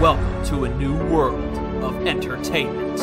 Welcome 0.00 0.44
to 0.46 0.64
a 0.64 0.68
new 0.76 0.92
world 1.06 1.56
of 1.84 2.04
entertainment. 2.04 2.98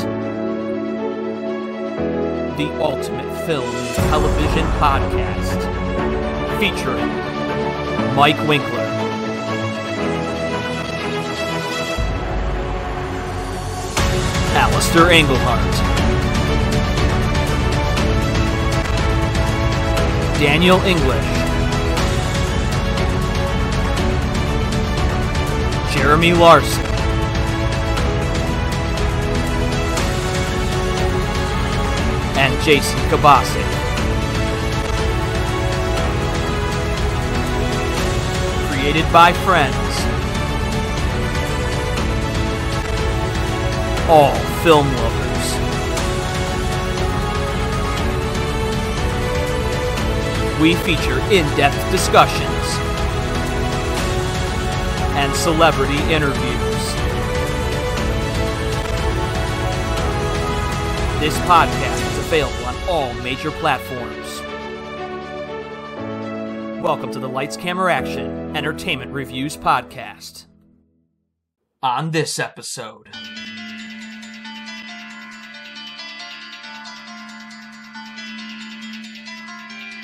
The 2.57 2.67
Ultimate 2.81 3.45
Film 3.45 3.63
and 3.63 3.95
Television 3.95 4.65
Podcast. 4.77 5.61
Featuring 6.59 7.07
Mike 8.13 8.37
Winkler. 8.45 8.79
Alistair 14.53 15.11
Englehart. 15.11 15.73
Daniel 20.41 20.81
English. 20.81 21.40
Jeremy 25.91 26.33
Larson. 26.33 26.85
And 32.37 32.61
Jason 32.63 32.97
Kabasi. 33.09 33.61
Created 38.71 39.11
by 39.11 39.33
friends. 39.33 39.75
All 44.09 44.35
film 44.63 44.87
lovers. 44.87 45.21
We 50.61 50.75
feature 50.75 51.19
in-depth 51.31 51.91
discussions 51.91 52.49
and 52.49 52.60
celebrity 55.41 55.97
interviews. 56.13 56.93
This 61.19 61.35
podcast 61.47 62.11
is 62.11 62.17
available 62.19 62.63
on 62.63 62.75
all 62.87 63.11
major 63.23 63.49
platforms. 63.49 64.39
Welcome 66.83 67.11
to 67.13 67.17
the 67.17 67.27
Lights 67.27 67.57
Camera 67.57 67.91
Action 67.91 68.55
Entertainment 68.55 69.11
Reviews 69.13 69.57
Podcast. 69.57 70.45
On 71.81 72.11
this 72.11 72.37
episode, 72.37 73.09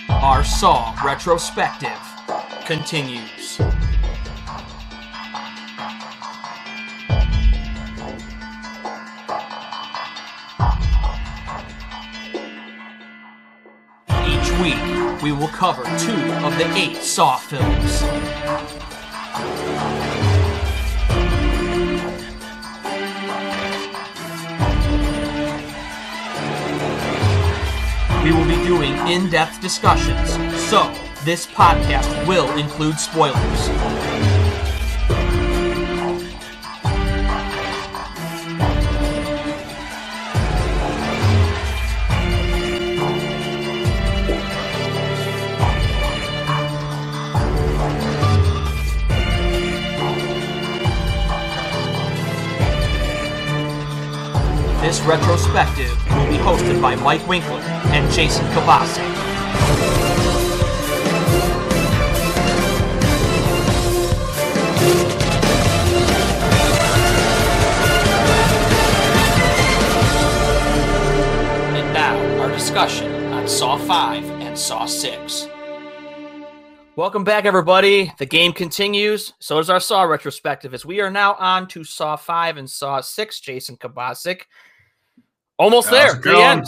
our 0.10 0.44
Saw 0.44 1.00
retrospective 1.06 2.00
continues. 2.66 3.37
Cover 15.58 15.82
two 15.98 16.12
of 16.46 16.56
the 16.60 16.72
eight 16.76 16.98
Saw 16.98 17.36
films. 17.38 18.04
We 28.24 28.32
will 28.32 28.46
be 28.48 28.64
doing 28.68 28.94
in 29.08 29.32
depth 29.32 29.60
discussions, 29.60 30.30
so 30.70 30.94
this 31.26 31.48
podcast 31.48 32.28
will 32.28 32.56
include 32.56 33.00
spoilers. 33.00 33.77
Retrospective 55.08 55.90
will 56.10 56.28
be 56.28 56.38
hosted 56.38 56.82
by 56.82 56.94
Mike 56.96 57.26
Winkler 57.30 57.62
and 57.62 58.12
Jason 58.12 58.46
Kabasi. 58.48 59.00
And 71.74 71.94
now, 71.94 72.42
our 72.42 72.50
discussion 72.50 73.10
on 73.32 73.48
Saw 73.48 73.78
5 73.78 74.26
and 74.42 74.60
Saw 74.60 74.86
6. 74.86 75.48
Welcome 76.98 77.24
back, 77.24 77.46
everybody. 77.46 78.12
The 78.18 78.26
game 78.26 78.52
continues. 78.52 79.34
So 79.40 79.56
does 79.56 79.70
our 79.70 79.80
Saw 79.80 80.04
retrospective, 80.04 80.74
as 80.74 80.86
we 80.86 81.00
are 81.00 81.12
now 81.12 81.36
on 81.36 81.68
to 81.70 81.86
Saw 81.86 82.18
5 82.18 82.58
and 82.58 82.70
Saw 82.70 83.00
6. 83.00 83.40
Jason 83.40 83.78
Kabasic. 83.78 84.42
Almost 85.58 85.90
How's 85.90 86.22
there, 86.22 86.34
the 86.34 86.40
end. 86.40 86.66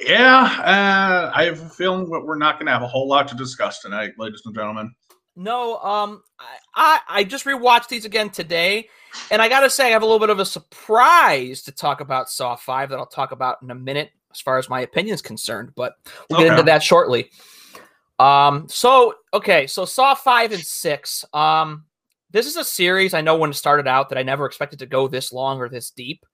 Yeah, 0.00 0.42
uh, 0.42 1.32
I 1.34 1.44
have 1.44 1.60
a 1.60 1.68
feeling 1.68 2.10
that 2.10 2.20
we're 2.20 2.36
not 2.36 2.56
going 2.56 2.66
to 2.66 2.72
have 2.72 2.82
a 2.82 2.88
whole 2.88 3.08
lot 3.08 3.28
to 3.28 3.36
discuss 3.36 3.80
tonight, 3.80 4.12
ladies 4.18 4.42
and 4.44 4.54
gentlemen. 4.54 4.92
No, 5.34 5.78
um, 5.78 6.22
I, 6.38 6.56
I 6.74 7.00
I 7.08 7.24
just 7.24 7.46
rewatched 7.46 7.88
these 7.88 8.04
again 8.04 8.28
today, 8.28 8.88
and 9.30 9.40
I 9.40 9.48
gotta 9.48 9.70
say 9.70 9.86
I 9.86 9.90
have 9.90 10.02
a 10.02 10.04
little 10.04 10.18
bit 10.18 10.28
of 10.28 10.38
a 10.38 10.44
surprise 10.44 11.62
to 11.62 11.72
talk 11.72 12.02
about 12.02 12.28
Saw 12.28 12.54
Five 12.54 12.90
that 12.90 12.98
I'll 12.98 13.06
talk 13.06 13.32
about 13.32 13.62
in 13.62 13.70
a 13.70 13.74
minute, 13.74 14.10
as 14.30 14.40
far 14.40 14.58
as 14.58 14.68
my 14.68 14.80
opinion 14.80 15.14
is 15.14 15.22
concerned. 15.22 15.72
But 15.74 15.94
we'll 16.28 16.40
get 16.40 16.50
into 16.50 16.64
that 16.64 16.82
shortly. 16.82 17.30
Um, 18.18 18.68
so 18.68 19.14
okay, 19.32 19.66
so 19.66 19.86
Saw 19.86 20.14
Five 20.14 20.52
and 20.52 20.62
Six. 20.62 21.24
Um, 21.32 21.84
this 22.30 22.46
is 22.46 22.56
a 22.56 22.64
series 22.64 23.14
I 23.14 23.22
know 23.22 23.36
when 23.36 23.50
it 23.50 23.54
started 23.54 23.88
out 23.88 24.10
that 24.10 24.18
I 24.18 24.22
never 24.22 24.44
expected 24.44 24.80
to 24.80 24.86
go 24.86 25.08
this 25.08 25.32
long 25.32 25.60
or 25.60 25.68
this 25.70 25.90
deep. 25.90 26.26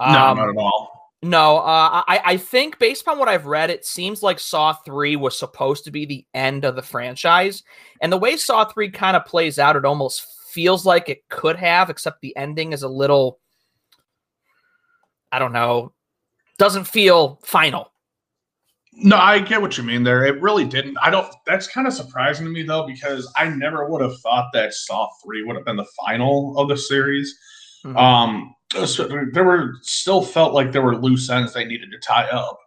No, 0.00 0.06
Um, 0.06 0.36
not 0.36 0.48
at 0.48 0.56
all. 0.56 1.10
no, 1.22 1.58
uh, 1.58 2.02
I, 2.06 2.20
I 2.24 2.36
think 2.36 2.78
based 2.78 3.02
upon 3.02 3.18
what 3.18 3.28
I've 3.28 3.46
read, 3.46 3.70
it 3.70 3.84
seems 3.84 4.22
like 4.22 4.38
Saw 4.38 4.72
3 4.72 5.16
was 5.16 5.38
supposed 5.38 5.84
to 5.84 5.90
be 5.90 6.04
the 6.06 6.26
end 6.34 6.64
of 6.64 6.76
the 6.76 6.82
franchise. 6.82 7.62
And 8.00 8.12
the 8.12 8.18
way 8.18 8.36
Saw 8.36 8.64
3 8.64 8.90
kind 8.90 9.16
of 9.16 9.24
plays 9.24 9.58
out, 9.58 9.76
it 9.76 9.84
almost 9.84 10.26
feels 10.52 10.84
like 10.86 11.08
it 11.08 11.28
could 11.30 11.56
have, 11.56 11.90
except 11.90 12.20
the 12.20 12.36
ending 12.36 12.72
is 12.72 12.82
a 12.82 12.88
little, 12.88 13.40
I 15.32 15.38
don't 15.38 15.52
know, 15.52 15.92
doesn't 16.58 16.84
feel 16.84 17.40
final. 17.44 17.90
No, 18.96 19.16
I 19.16 19.40
get 19.40 19.60
what 19.60 19.76
you 19.76 19.82
mean 19.82 20.04
there. 20.04 20.24
It 20.24 20.40
really 20.40 20.64
didn't. 20.64 20.96
I 21.02 21.10
don't. 21.10 21.26
That's 21.46 21.66
kind 21.66 21.88
of 21.88 21.92
surprising 21.92 22.46
to 22.46 22.52
me 22.52 22.62
though, 22.62 22.86
because 22.86 23.28
I 23.36 23.48
never 23.48 23.88
would 23.90 24.00
have 24.00 24.16
thought 24.20 24.50
that 24.52 24.72
Saw 24.72 25.08
Three 25.24 25.42
would 25.42 25.56
have 25.56 25.64
been 25.64 25.74
the 25.76 25.86
final 26.06 26.56
of 26.56 26.68
the 26.68 26.76
series. 26.76 27.36
Mhm. 27.84 27.96
Um, 27.98 28.54
there 29.32 29.44
were 29.44 29.74
still 29.82 30.22
felt 30.22 30.52
like 30.52 30.72
there 30.72 30.82
were 30.82 30.96
loose 30.96 31.30
ends 31.30 31.52
they 31.52 31.64
needed 31.64 31.90
to 31.92 31.98
tie 31.98 32.28
up. 32.28 32.58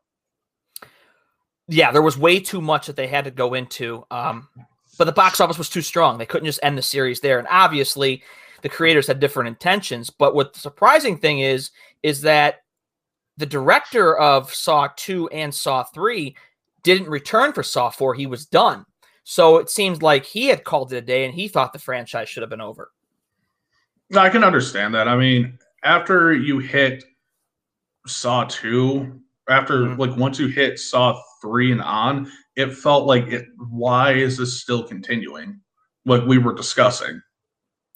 yeah, 1.67 1.91
there 1.91 2.01
was 2.01 2.17
way 2.17 2.39
too 2.39 2.61
much 2.61 2.87
that 2.87 2.95
they 2.95 3.07
had 3.07 3.25
to 3.25 3.31
go 3.31 3.53
into. 3.53 4.05
Um, 4.09 4.47
but 4.97 5.05
the 5.05 5.11
box 5.11 5.39
office 5.39 5.57
was 5.57 5.69
too 5.69 5.81
strong. 5.81 6.17
They 6.17 6.25
couldn't 6.25 6.45
just 6.45 6.59
end 6.63 6.77
the 6.77 6.81
series 6.81 7.19
there. 7.19 7.39
And 7.39 7.47
obviously, 7.51 8.23
the 8.61 8.69
creators 8.69 9.07
had 9.07 9.19
different 9.19 9.49
intentions. 9.49 10.09
But 10.09 10.33
what 10.33 10.53
the 10.53 10.59
surprising 10.59 11.17
thing 11.17 11.39
is, 11.39 11.71
is 12.03 12.21
that 12.21 12.63
the 13.37 13.45
director 13.45 14.17
of 14.17 14.53
Saw 14.53 14.89
2 14.95 15.29
and 15.29 15.53
Saw 15.53 15.83
3 15.83 16.35
didn't 16.83 17.09
return 17.09 17.53
for 17.53 17.63
Saw 17.63 17.89
4. 17.89 18.15
He 18.15 18.25
was 18.25 18.45
done. 18.45 18.85
So 19.23 19.57
it 19.57 19.69
seems 19.69 20.01
like 20.01 20.25
he 20.25 20.47
had 20.47 20.63
called 20.63 20.93
it 20.93 20.97
a 20.97 21.01
day 21.01 21.25
and 21.25 21.33
he 21.33 21.49
thought 21.49 21.73
the 21.73 21.79
franchise 21.79 22.29
should 22.29 22.43
have 22.43 22.49
been 22.49 22.61
over. 22.61 22.91
I 24.15 24.29
can 24.29 24.43
understand 24.43 24.95
that. 24.95 25.09
I 25.09 25.17
mean, 25.17 25.59
after 25.83 26.33
you 26.33 26.59
hit 26.59 27.03
Saw 28.05 28.45
two, 28.45 29.19
after 29.49 29.79
Mhm. 29.81 29.97
like 29.99 30.15
once 30.17 30.39
you 30.39 30.47
hit 30.47 30.79
Saw 30.79 31.21
three 31.41 31.71
and 31.71 31.81
on, 31.81 32.31
it 32.55 32.73
felt 32.73 33.05
like 33.05 33.27
it. 33.27 33.45
Why 33.69 34.13
is 34.13 34.37
this 34.37 34.61
still 34.61 34.83
continuing? 34.83 35.59
Like 36.05 36.23
we 36.23 36.37
were 36.37 36.53
discussing. 36.53 37.21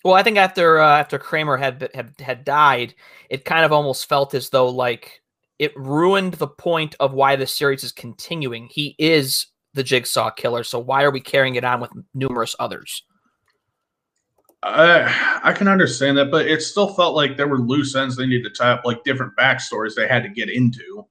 Well, 0.03 0.15
I 0.15 0.23
think 0.23 0.37
after 0.37 0.79
uh, 0.79 0.99
after 0.99 1.17
Kramer 1.19 1.57
had, 1.57 1.89
had 1.93 2.13
had 2.19 2.43
died, 2.43 2.93
it 3.29 3.45
kind 3.45 3.63
of 3.63 3.71
almost 3.71 4.09
felt 4.09 4.33
as 4.33 4.49
though 4.49 4.67
like 4.69 5.21
it 5.59 5.75
ruined 5.77 6.33
the 6.35 6.47
point 6.47 6.95
of 6.99 7.13
why 7.13 7.35
the 7.35 7.47
series 7.47 7.83
is 7.83 7.91
continuing. 7.91 8.67
He 8.71 8.95
is 8.97 9.45
the 9.73 9.83
Jigsaw 9.83 10.31
killer, 10.31 10.63
so 10.63 10.79
why 10.79 11.03
are 11.03 11.11
we 11.11 11.21
carrying 11.21 11.55
it 11.55 11.63
on 11.63 11.79
with 11.79 11.91
numerous 12.13 12.55
others? 12.59 13.03
I 14.63 15.41
I 15.43 15.53
can 15.53 15.67
understand 15.67 16.17
that, 16.17 16.31
but 16.31 16.47
it 16.47 16.61
still 16.61 16.93
felt 16.93 17.15
like 17.15 17.37
there 17.37 17.47
were 17.47 17.59
loose 17.59 17.95
ends 17.95 18.15
they 18.15 18.27
needed 18.27 18.43
to 18.43 18.61
tie 18.61 18.71
up, 18.71 18.85
like 18.85 19.03
different 19.03 19.33
backstories 19.37 19.95
they 19.95 20.07
had 20.07 20.23
to 20.23 20.29
get 20.29 20.49
into 20.49 21.05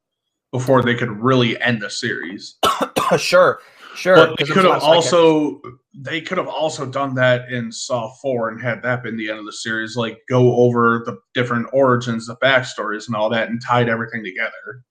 before 0.52 0.82
they 0.82 0.94
could 0.94 1.10
really 1.10 1.60
end 1.60 1.82
the 1.82 1.90
series. 1.90 2.56
sure. 3.18 3.60
Sure, 3.96 4.14
but 4.14 4.38
they 4.38 4.44
could 4.44 4.64
have 4.64 4.64
less 4.64 4.82
like 4.82 4.92
a- 4.92 4.94
also 4.94 5.60
they 5.94 6.20
could 6.20 6.38
have 6.38 6.46
also 6.48 6.86
done 6.86 7.14
that 7.16 7.50
in 7.50 7.72
Saw 7.72 8.14
Four 8.22 8.48
and 8.48 8.62
had 8.62 8.82
that 8.82 9.02
been 9.02 9.16
the 9.16 9.28
end 9.28 9.40
of 9.40 9.46
the 9.46 9.52
series, 9.52 9.96
like 9.96 10.20
go 10.28 10.56
over 10.56 11.02
the 11.04 11.18
different 11.34 11.66
origins, 11.72 12.26
the 12.26 12.36
backstories, 12.36 13.08
and 13.08 13.16
all 13.16 13.28
that, 13.30 13.48
and 13.48 13.60
tied 13.60 13.88
everything 13.88 14.22
together. 14.24 14.84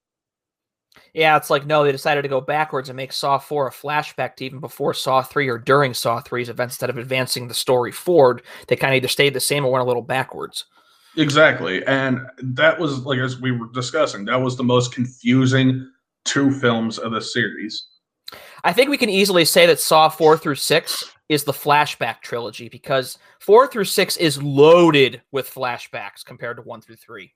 Yeah, 1.13 1.37
it's 1.37 1.49
like 1.49 1.65
no, 1.65 1.83
they 1.83 1.91
decided 1.91 2.21
to 2.21 2.27
go 2.27 2.41
backwards 2.41 2.89
and 2.89 2.97
make 2.97 3.11
Saw 3.11 3.37
4 3.37 3.67
a 3.67 3.71
flashback 3.71 4.35
to 4.37 4.45
even 4.45 4.59
before 4.59 4.93
Saw 4.93 5.21
3 5.21 5.47
or 5.47 5.57
during 5.57 5.93
Saw 5.93 6.21
3's 6.21 6.49
events 6.49 6.75
instead 6.75 6.89
of 6.89 6.97
advancing 6.97 7.47
the 7.47 7.53
story 7.53 7.91
forward. 7.91 8.43
They 8.67 8.75
kind 8.75 8.93
of 8.93 8.97
either 8.97 9.07
stayed 9.07 9.33
the 9.33 9.39
same 9.39 9.65
or 9.65 9.71
went 9.71 9.83
a 9.83 9.87
little 9.87 10.01
backwards. 10.01 10.65
Exactly, 11.17 11.85
and 11.85 12.21
that 12.41 12.79
was 12.79 12.99
like 12.99 13.19
as 13.19 13.41
we 13.41 13.51
were 13.51 13.71
discussing, 13.73 14.25
that 14.25 14.41
was 14.41 14.55
the 14.55 14.63
most 14.63 14.93
confusing 14.93 15.89
two 16.25 16.51
films 16.51 16.97
of 16.99 17.11
the 17.11 17.21
series. 17.21 17.87
I 18.63 18.73
think 18.73 18.89
we 18.89 18.97
can 18.97 19.09
easily 19.09 19.45
say 19.45 19.65
that 19.65 19.79
Saw 19.79 20.09
4 20.09 20.37
through 20.37 20.55
6 20.55 21.11
is 21.29 21.43
the 21.43 21.53
flashback 21.53 22.21
trilogy 22.21 22.69
because 22.69 23.17
4 23.39 23.67
through 23.67 23.85
6 23.85 24.17
is 24.17 24.41
loaded 24.41 25.21
with 25.31 25.49
flashbacks 25.49 26.25
compared 26.25 26.57
to 26.57 26.63
1 26.63 26.81
through 26.81 26.95
3. 26.97 27.31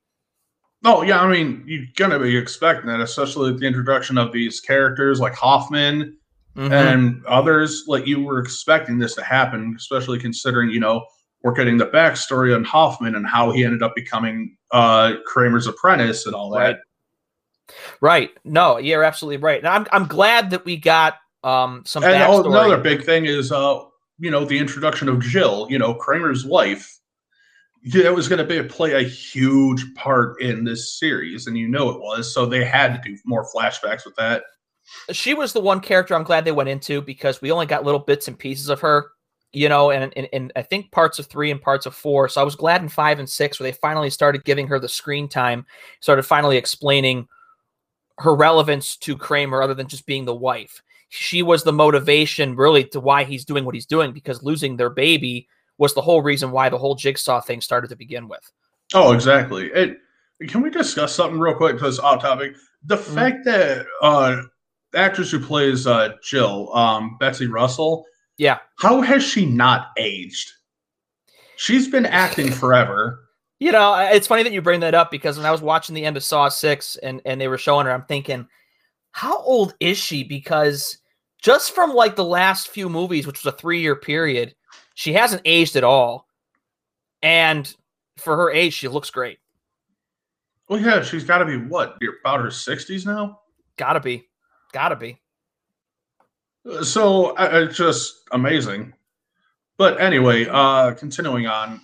Oh 0.84 1.02
yeah, 1.02 1.22
I 1.22 1.28
mean 1.30 1.64
you're 1.66 1.86
gonna 1.96 2.20
be 2.20 2.36
expecting 2.38 2.88
that, 2.88 3.00
especially 3.00 3.52
with 3.52 3.62
the 3.62 3.68
introduction 3.68 4.18
of 4.18 4.32
these 4.32 4.60
characters 4.60 5.20
like 5.20 5.34
Hoffman 5.34 6.18
Mhm. 6.58 6.72
and 6.72 7.26
others. 7.26 7.86
Like 7.88 8.06
you 8.06 8.22
were 8.22 8.40
expecting 8.40 9.00
this 9.00 9.16
to 9.16 9.24
happen, 9.24 9.74
especially 9.78 10.20
considering 10.20 10.70
you 10.70 10.80
know 10.80 11.06
we're 11.42 11.54
getting 11.54 11.78
the 11.78 11.88
backstory 11.88 12.56
on 12.56 12.64
Hoffman 12.64 13.16
and 13.16 13.26
how 13.28 13.52
he 13.52 13.64
ended 13.66 13.82
up 13.84 13.96
becoming 13.96 14.56
uh 14.72 15.14
Kramer's 15.26 15.68
apprentice 15.68 16.26
and 16.26 16.36
all 16.36 16.50
that. 16.52 16.60
Right. 16.60 16.78
Right. 18.02 18.30
No, 18.44 18.78
you're 18.78 19.04
absolutely 19.04 19.38
right. 19.38 19.60
And 19.60 19.68
I'm 19.68 19.88
I'm 19.92 20.06
glad 20.08 20.50
that 20.52 20.66
we 20.66 20.78
got 20.78 21.16
um 21.44 21.84
some 21.86 22.04
And 22.04 22.14
oh, 22.24 22.44
backstory. 22.44 22.48
another 22.48 22.78
big 22.78 23.04
thing 23.04 23.26
is, 23.26 23.52
uh, 23.52 23.80
you 24.20 24.30
know, 24.32 24.46
the 24.46 24.58
introduction 24.60 25.10
of 25.10 25.20
Jill, 25.22 25.68
you 25.70 25.80
know, 25.80 25.94
Kramer's 25.94 26.46
wife. 26.46 26.98
Yeah, 27.84 28.06
It 28.06 28.16
was 28.16 28.30
going 28.30 28.40
to 28.40 28.46
be 28.46 28.68
play 28.68 28.94
a 28.94 29.08
huge 29.08 29.94
part 29.96 30.42
in 30.42 30.64
this 30.64 30.98
series, 30.98 31.48
and 31.48 31.58
you 31.58 31.68
know 31.68 31.90
it 31.90 32.00
was. 32.00 32.34
So 32.34 32.46
they 32.46 32.64
had 32.64 32.94
to 32.96 33.10
do 33.10 33.18
more 33.26 33.46
flashbacks 33.54 34.06
with 34.06 34.16
that. 34.16 34.44
she 35.12 35.34
was 35.34 35.54
the 35.54 35.60
one 35.60 35.80
character 35.80 36.16
I'm 36.16 36.24
glad 36.24 36.46
they 36.46 36.52
went 36.52 36.70
into 36.70 37.02
because 37.02 37.42
we 37.42 37.52
only 37.52 37.66
got 37.66 37.84
little 37.84 38.00
bits 38.00 38.28
and 38.28 38.40
pieces 38.40 38.70
of 38.70 38.80
her, 38.82 39.12
you 39.52 39.68
know, 39.68 39.92
and 39.92 40.14
in, 40.14 40.26
in 40.26 40.52
I 40.56 40.62
think 40.62 40.92
parts 40.92 41.20
of 41.20 41.26
three 41.26 41.52
and 41.52 41.62
parts 41.62 41.86
of 41.86 41.94
four. 41.94 42.30
So 42.30 42.40
I 42.40 42.46
was 42.46 42.56
glad 42.56 42.82
in 42.82 42.90
five 42.90 43.20
and 43.20 43.30
six 43.30 43.60
where 43.60 43.70
they 43.70 43.78
finally 43.78 44.10
started 44.10 44.46
giving 44.46 44.68
her 44.68 44.80
the 44.80 44.90
screen 44.90 45.28
time, 45.28 45.66
started 46.00 46.24
finally 46.24 46.58
explaining 46.58 47.28
her 48.20 48.36
relevance 48.36 48.96
to 48.98 49.18
Kramer 49.18 49.62
other 49.62 49.74
than 49.74 49.88
just 49.88 50.06
being 50.06 50.26
the 50.26 50.36
wife. 50.36 50.82
She 51.10 51.44
was 51.44 51.64
the 51.64 51.74
motivation 51.74 52.56
really 52.56 52.86
to 52.86 53.00
why 53.00 53.24
he's 53.24 53.46
doing 53.46 53.66
what 53.66 53.76
he's 53.76 53.86
doing 53.86 54.14
because 54.14 54.42
losing 54.42 54.78
their 54.78 54.90
baby 54.90 55.48
was 55.78 55.94
the 55.94 56.02
whole 56.02 56.22
reason 56.22 56.52
why 56.52 56.70
the 56.70 56.78
whole 56.78 56.96
jigsaw 56.96 57.42
thing 57.42 57.62
started 57.62 57.90
to 57.90 57.96
begin 57.96 58.28
with. 58.28 58.52
Oh, 58.94 59.12
exactly. 59.14 59.68
It, 59.74 59.98
can 60.48 60.62
we 60.62 60.70
discuss 60.70 61.16
something 61.16 61.40
real 61.40 61.56
quick? 61.56 61.76
Because 61.76 62.00
off 62.00 62.22
topic, 62.22 62.56
the 62.84 62.98
Mhm. 62.98 63.16
fact 63.16 63.46
that 63.46 63.86
uh, 64.02 64.42
the 64.92 64.98
actress 65.00 65.32
who 65.32 65.40
plays 65.40 65.88
uh, 65.88 66.14
Jill, 66.24 66.74
um, 66.76 67.18
Betsy 67.20 67.48
Russell, 67.48 68.06
Yeah. 68.38 68.60
how 68.80 69.02
has 69.02 69.24
she 69.24 69.46
not 69.46 69.88
aged? 69.98 70.52
She's 71.56 71.88
been 71.88 72.06
acting 72.06 72.52
forever. 72.52 73.20
You 73.60 73.72
know, 73.72 73.96
it's 73.96 74.28
funny 74.28 74.44
that 74.44 74.52
you 74.52 74.62
bring 74.62 74.82
that 74.82 74.96
up 74.96 75.10
because 75.12 75.38
when 75.38 75.46
I 75.46 75.52
was 75.52 75.62
watching 75.62 75.96
the 75.96 76.04
end 76.06 76.18
of 76.18 76.24
Saw 76.24 76.50
Six 76.50 76.98
and 76.98 77.22
and 77.26 77.40
they 77.40 77.48
were 77.48 77.58
showing 77.58 77.86
her, 77.86 77.94
I'm 77.94 78.04
thinking, 78.04 78.48
how 79.12 79.38
old 79.40 79.74
is 79.80 79.98
she? 79.98 80.24
Because 80.24 80.98
just 81.42 81.74
from 81.74 81.94
like 81.94 82.16
the 82.16 82.26
last 82.26 82.68
few 82.70 82.90
movies, 82.90 83.26
which 83.26 83.44
was 83.44 83.54
a 83.54 83.58
three 83.58 83.80
year 83.80 83.96
period, 83.96 84.56
she 84.94 85.14
hasn't 85.14 85.42
aged 85.46 85.76
at 85.76 85.84
all, 85.84 86.28
and 87.22 87.74
for 88.18 88.36
her 88.36 88.52
age, 88.52 88.74
she 88.74 88.88
looks 88.88 89.10
great. 89.10 89.40
Well, 90.70 90.80
yeah, 90.80 91.02
she's 91.02 91.24
got 91.24 91.40
to 91.40 91.46
be 91.46 91.58
what 91.58 91.98
about 92.22 92.40
her 92.40 92.52
sixties 92.52 93.06
now. 93.06 93.40
Gotta 93.78 94.00
be, 94.00 94.28
gotta 94.72 94.96
be. 94.96 95.20
So 96.82 97.36
uh, 97.36 97.50
it's 97.54 97.78
just 97.78 98.22
amazing. 98.32 98.94
But 99.78 100.00
anyway, 100.00 100.48
uh 100.50 100.94
continuing 100.94 101.48
on. 101.48 101.82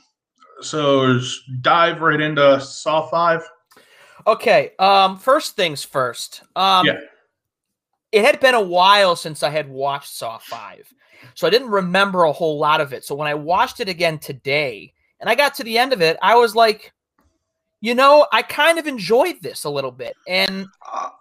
So 0.61 1.19
dive 1.61 2.01
right 2.01 2.21
into 2.21 2.61
Saw 2.61 3.07
Five. 3.07 3.41
Okay. 4.27 4.71
Um. 4.79 5.17
First 5.17 5.56
things 5.56 5.83
first. 5.83 6.44
Um. 6.56 6.85
Yeah. 6.85 7.00
It 8.11 8.23
had 8.23 8.39
been 8.39 8.56
a 8.56 8.61
while 8.61 9.15
since 9.15 9.44
I 9.44 9.50
had 9.50 9.69
watched 9.69 10.13
Saw 10.13 10.38
Five, 10.38 10.94
so 11.33 11.48
I 11.48 11.50
didn't 11.50 11.69
remember 11.69 12.24
a 12.24 12.31
whole 12.31 12.60
lot 12.60 12.81
of 12.81 12.94
it. 12.94 13.04
So 13.04 13.16
when 13.16 13.27
I 13.27 13.33
watched 13.33 13.80
it 13.80 13.89
again 13.89 14.19
today, 14.19 14.94
and 15.19 15.30
I 15.30 15.36
got 15.36 15.54
to 15.56 15.63
the 15.63 15.77
end 15.77 15.94
of 15.94 16.01
it, 16.01 16.18
I 16.21 16.36
was 16.36 16.56
like, 16.56 16.94
you 17.81 17.95
know, 17.95 18.27
I 18.33 18.42
kind 18.42 18.77
of 18.77 18.88
enjoyed 18.88 19.42
this 19.42 19.63
a 19.63 19.69
little 19.69 19.92
bit, 19.92 20.16
and 20.27 20.68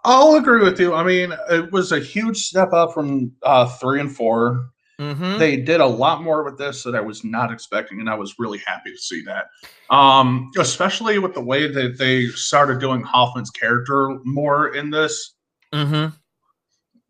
I'll 0.03 0.35
agree 0.35 0.61
with 0.61 0.79
you. 0.79 0.93
I 0.93 1.03
mean, 1.03 1.33
it 1.49 1.71
was 1.71 1.91
a 1.91 1.99
huge 1.99 2.37
step 2.37 2.73
up 2.73 2.93
from 2.93 3.31
uh 3.43 3.67
three 3.67 3.99
and 3.99 4.13
four. 4.13 4.69
Mhm. 4.99 5.39
They 5.39 5.55
did 5.55 5.79
a 5.79 5.85
lot 5.85 6.21
more 6.21 6.43
with 6.43 6.57
this 6.57 6.83
that 6.83 6.93
I 6.95 6.99
was 6.99 7.23
not 7.23 7.53
expecting, 7.53 8.01
and 8.01 8.09
I 8.09 8.15
was 8.15 8.37
really 8.37 8.57
happy 8.65 8.91
to 8.91 8.97
see 8.97 9.23
that. 9.23 9.45
Um, 9.89 10.51
especially 10.59 11.19
with 11.19 11.33
the 11.33 11.41
way 11.41 11.71
that 11.71 11.97
they 11.97 12.27
started 12.27 12.79
doing 12.79 13.01
Hoffman's 13.01 13.49
character 13.49 14.19
more 14.25 14.75
in 14.75 14.89
this. 14.89 15.35
Mhm. 15.73 16.13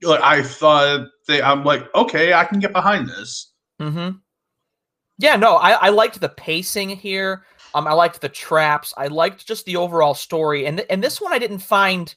Like 0.03 0.21
I 0.21 0.43
thought 0.43 1.07
I'm 1.29 1.63
like, 1.63 1.93
okay, 1.95 2.33
I 2.33 2.45
can 2.45 2.59
get 2.59 2.73
behind 2.73 3.07
this. 3.07 3.51
Mm-hmm. 3.79 4.17
Yeah, 5.19 5.35
no, 5.35 5.55
I, 5.55 5.71
I 5.71 5.89
liked 5.89 6.19
the 6.19 6.29
pacing 6.29 6.89
here. 6.89 7.43
Um, 7.75 7.87
I 7.87 7.93
liked 7.93 8.21
the 8.21 8.29
traps. 8.29 8.93
I 8.97 9.07
liked 9.07 9.45
just 9.45 9.65
the 9.65 9.75
overall 9.75 10.13
story, 10.13 10.65
and 10.65 10.77
th- 10.77 10.87
and 10.89 11.03
this 11.03 11.21
one 11.21 11.33
I 11.33 11.39
didn't 11.39 11.59
find 11.59 12.15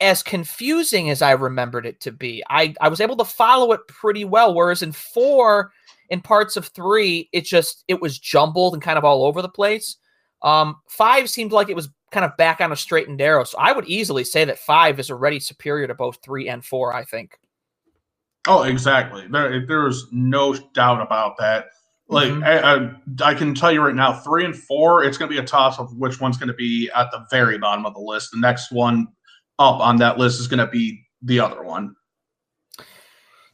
as 0.00 0.22
confusing 0.22 1.10
as 1.10 1.22
I 1.22 1.32
remembered 1.32 1.86
it 1.86 2.00
to 2.02 2.12
be. 2.12 2.42
I 2.48 2.74
I 2.80 2.88
was 2.88 3.00
able 3.00 3.16
to 3.16 3.24
follow 3.24 3.72
it 3.72 3.80
pretty 3.88 4.24
well, 4.24 4.54
whereas 4.54 4.82
in 4.82 4.92
four, 4.92 5.72
in 6.10 6.20
parts 6.20 6.56
of 6.56 6.66
three, 6.68 7.28
it 7.32 7.44
just 7.44 7.84
it 7.88 8.00
was 8.00 8.18
jumbled 8.18 8.74
and 8.74 8.82
kind 8.82 8.98
of 8.98 9.04
all 9.04 9.24
over 9.24 9.42
the 9.42 9.48
place. 9.48 9.96
Um, 10.42 10.76
five 10.88 11.28
seemed 11.28 11.52
like 11.52 11.68
it 11.68 11.76
was 11.76 11.88
kind 12.12 12.24
of 12.24 12.36
back 12.36 12.60
on 12.60 12.72
a 12.72 12.76
straight 12.76 13.08
and 13.08 13.16
narrow. 13.16 13.44
So 13.44 13.58
I 13.58 13.72
would 13.72 13.86
easily 13.86 14.24
say 14.24 14.44
that 14.44 14.58
five 14.58 15.00
is 15.00 15.10
already 15.10 15.40
superior 15.40 15.86
to 15.86 15.94
both 15.94 16.18
three 16.22 16.48
and 16.48 16.64
four. 16.64 16.92
I 16.92 17.04
think. 17.04 17.38
Oh, 18.50 18.62
exactly. 18.64 19.26
There, 19.30 19.64
there's 19.64 20.06
no 20.10 20.54
doubt 20.74 21.00
about 21.00 21.36
that. 21.38 21.66
Like 22.08 22.32
Mhm. 22.32 22.44
I, 22.44 23.28
I, 23.28 23.30
I 23.30 23.34
can 23.34 23.54
tell 23.54 23.70
you 23.70 23.80
right 23.80 23.94
now, 23.94 24.12
three 24.12 24.44
and 24.44 24.56
four, 24.56 25.04
it's 25.04 25.16
going 25.16 25.30
to 25.30 25.34
be 25.34 25.40
a 25.40 25.46
toss 25.46 25.78
of 25.78 25.96
which 25.96 26.20
one's 26.20 26.36
going 26.36 26.48
to 26.48 26.54
be 26.54 26.90
at 26.96 27.12
the 27.12 27.24
very 27.30 27.58
bottom 27.58 27.86
of 27.86 27.94
the 27.94 28.00
list. 28.00 28.32
The 28.32 28.40
next 28.40 28.72
one 28.72 29.06
up 29.60 29.78
on 29.78 29.98
that 29.98 30.18
list 30.18 30.40
is 30.40 30.48
going 30.48 30.58
to 30.58 30.66
be 30.66 31.00
the 31.22 31.38
other 31.38 31.62
one. 31.62 31.94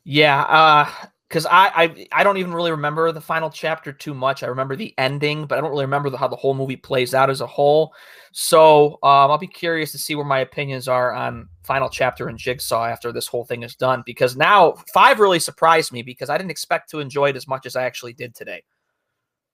Yeah, 0.04 0.42
uh, 0.44 0.88
because 1.28 1.46
I, 1.46 1.70
I 1.74 2.06
I 2.12 2.24
don't 2.24 2.36
even 2.36 2.54
really 2.54 2.70
remember 2.70 3.10
the 3.10 3.20
final 3.20 3.50
chapter 3.50 3.92
too 3.92 4.14
much. 4.14 4.42
I 4.42 4.46
remember 4.46 4.76
the 4.76 4.94
ending, 4.98 5.46
but 5.46 5.58
I 5.58 5.60
don't 5.60 5.70
really 5.70 5.84
remember 5.84 6.10
the, 6.10 6.16
how 6.16 6.28
the 6.28 6.36
whole 6.36 6.54
movie 6.54 6.76
plays 6.76 7.14
out 7.14 7.30
as 7.30 7.40
a 7.40 7.46
whole. 7.46 7.92
So 8.32 8.98
um, 9.02 9.30
I'll 9.30 9.38
be 9.38 9.46
curious 9.46 9.92
to 9.92 9.98
see 9.98 10.14
where 10.14 10.24
my 10.24 10.40
opinions 10.40 10.88
are 10.88 11.12
on 11.12 11.48
final 11.64 11.88
chapter 11.88 12.28
and 12.28 12.38
Jigsaw 12.38 12.84
after 12.84 13.10
this 13.10 13.26
whole 13.26 13.44
thing 13.44 13.62
is 13.62 13.74
done. 13.74 14.02
Because 14.06 14.36
now 14.36 14.74
five 14.92 15.18
really 15.18 15.40
surprised 15.40 15.92
me 15.92 16.02
because 16.02 16.30
I 16.30 16.38
didn't 16.38 16.50
expect 16.52 16.90
to 16.90 17.00
enjoy 17.00 17.30
it 17.30 17.36
as 17.36 17.48
much 17.48 17.66
as 17.66 17.74
I 17.74 17.84
actually 17.84 18.12
did 18.12 18.34
today. 18.34 18.62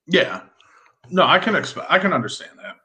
Yeah. 0.05 0.41
No, 1.09 1.23
I 1.23 1.39
can 1.39 1.55
expect. 1.55 1.87
I 1.89 1.97
can 1.97 2.13
understand 2.13 2.51
that. 2.61 2.75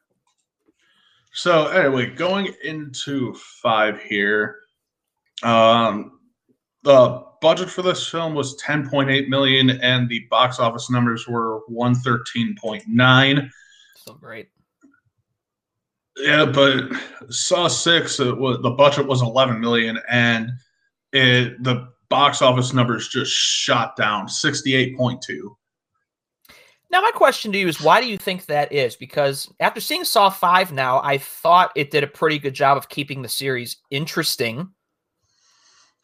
So 1.32 1.66
anyway, 1.68 2.06
going 2.06 2.52
into 2.64 3.34
five 3.34 4.02
here, 4.02 4.60
um, 5.42 6.17
the 6.82 7.24
budget 7.40 7.70
for 7.70 7.82
this 7.82 8.06
film 8.08 8.34
was 8.34 8.60
10.8 8.62 9.28
million, 9.28 9.70
and 9.70 10.08
the 10.08 10.26
box 10.30 10.58
office 10.58 10.90
numbers 10.90 11.26
were 11.26 11.60
113.9. 11.70 13.50
So 13.96 14.14
great. 14.14 14.48
Yeah, 16.16 16.46
but 16.46 16.90
Saw 17.30 17.68
Six, 17.68 18.18
it 18.18 18.36
was, 18.36 18.58
the 18.62 18.70
budget 18.70 19.06
was 19.06 19.22
11 19.22 19.60
million, 19.60 19.98
and 20.08 20.50
it 21.12 21.62
the 21.62 21.88
box 22.08 22.42
office 22.42 22.72
numbers 22.72 23.08
just 23.08 23.30
shot 23.30 23.96
down 23.96 24.26
68.2. 24.26 25.20
Now, 26.90 27.02
my 27.02 27.10
question 27.10 27.52
to 27.52 27.58
you 27.58 27.68
is 27.68 27.82
why 27.82 28.00
do 28.00 28.08
you 28.08 28.16
think 28.16 28.46
that 28.46 28.72
is? 28.72 28.96
Because 28.96 29.52
after 29.60 29.80
seeing 29.80 30.04
Saw 30.04 30.30
5 30.30 30.72
now, 30.72 31.00
I 31.02 31.18
thought 31.18 31.70
it 31.76 31.90
did 31.90 32.02
a 32.02 32.08
pretty 32.08 32.38
good 32.38 32.54
job 32.54 32.78
of 32.78 32.88
keeping 32.88 33.20
the 33.20 33.28
series 33.28 33.76
interesting. 33.90 34.70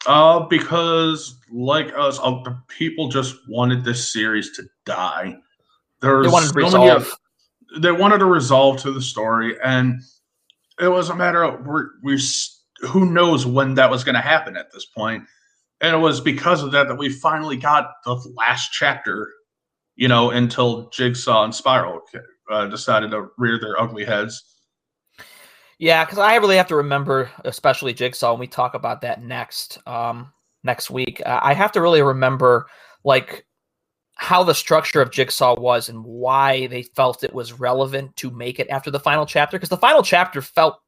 Uh, 0.05 0.41
because 0.41 1.35
like 1.51 1.91
us, 1.97 2.19
uh, 2.21 2.31
the 2.43 2.57
people 2.67 3.07
just 3.09 3.35
wanted 3.49 3.83
this 3.83 4.11
series 4.11 4.51
to 4.55 4.63
die. 4.85 5.35
There's 6.01 6.27
They 6.27 6.31
wanted 6.31 6.47
to 6.47 6.53
so 6.53 6.59
resolve. 6.65 7.01
of- 7.03 7.81
they 7.81 7.91
wanted 7.91 8.21
a 8.21 8.25
resolve 8.25 8.79
to 8.81 8.91
the 8.91 9.01
story, 9.01 9.57
and 9.63 9.99
it 10.79 10.87
was 10.87 11.09
a 11.09 11.15
matter 11.15 11.43
of 11.43 11.65
we're, 11.65 11.87
we 12.03 12.19
who 12.81 13.05
knows 13.11 13.45
when 13.45 13.73
that 13.75 13.89
was 13.89 14.03
going 14.03 14.15
to 14.15 14.21
happen 14.21 14.55
at 14.57 14.71
this 14.73 14.85
point. 14.85 15.23
and 15.81 15.93
it 15.93 15.99
was 15.99 16.21
because 16.21 16.63
of 16.63 16.71
that 16.71 16.87
that 16.87 16.95
we 16.95 17.09
finally 17.09 17.57
got 17.57 17.91
the 18.05 18.15
last 18.37 18.71
chapter, 18.71 19.29
you 19.95 20.07
know, 20.07 20.29
until 20.31 20.89
Jigsaw 20.89 21.43
and 21.43 21.53
Spiral 21.53 21.99
uh, 22.49 22.67
decided 22.67 23.11
to 23.11 23.27
rear 23.37 23.59
their 23.59 23.79
ugly 23.81 24.05
heads. 24.05 24.41
Yeah, 25.77 26.05
because 26.05 26.19
I 26.19 26.35
really 26.35 26.55
have 26.55 26.67
to 26.67 26.75
remember, 26.75 27.29
especially 27.43 27.93
Jigsaw, 27.93 28.31
when 28.31 28.39
we 28.39 28.47
talk 28.47 28.75
about 28.75 29.01
that 29.01 29.21
next 29.21 29.77
um, 29.85 30.31
next 30.63 30.89
week. 30.89 31.21
Uh, 31.25 31.39
I 31.41 31.53
have 31.53 31.71
to 31.73 31.81
really 31.81 32.01
remember 32.01 32.67
like 33.03 33.45
how 34.15 34.43
the 34.43 34.55
structure 34.55 35.01
of 35.01 35.11
Jigsaw 35.11 35.59
was 35.59 35.89
and 35.89 36.03
why 36.03 36.67
they 36.67 36.83
felt 36.83 37.23
it 37.23 37.33
was 37.33 37.51
relevant 37.53 38.15
to 38.15 38.31
make 38.31 38.59
it 38.59 38.69
after 38.69 38.89
the 38.89 38.99
final 38.99 39.25
chapter. 39.25 39.57
Because 39.57 39.69
the 39.69 39.77
final 39.77 40.01
chapter 40.01 40.41
felt 40.41 40.79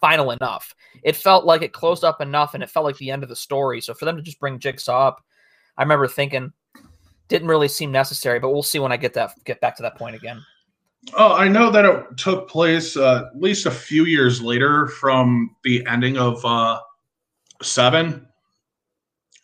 final 0.00 0.32
enough. 0.32 0.74
It 1.04 1.14
felt 1.14 1.44
like 1.44 1.62
it 1.62 1.72
closed 1.72 2.02
up 2.02 2.20
enough, 2.20 2.54
and 2.54 2.62
it 2.62 2.70
felt 2.70 2.84
like 2.84 2.98
the 2.98 3.12
end 3.12 3.22
of 3.22 3.28
the 3.28 3.36
story. 3.36 3.80
So 3.80 3.94
for 3.94 4.04
them 4.04 4.16
to 4.16 4.22
just 4.22 4.40
bring 4.40 4.58
Jigsaw 4.58 5.08
up, 5.08 5.24
I 5.76 5.82
remember 5.82 6.08
thinking 6.08 6.52
didn't 7.28 7.48
really 7.48 7.68
seem 7.68 7.92
necessary. 7.92 8.40
But 8.40 8.50
we'll 8.50 8.64
see 8.64 8.80
when 8.80 8.92
I 8.92 8.96
get 8.96 9.14
that 9.14 9.32
get 9.44 9.60
back 9.60 9.76
to 9.76 9.82
that 9.82 9.96
point 9.96 10.16
again. 10.16 10.42
Oh, 11.14 11.34
I 11.34 11.48
know 11.48 11.70
that 11.70 11.84
it 11.84 12.16
took 12.16 12.48
place 12.48 12.96
uh, 12.96 13.24
at 13.26 13.40
least 13.40 13.66
a 13.66 13.70
few 13.70 14.04
years 14.04 14.40
later 14.40 14.86
from 14.86 15.54
the 15.64 15.84
ending 15.86 16.16
of 16.16 16.44
uh, 16.44 16.80
Seven, 17.60 18.26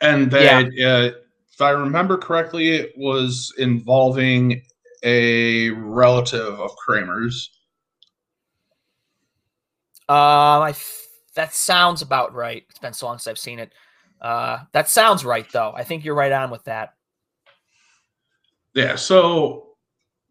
and 0.00 0.30
that, 0.30 0.72
yeah. 0.72 0.88
uh, 0.88 1.10
if 1.52 1.60
I 1.60 1.70
remember 1.70 2.16
correctly, 2.16 2.70
it 2.70 2.92
was 2.96 3.52
involving 3.58 4.62
a 5.02 5.70
relative 5.70 6.60
of 6.60 6.74
Kramer's. 6.76 7.50
Um, 10.08 10.62
I 10.62 10.74
that 11.34 11.54
sounds 11.54 12.02
about 12.02 12.34
right. 12.34 12.64
It's 12.70 12.78
been 12.78 12.92
so 12.92 13.06
long 13.06 13.18
since 13.18 13.28
I've 13.28 13.38
seen 13.38 13.58
it. 13.58 13.72
Uh, 14.20 14.60
that 14.72 14.88
sounds 14.88 15.24
right, 15.24 15.46
though. 15.52 15.72
I 15.76 15.84
think 15.84 16.04
you're 16.04 16.14
right 16.14 16.32
on 16.32 16.50
with 16.50 16.64
that. 16.64 16.94
Yeah. 18.74 18.96
So 18.96 19.67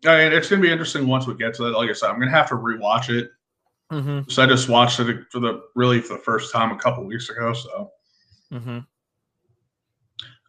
I 0.06 0.18
mean, 0.18 0.34
it's 0.34 0.50
going 0.50 0.62
to 0.62 0.68
be 0.68 0.72
interesting 0.72 1.08
once 1.08 1.26
we 1.26 1.36
get 1.36 1.56
to 1.56 1.64
that. 1.64 1.72
Like 1.72 1.90
I 1.90 1.94
said, 1.94 2.10
I'm 2.10 2.18
going 2.18 2.30
to 2.30 2.36
have 2.36 2.50
to 2.50 2.56
rewatch 2.56 3.10
it. 3.10 3.32
Mm-hmm. 3.92 4.30
So 4.30 4.44
I 4.44 4.46
just 4.46 4.70
watched 4.70 5.00
it 5.00 5.26
for 5.32 5.40
the 5.40 5.62
really 5.76 6.02
for 6.02 6.18
the 6.18 6.24
first 6.24 6.54
time 6.54 6.72
a 6.72 6.78
couple 6.78 7.06
weeks 7.06 7.30
ago. 7.30 7.54
So, 7.54 7.92
mm-hmm. 8.54 8.80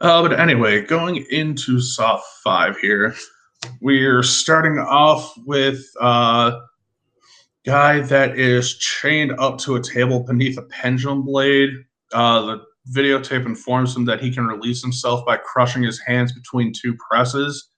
uh, 0.00 0.22
but 0.22 0.38
anyway, 0.38 0.82
going 0.82 1.24
into 1.30 1.80
Saw 1.80 2.20
Five 2.42 2.76
here, 2.78 3.14
we're 3.80 4.22
starting 4.22 4.78
off 4.78 5.32
with 5.46 5.84
a 6.00 6.04
uh, 6.04 6.60
guy 7.64 8.00
that 8.00 8.38
is 8.38 8.76
chained 8.78 9.32
up 9.38 9.58
to 9.58 9.76
a 9.76 9.82
table 9.82 10.20
beneath 10.20 10.58
a 10.58 10.62
pendulum 10.62 11.22
blade. 11.22 11.70
Uh, 12.12 12.40
the 12.42 12.64
videotape 12.92 13.46
informs 13.46 13.94
him 13.94 14.04
that 14.06 14.20
he 14.20 14.32
can 14.32 14.46
release 14.46 14.82
himself 14.82 15.24
by 15.26 15.36
crushing 15.36 15.82
his 15.82 16.00
hands 16.00 16.32
between 16.32 16.72
two 16.72 16.96
presses. 17.08 17.68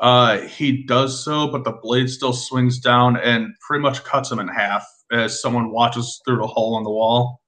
Uh, 0.00 0.40
he 0.40 0.82
does 0.84 1.22
so, 1.22 1.46
but 1.48 1.62
the 1.62 1.72
blade 1.72 2.08
still 2.08 2.32
swings 2.32 2.78
down 2.78 3.18
and 3.18 3.54
pretty 3.60 3.82
much 3.82 4.02
cuts 4.02 4.32
him 4.32 4.38
in 4.38 4.48
half 4.48 4.86
as 5.12 5.40
someone 5.42 5.70
watches 5.70 6.20
through 6.24 6.38
the 6.38 6.46
hole 6.46 6.78
in 6.78 6.84
the 6.84 6.90
wall. 6.90 7.42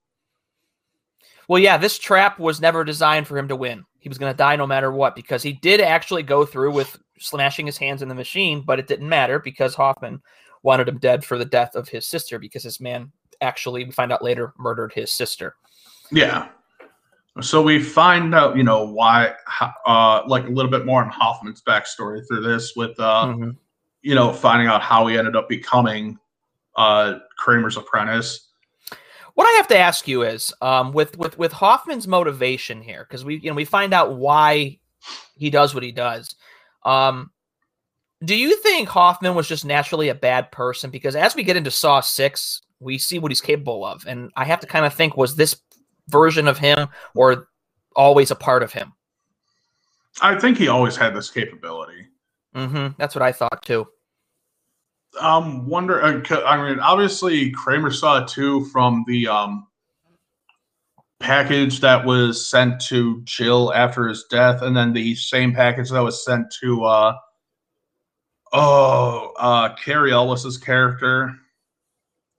Well, 1.47 1.59
yeah, 1.59 1.77
this 1.77 1.97
trap 1.97 2.39
was 2.39 2.61
never 2.61 2.83
designed 2.83 3.27
for 3.27 3.37
him 3.37 3.47
to 3.47 3.55
win. 3.55 3.83
He 3.99 4.07
was 4.07 4.17
going 4.17 4.31
to 4.31 4.37
die 4.37 4.55
no 4.55 4.67
matter 4.67 4.91
what 4.91 5.15
because 5.15 5.41
he 5.41 5.53
did 5.53 5.81
actually 5.81 6.23
go 6.23 6.45
through 6.45 6.71
with 6.71 6.97
smashing 7.19 7.65
his 7.65 7.77
hands 7.77 8.01
in 8.01 8.07
the 8.07 8.15
machine, 8.15 8.61
but 8.65 8.79
it 8.79 8.87
didn't 8.87 9.09
matter 9.09 9.39
because 9.39 9.73
Hoffman 9.75 10.21
wanted 10.61 10.87
him 10.87 10.99
dead 10.99 11.25
for 11.25 11.37
the 11.37 11.45
death 11.45 11.75
of 11.75 11.89
his 11.89 12.05
sister 12.05 12.37
because 12.37 12.63
this 12.63 12.79
man 12.79 13.11
actually, 13.41 13.83
we 13.83 13.91
find 13.91 14.11
out 14.11 14.23
later, 14.23 14.53
murdered 14.57 14.93
his 14.93 15.11
sister. 15.11 15.55
Yeah. 16.11 16.49
So 17.41 17.63
we 17.63 17.81
find 17.81 18.35
out, 18.35 18.55
you 18.55 18.63
know, 18.63 18.85
why, 18.85 19.33
uh, 19.87 20.21
like 20.27 20.45
a 20.45 20.49
little 20.49 20.69
bit 20.69 20.85
more 20.85 21.03
on 21.03 21.09
Hoffman's 21.09 21.63
backstory 21.63 22.21
through 22.27 22.41
this, 22.41 22.73
with, 22.75 22.99
uh, 22.99 23.25
mm-hmm. 23.25 23.49
you 24.03 24.13
know, 24.13 24.31
finding 24.31 24.67
out 24.67 24.83
how 24.83 25.07
he 25.07 25.17
ended 25.17 25.35
up 25.35 25.49
becoming 25.49 26.19
uh, 26.75 27.19
Kramer's 27.37 27.75
apprentice. 27.75 28.49
What 29.33 29.47
I 29.47 29.51
have 29.57 29.67
to 29.69 29.77
ask 29.77 30.07
you 30.07 30.21
is, 30.21 30.53
um, 30.61 30.91
with 30.91 31.17
with 31.17 31.37
with 31.39 31.51
Hoffman's 31.51 32.07
motivation 32.07 32.83
here, 32.83 33.03
because 33.09 33.25
we 33.25 33.39
you 33.39 33.49
know 33.49 33.55
we 33.55 33.65
find 33.65 33.91
out 33.91 34.15
why 34.15 34.77
he 35.35 35.49
does 35.49 35.73
what 35.73 35.83
he 35.83 35.91
does. 35.91 36.35
Um, 36.83 37.31
do 38.23 38.35
you 38.35 38.55
think 38.57 38.89
Hoffman 38.89 39.33
was 39.33 39.47
just 39.47 39.65
naturally 39.65 40.09
a 40.09 40.15
bad 40.15 40.51
person? 40.51 40.91
Because 40.91 41.15
as 41.15 41.35
we 41.35 41.43
get 41.43 41.57
into 41.57 41.71
Saw 41.71 41.99
Six, 41.99 42.61
we 42.79 42.99
see 42.99 43.17
what 43.17 43.31
he's 43.31 43.41
capable 43.41 43.83
of, 43.83 44.05
and 44.07 44.31
I 44.35 44.45
have 44.45 44.59
to 44.59 44.67
kind 44.67 44.85
of 44.85 44.93
think: 44.93 45.17
was 45.17 45.35
this 45.35 45.59
version 46.07 46.47
of 46.47 46.57
him 46.57 46.87
or 47.15 47.47
always 47.95 48.31
a 48.31 48.35
part 48.35 48.63
of 48.63 48.73
him? 48.73 48.93
I 50.21 50.39
think 50.39 50.57
he 50.57 50.67
always 50.67 50.95
had 50.95 51.15
this 51.15 51.29
capability. 51.29 52.07
Mm-hmm. 52.55 52.93
That's 52.97 53.15
what 53.15 53.23
I 53.23 53.31
thought 53.31 53.63
too. 53.63 53.87
Um, 55.19 55.67
wonder. 55.67 56.01
Uh, 56.01 56.21
I 56.45 56.69
mean, 56.69 56.79
obviously 56.79 57.51
Kramer 57.51 57.91
saw 57.91 58.23
it 58.23 58.27
too 58.27 58.65
from 58.65 59.03
the 59.07 59.27
um 59.27 59.67
package 61.19 61.79
that 61.79 62.05
was 62.05 62.45
sent 62.45 62.81
to 62.81 63.21
Jill 63.23 63.73
after 63.73 64.07
his 64.07 64.25
death, 64.29 64.61
and 64.61 64.75
then 64.75 64.93
the 64.93 65.15
same 65.15 65.53
package 65.53 65.89
that 65.89 66.03
was 66.03 66.23
sent 66.23 66.51
to 66.61 66.83
uh 66.83 67.15
oh 68.51 69.33
uh 69.37 69.73
Cary 69.75 70.11
Elwes's 70.11 70.57
character 70.57 71.35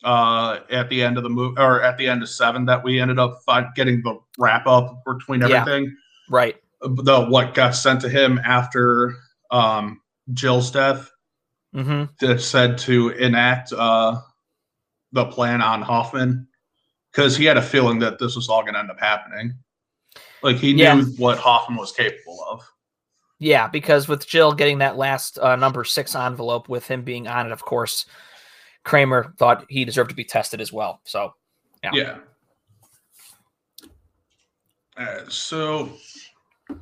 uh, 0.05 0.61
at 0.71 0.89
the 0.91 1.03
end 1.03 1.17
of 1.17 1.23
the 1.23 1.31
movie 1.31 1.55
or 1.59 1.83
at 1.83 1.97
the 1.99 2.07
end 2.07 2.23
of 2.23 2.29
seven 2.29 2.65
that 2.67 2.85
we 2.85 3.01
ended 3.01 3.19
up 3.19 3.43
getting 3.75 4.03
the 4.03 4.19
wrap 4.39 4.67
up 4.67 5.03
between 5.05 5.43
everything. 5.43 5.85
Yeah, 5.85 5.91
right. 6.31 6.57
The 6.81 7.25
what 7.25 7.55
got 7.55 7.75
sent 7.75 8.01
to 8.03 8.09
him 8.09 8.39
after 8.45 9.17
um, 9.51 10.01
Jill's 10.35 10.71
death 10.71 11.11
mm-hmm. 11.75 12.05
that 12.21 12.41
said 12.41 12.77
to 12.79 13.11
enact 13.11 13.73
uh, 13.73 14.21
the 15.13 15.25
plan 15.27 15.63
on 15.63 15.81
Hoffman 15.81 16.47
because 17.11 17.37
he 17.37 17.45
had 17.45 17.57
a 17.57 17.63
feeling 17.63 17.99
that 18.01 18.19
this 18.19 18.37
was 18.37 18.49
all 18.49 18.63
going 18.63 18.75
to 18.75 18.81
end 18.81 18.91
up 18.91 19.01
happening. 19.01 19.55
Like 20.43 20.57
he 20.57 20.75
knew 20.75 20.83
yeah. 20.83 21.03
what 21.17 21.39
Hoffman 21.39 21.79
was 21.79 21.93
capable 21.93 22.45
of. 22.51 22.61
Yeah, 23.39 23.69
because 23.69 24.09
with 24.09 24.27
Jill 24.27 24.53
getting 24.53 24.79
that 24.79 24.97
last 24.97 25.39
uh, 25.39 25.57
number 25.57 25.85
six 25.85 26.15
envelope 26.15 26.69
with 26.69 26.87
him 26.87 27.03
being 27.03 27.27
on 27.27 27.47
it, 27.47 27.53
of 27.53 27.65
course, 27.65 28.07
Kramer 28.85 29.35
thought 29.39 29.65
he 29.69 29.85
deserved 29.85 30.11
to 30.11 30.17
be 30.17 30.25
tested 30.25 30.61
as 30.61 30.73
well. 30.73 31.01
So, 31.05 31.35
yeah. 31.83 31.91
Yeah. 31.93 32.19
So, 35.29 35.91
all 36.71 36.79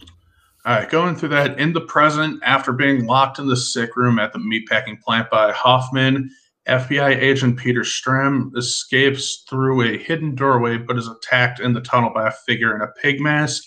right, 0.67 0.91
going 0.91 1.17
through 1.17 1.31
that 1.31 1.59
in 1.59 1.73
the 1.73 1.81
present, 1.81 2.41
after 2.45 2.73
being 2.73 3.07
locked 3.07 3.39
in 3.39 3.47
the 3.47 3.57
sick 3.57 3.97
room 3.97 4.19
at 4.19 4.33
the 4.33 4.39
meatpacking 4.39 5.01
plant 5.01 5.31
by 5.31 5.51
Hoffman, 5.53 6.31
FBI 6.69 7.17
agent 7.17 7.59
Peter 7.59 7.81
Strahm 7.81 8.57
escapes 8.57 9.45
through 9.49 9.83
a 9.83 9.99
hidden 9.99 10.35
doorway 10.35 10.77
but 10.77 10.97
is 10.97 11.09
attacked 11.09 11.59
in 11.59 11.73
the 11.73 11.81
tunnel 11.81 12.11
by 12.15 12.29
a 12.29 12.33
figure 12.47 12.77
in 12.77 12.83
a 12.83 12.93
pig 13.01 13.21
mask. 13.21 13.65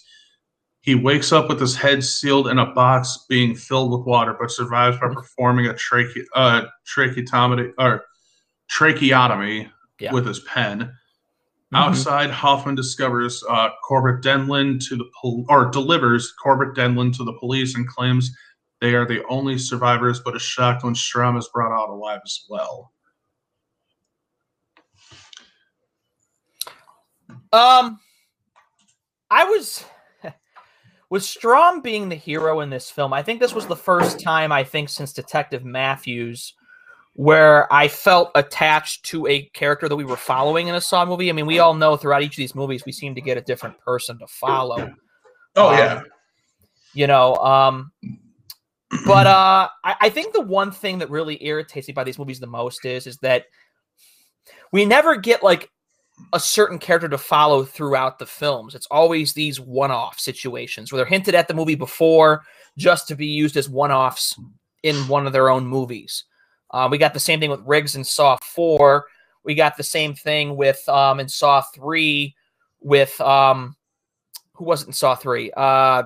He 0.82 0.96
wakes 0.96 1.34
up 1.34 1.50
with 1.50 1.60
his 1.60 1.76
head 1.76 2.04
sealed 2.04 2.48
in 2.48 2.60
a 2.60 2.72
box 2.74 3.26
being 3.28 3.56
filled 3.56 3.92
with 3.92 4.08
water, 4.08 4.38
but 4.40 4.52
survives 4.52 4.98
by 5.00 5.08
performing 5.08 5.66
a 5.66 5.74
trache- 5.74 6.26
uh, 6.36 6.66
tracheotomy 6.86 7.72
or 7.80 8.04
tracheotomy 8.70 9.70
yeah. 10.00 10.14
with 10.14 10.26
his 10.26 10.40
pen. 10.42 10.80
Mm-hmm. 10.80 11.76
Outside, 11.76 12.30
Hoffman 12.30 12.76
discovers 12.76 13.44
uh, 13.50 13.70
Corbett 13.84 14.24
Denlon 14.24 14.80
to 14.88 14.96
the 14.96 15.10
pol- 15.20 15.46
or 15.50 15.70
delivers 15.70 16.32
Corbett 16.42 16.76
Denlon 16.76 17.12
to 17.18 17.24
the 17.24 17.34
police 17.34 17.76
and 17.76 17.88
claims 17.88 18.32
they 18.82 18.94
are 18.94 19.06
the 19.06 19.24
only 19.30 19.58
survivors, 19.58 20.20
but 20.20 20.36
is 20.36 20.42
shocked 20.42 20.84
when 20.84 20.94
Strahm 20.94 21.38
is 21.38 21.50
brought 21.54 21.76
out 21.76 21.90
alive 21.90 22.20
as 22.24 22.46
well. 22.50 22.92
Um, 27.52 28.00
I 29.32 29.46
was 29.46 29.86
with 31.10 31.24
Strahm 31.24 31.82
being 31.82 32.10
the 32.10 32.16
hero 32.16 32.60
in 32.60 32.70
this 32.70 32.92
film. 32.92 33.14
I 33.14 33.24
think 33.24 33.40
this 33.40 33.56
was 33.56 33.66
the 33.66 33.76
first 33.76 34.20
time 34.20 34.52
I 34.52 34.64
think 34.64 34.90
since 34.90 35.14
Detective 35.14 35.64
Matthews 35.64 36.54
where 37.16 37.72
I 37.74 37.88
felt 37.88 38.32
attached 38.36 39.06
to 39.06 39.26
a 39.28 39.44
character 39.54 39.88
that 39.88 39.96
we 39.96 40.04
were 40.04 40.18
following 40.18 40.68
in 40.68 40.76
a 40.76 40.82
Saw 40.82 41.06
movie. 41.06 41.30
I 41.30 41.34
mean, 41.34 41.46
we 41.46 41.60
all 41.60 41.74
know 41.74 41.96
throughout 41.96 42.24
each 42.24 42.34
of 42.34 42.38
these 42.38 42.56
movies, 42.56 42.84
we 42.86 42.92
seem 42.92 43.16
to 43.16 43.22
get 43.22 43.38
a 43.38 43.42
different 43.42 43.80
person 43.80 44.20
to 44.20 44.28
follow. 44.28 44.94
Oh 45.56 45.70
um, 45.70 45.78
yeah, 45.78 46.02
you 46.94 47.08
know. 47.08 47.36
Um, 47.36 47.94
but 49.06 49.28
uh, 49.28 49.70
I, 49.84 49.96
I 50.02 50.10
think 50.10 50.34
the 50.34 50.42
one 50.42 50.72
thing 50.72 51.00
that 51.00 51.10
really 51.10 51.44
irritates 51.44 51.88
me 51.88 51.94
by 51.94 52.04
these 52.04 52.20
movies 52.20 52.42
the 52.42 52.48
most 52.48 52.84
is 52.84 53.08
is 53.08 53.18
that 53.20 53.46
we 54.74 54.84
never 54.84 55.16
get 55.16 55.42
like 55.42 55.70
a 56.34 56.40
certain 56.40 56.80
character 56.80 57.08
to 57.08 57.18
follow 57.18 57.64
throughout 57.64 58.20
the 58.20 58.26
films. 58.26 58.76
It's 58.76 58.88
always 58.88 59.34
these 59.34 59.60
one-off 59.60 60.20
situations 60.20 60.92
where 60.92 60.98
they're 60.98 61.06
hinted 61.06 61.36
at 61.36 61.48
the 61.48 61.54
movie 61.54 61.76
before 61.76 62.44
just 62.78 63.08
to 63.08 63.16
be 63.16 63.28
used 63.28 63.56
as 63.56 63.70
one-offs 63.70 64.38
in 64.84 64.96
one 65.08 65.28
of 65.28 65.34
their 65.34 65.50
own 65.50 65.66
movies. 65.66 66.26
Uh, 66.76 66.90
we 66.92 66.98
got 66.98 67.14
the 67.14 67.20
same 67.22 67.40
thing 67.40 67.50
with 67.50 67.62
Riggs 67.66 67.96
in 67.96 68.04
Saw 68.04 68.36
4. 68.44 69.06
We 69.46 69.56
got 69.56 69.78
the 69.78 69.84
same 69.84 70.14
thing 70.14 70.58
with 70.58 70.88
um, 70.90 71.22
in 71.22 71.30
Saw 71.30 71.62
3 71.62 72.36
with 72.82 73.20
um, 73.22 73.78
who 74.56 74.66
wasn't 74.66 74.90
in 74.90 74.94
Saw 74.94 75.16
three? 75.16 75.52
Uh, 75.56 76.04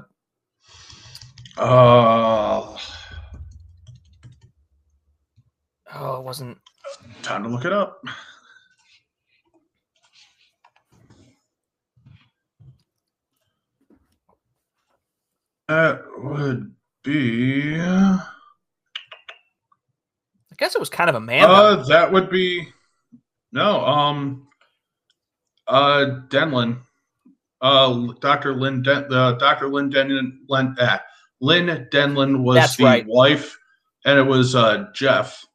Uh, 1.58 2.78
oh, 5.94 6.16
it 6.18 6.24
wasn't. 6.24 6.58
time 7.22 7.44
to 7.44 7.50
look 7.50 7.66
it 7.66 7.74
up. 7.74 8.04
That 15.68 16.02
would 16.18 16.74
be. 17.04 17.78
I 20.60 20.66
guess 20.66 20.76
it 20.76 20.80
was 20.80 20.90
kind 20.90 21.10
of 21.10 21.16
a 21.16 21.22
man. 21.22 21.46
Uh, 21.50 21.84
that 21.88 22.12
would 22.12 22.30
be 22.30 22.68
no. 23.54 23.80
Um, 23.86 24.48
uh, 25.68 26.20
Denlon, 26.28 26.80
uh, 27.62 28.14
Doctor 28.20 28.54
Lynn, 28.54 28.82
Den- 28.82 29.14
uh, 29.14 29.34
Doctor 29.34 29.70
Lynn 29.70 29.90
Denlon, 29.90 30.40
Lynn, 30.50 30.76
uh, 30.78 31.00
Lynn 31.40 31.88
Denlon 31.92 32.44
was 32.44 32.56
That's 32.56 32.76
the 32.76 32.84
right. 32.84 33.06
wife, 33.08 33.58
and 34.04 34.20
it 34.20 34.24
was 34.24 34.54
uh 34.54 34.88
Jeff. 34.94 35.46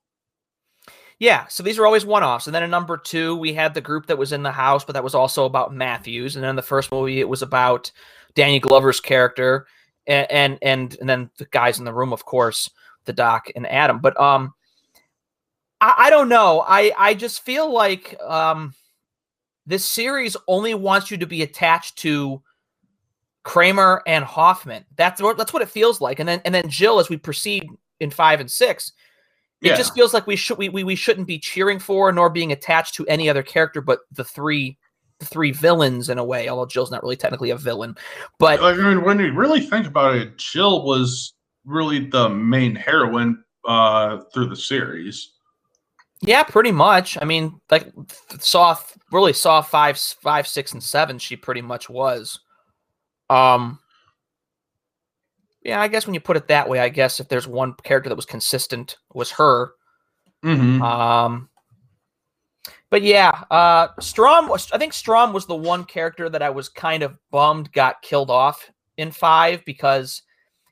Yeah, 1.18 1.46
so 1.49 1.62
these 1.62 1.78
are 1.78 1.87
always 1.87 2.04
one-offs. 2.04 2.46
And 2.46 2.54
then 2.54 2.64
in 2.64 2.70
number 2.70 2.96
two, 2.96 3.37
we 3.37 3.54
had 3.54 3.73
the 3.73 3.80
group 3.80 4.06
that 4.06 4.18
was 4.18 4.32
in 4.32 4.42
the 4.42 4.50
house, 4.50 4.84
but 4.84 4.94
that 4.94 5.04
was 5.04 5.14
also 5.14 5.44
about 5.44 5.73
Matthews. 5.73 6.34
And 6.34 6.42
then 6.42 6.50
in 6.50 6.56
the 6.56 6.62
first 6.62 6.90
movie, 6.90 7.20
it 7.20 7.28
was 7.28 7.40
about 7.40 7.92
Danny 8.34 8.58
Glover's 8.58 9.00
character, 9.00 9.66
and 10.06 10.30
and 10.30 10.58
and, 10.62 10.96
and 10.99 11.08
then 11.08 11.30
the 11.38 11.44
guys 11.46 11.78
in 11.78 11.84
the 11.84 11.94
room, 11.94 12.12
of 12.12 12.25
course, 12.25 12.70
the 13.04 13.12
Doc 13.12 13.49
and 13.54 13.66
Adam. 13.66 14.00
But 14.00 14.18
um, 14.18 14.54
I, 15.84 16.06
I 16.06 16.10
don't 16.10 16.30
know. 16.30 16.64
I 16.66 16.92
I 16.96 17.14
just 17.14 17.44
feel 17.44 17.70
like 17.70 18.18
um, 18.22 18.74
this 19.66 19.84
series 19.84 20.36
only 20.48 20.74
wants 20.74 21.10
you 21.10 21.18
to 21.18 21.26
be 21.26 21.42
attached 21.42 21.98
to 21.98 22.42
Kramer 23.42 24.02
and 24.06 24.24
Hoffman. 24.24 24.86
That's 24.96 25.20
what 25.20 25.36
that's 25.36 25.52
what 25.52 25.62
it 25.62 25.68
feels 25.68 26.00
like. 26.00 26.18
And 26.18 26.28
then 26.28 26.40
and 26.46 26.54
then 26.54 26.68
Jill, 26.70 26.98
as 27.00 27.10
we 27.10 27.18
proceed 27.18 27.68
in 28.00 28.10
five 28.10 28.40
and 28.40 28.50
six, 28.50 28.92
it 29.60 29.68
Yeah. 29.68 29.76
just 29.76 29.94
feels 29.94 30.14
like 30.14 30.26
we 30.26 30.36
should 30.36 30.56
we, 30.56 30.70
we 30.70 30.84
we 30.84 30.94
shouldn't 30.96 31.26
be 31.26 31.38
cheering 31.38 31.78
for 31.78 32.10
nor 32.12 32.30
being 32.30 32.52
attached 32.52 32.94
to 32.94 33.06
any 33.06 33.28
other 33.28 33.42
character 33.42 33.80
but 33.82 34.00
the 34.10 34.24
three 34.24 34.78
the 35.18 35.26
three 35.26 35.52
villains 35.52 36.08
in 36.08 36.16
a 36.18 36.24
way. 36.24 36.48
Although 36.48 36.66
Jill's 36.66 36.90
not 36.90 37.02
really 37.02 37.16
technically 37.16 37.50
a 37.50 37.56
villain, 37.58 37.94
but 38.38 38.62
I 38.62 38.72
mean, 38.74 39.04
when 39.04 39.18
you 39.18 39.34
really 39.34 39.60
think 39.60 39.86
about 39.86 40.16
it, 40.16 40.38
Jill 40.38 40.82
was 40.84 41.34
really 41.66 42.06
the 42.06 42.30
main 42.30 42.74
heroine 42.74 43.44
uh 43.68 44.20
through 44.32 44.46
the 44.48 44.56
series. 44.56 45.32
Yeah, 46.26 46.42
pretty 46.42 46.72
much. 46.72 47.18
I 47.20 47.24
mean, 47.24 47.60
like 47.70 47.92
saw 48.40 48.76
really 49.12 49.34
saw 49.34 49.60
five 49.60 49.98
five 49.98 50.46
six 50.46 50.72
and 50.72 50.82
seven. 50.82 51.18
She 51.18 51.36
pretty 51.36 51.62
much 51.62 51.88
was. 51.90 52.40
Um. 53.28 53.78
Yeah, 55.62 55.80
I 55.80 55.88
guess 55.88 56.06
when 56.06 56.14
you 56.14 56.20
put 56.20 56.36
it 56.36 56.48
that 56.48 56.68
way, 56.68 56.78
I 56.78 56.90
guess 56.90 57.20
if 57.20 57.28
there's 57.28 57.48
one 57.48 57.74
character 57.84 58.10
that 58.10 58.16
was 58.16 58.26
consistent, 58.26 58.98
was 59.14 59.30
her. 59.32 59.72
Mm-hmm. 60.44 60.82
Um, 60.82 61.48
but 62.90 63.02
yeah, 63.02 63.44
uh, 63.50 63.88
Strahm 64.00 64.48
was. 64.48 64.70
I 64.72 64.78
think 64.78 64.92
Strahm 64.92 65.32
was 65.32 65.46
the 65.46 65.54
one 65.54 65.84
character 65.84 66.28
that 66.28 66.42
I 66.42 66.50
was 66.50 66.68
kind 66.68 67.02
of 67.02 67.16
bummed 67.30 67.72
got 67.72 68.02
killed 68.02 68.30
off 68.30 68.70
in 68.96 69.10
five 69.10 69.64
because 69.64 70.22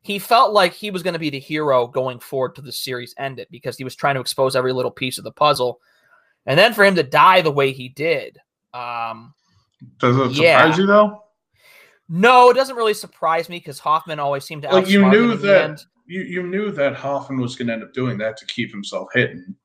he 0.03 0.19
felt 0.19 0.53
like 0.53 0.73
he 0.73 0.91
was 0.91 1.03
going 1.03 1.15
to 1.15 1.21
be 1.21 1.31
the 1.31 1.39
hero 1.39 1.87
going 1.87 2.19
forward 2.19 2.55
to 2.57 2.63
the 2.63 2.73
series 2.73 3.15
ended 3.19 3.47
because 3.51 3.79
he 3.79 3.85
was 3.85 3.95
trying 3.95 4.17
to 4.17 4.21
expose 4.21 4.57
every 4.57 4.73
little 4.73 4.91
piece 4.91 5.17
of 5.17 5.25
the 5.25 5.33
puzzle, 5.33 5.81
and 6.47 6.59
then 6.59 6.75
for 6.75 6.85
him 6.85 6.97
to 6.97 7.03
die 7.03 7.41
the 7.41 7.51
way 7.51 7.73
he 7.73 7.89
did. 7.89 8.39
Um, 8.75 9.35
Does 9.99 10.17
it 10.17 10.35
surprise 10.35 10.79
you 10.79 10.87
though? 10.87 11.23
no, 12.09 12.51
it 12.51 12.55
doesn't 12.55 12.77
really 12.77 12.95
surprise 12.95 13.49
me 13.49 13.59
because 13.59 13.79
Hoffman 13.79 14.19
always 14.19 14.45
seemed 14.45 14.63
to 14.63 14.71
Like 14.71 14.89
you 14.89 15.09
knew 15.09 15.35
that 15.37 15.83
you, 16.07 16.21
you 16.23 16.43
knew 16.43 16.71
that 16.73 16.95
Hoffman 16.95 17.41
was 17.41 17.57
going 17.57 17.69
to 17.69 17.75
end 17.75 17.83
up 17.83 17.95
doing 17.95 18.19
that 18.19 18.37
to 18.39 18.47
keep 18.47 18.71
himself 18.71 19.09
hidden. 19.15 19.57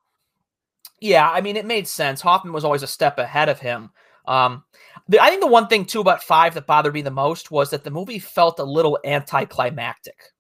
Yeah, 1.00 1.30
I 1.30 1.42
mean, 1.42 1.58
it 1.58 1.66
made 1.66 1.88
sense. 1.88 2.22
Hoffman 2.22 2.54
was 2.54 2.64
always 2.64 2.84
a 2.84 2.88
step 2.88 3.18
ahead 3.18 3.50
of 3.50 3.60
him. 3.60 3.92
Um, 4.26 4.64
the, 5.10 5.20
I 5.22 5.30
think 5.30 5.42
the 5.42 5.48
one 5.48 5.68
thing 5.68 5.86
too 5.86 6.02
about 6.02 6.24
five 6.24 6.54
that 6.54 6.68
bothered 6.68 6.94
me 6.94 7.02
the 7.02 7.12
most 7.12 7.52
was 7.52 7.70
that 7.70 7.84
the 7.84 7.92
movie 7.92 8.20
felt 8.20 8.60
a 8.60 8.64
little 8.64 9.00
anticlimactic. 9.06 10.34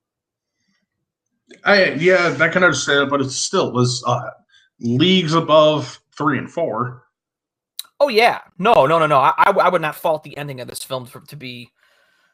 I 1.63 1.91
yeah, 1.93 2.36
I 2.39 2.49
can 2.49 2.63
understand 2.63 3.03
it, 3.03 3.10
but 3.10 3.21
it 3.21 3.30
still 3.30 3.71
was 3.71 4.03
uh, 4.06 4.30
leagues 4.80 5.34
above 5.34 6.01
three 6.17 6.38
and 6.38 6.51
four. 6.51 7.03
Oh 7.99 8.10
yeah, 8.10 8.41
no, 8.60 8.86
no, 8.86 8.99
no, 8.99 9.08
no. 9.08 9.17
I, 9.17 9.34
I, 9.38 9.51
I 9.51 9.69
would 9.69 9.82
not 9.82 9.95
fault 9.95 10.23
the 10.23 10.38
ending 10.38 10.60
of 10.60 10.67
this 10.67 10.84
film 10.84 11.06
for, 11.06 11.21
to 11.21 11.36
be. 11.36 11.71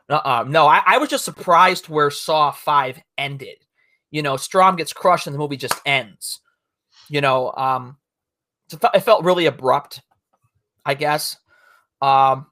Uh, 0.10 0.44
no, 0.48 0.68
I, 0.68 0.82
I 0.86 0.98
was 0.98 1.10
just 1.10 1.26
surprised 1.26 1.88
where 1.88 2.12
Saw 2.12 2.52
Five 2.52 3.00
ended. 3.18 3.58
You 4.12 4.22
know, 4.22 4.34
Strahm 4.34 4.78
gets 4.78 4.94
crushed 4.94 5.28
and 5.28 5.34
the 5.34 5.40
movie 5.40 5.58
just 5.58 5.80
ends. 5.86 6.42
You 7.08 7.22
know, 7.22 7.54
um, 7.56 7.98
it 8.72 8.80
it 8.94 9.00
felt 9.02 9.24
really 9.24 9.46
abrupt. 9.46 10.02
I 10.86 10.96
guess. 10.96 11.38
Um, 12.04 12.48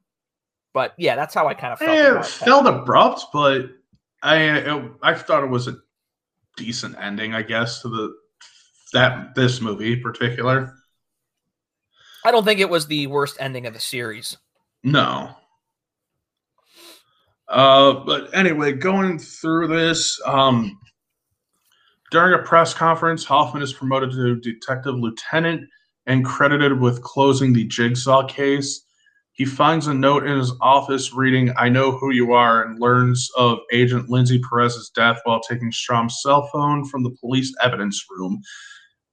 but 0.74 0.94
yeah, 0.98 1.18
that's 1.18 1.34
how 1.34 1.48
I 1.48 1.54
kind 1.54 1.74
of 1.74 1.80
felt. 1.80 2.26
It 2.26 2.26
felt 2.26 2.66
abrupt, 2.66 3.26
but 3.34 3.66
I 4.24 4.38
it, 4.38 4.92
I 5.04 5.14
thought 5.14 5.44
it 5.44 5.50
was 5.50 5.68
a 5.68 5.76
decent 6.56 6.96
ending, 7.00 7.34
I 7.34 7.42
guess, 7.42 7.82
to 7.82 7.90
the 7.90 8.14
that 8.94 9.36
this 9.36 9.60
movie 9.60 9.94
in 9.94 10.02
particular. 10.02 10.74
I 12.24 12.32
don't 12.32 12.46
think 12.46 12.60
it 12.60 12.70
was 12.70 12.88
the 12.88 13.08
worst 13.08 13.38
ending 13.40 13.66
of 13.66 13.74
the 13.74 13.80
series. 13.80 14.38
No. 14.84 15.36
Uh, 17.50 17.94
but 18.06 18.34
anyway, 18.34 18.72
going 18.72 19.20
through 19.20 19.68
this, 19.68 20.22
um, 20.26 20.80
during 22.12 22.40
a 22.40 22.44
press 22.44 22.74
conference, 22.74 23.26
Hoffman 23.26 23.64
is 23.64 23.74
promoted 23.74 24.12
to 24.12 24.36
detective 24.38 24.96
lieutenant 24.96 25.68
and 26.06 26.24
credited 26.24 26.80
with 26.80 27.02
closing 27.02 27.52
the 27.52 27.66
jigsaw 27.66 28.26
case. 28.26 28.86
He 29.42 29.46
finds 29.46 29.88
a 29.88 29.94
note 29.96 30.28
in 30.28 30.38
his 30.38 30.54
office 30.62 31.16
reading, 31.16 31.52
I 31.58 31.68
know 31.68 31.94
who 31.94 32.12
you 32.12 32.32
are, 32.32 32.62
and 32.62 32.80
learns 32.80 33.28
of 33.36 33.58
Agent 33.72 34.08
Lindsay 34.08 34.40
Perez's 34.40 34.92
death 34.92 35.20
while 35.24 35.40
taking 35.40 35.72
Strahm's 35.72 36.22
cell 36.22 36.48
phone 36.54 36.86
from 36.86 37.02
the 37.02 37.16
police 37.20 37.52
evidence 37.64 38.06
room. 38.12 38.40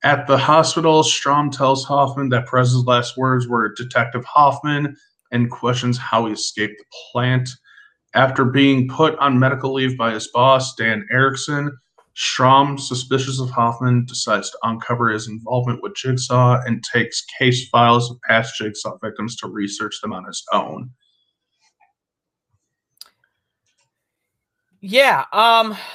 At 0.04 0.26
the 0.26 0.36
hospital, 0.36 1.02
Strahm 1.02 1.50
tells 1.50 1.82
Hoffman 1.82 2.28
that 2.28 2.46
Perez's 2.46 2.84
last 2.84 3.16
words 3.16 3.48
were 3.48 3.72
Detective 3.72 4.22
Hoffman 4.26 4.94
and 5.32 5.50
questions 5.50 5.96
how 5.96 6.26
he 6.26 6.34
escaped 6.34 6.74
the 6.76 6.84
plant. 7.10 7.48
After 8.14 8.44
being 8.44 8.86
put 8.86 9.18
on 9.20 9.38
medical 9.38 9.72
leave 9.72 9.96
by 9.96 10.12
his 10.12 10.28
boss, 10.28 10.74
Dan 10.74 11.06
Erickson, 11.10 11.74
Strahm, 12.18 12.81
suspicious 12.81 13.40
of 13.40 13.48
Hoffman, 13.50 14.04
decides 14.04 14.50
to 14.50 14.59
uncover 14.64 15.09
his 15.09 15.28
involvement 15.28 15.83
with 15.83 15.94
Jigsaw 15.94 16.61
and 16.66 16.83
takes 16.92 17.24
case 17.38 17.68
files 17.68 18.11
of 18.11 18.20
past 18.22 18.57
Jigsaw 18.57 18.98
victims 18.98 19.37
to 19.37 19.46
research 19.46 20.00
them 20.02 20.12
on 20.12 20.24
his 20.24 20.42
own. 20.52 20.90
Yeah. 24.81 25.24
Um. 25.33 25.76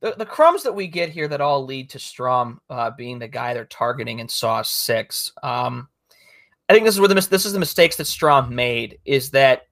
The, 0.00 0.14
the 0.18 0.26
crumbs 0.26 0.64
that 0.64 0.74
we 0.74 0.86
get 0.86 1.08
here 1.08 1.26
that 1.28 1.40
all 1.40 1.64
lead 1.64 1.88
to 1.88 1.98
Strahm 1.98 2.58
uh, 2.68 2.90
being 2.90 3.18
the 3.18 3.26
guy 3.26 3.54
they're 3.54 3.64
targeting 3.64 4.18
in 4.18 4.28
Saw 4.28 4.60
Six. 4.60 5.32
Um, 5.42 5.88
I 6.68 6.74
think 6.74 6.84
this 6.84 6.94
is 6.94 7.00
where 7.00 7.08
the 7.08 7.14
this 7.14 7.46
is 7.46 7.54
the 7.54 7.58
mistakes 7.58 7.96
that 7.96 8.04
Strahm 8.04 8.50
made 8.50 8.98
is 9.06 9.30
that 9.30 9.62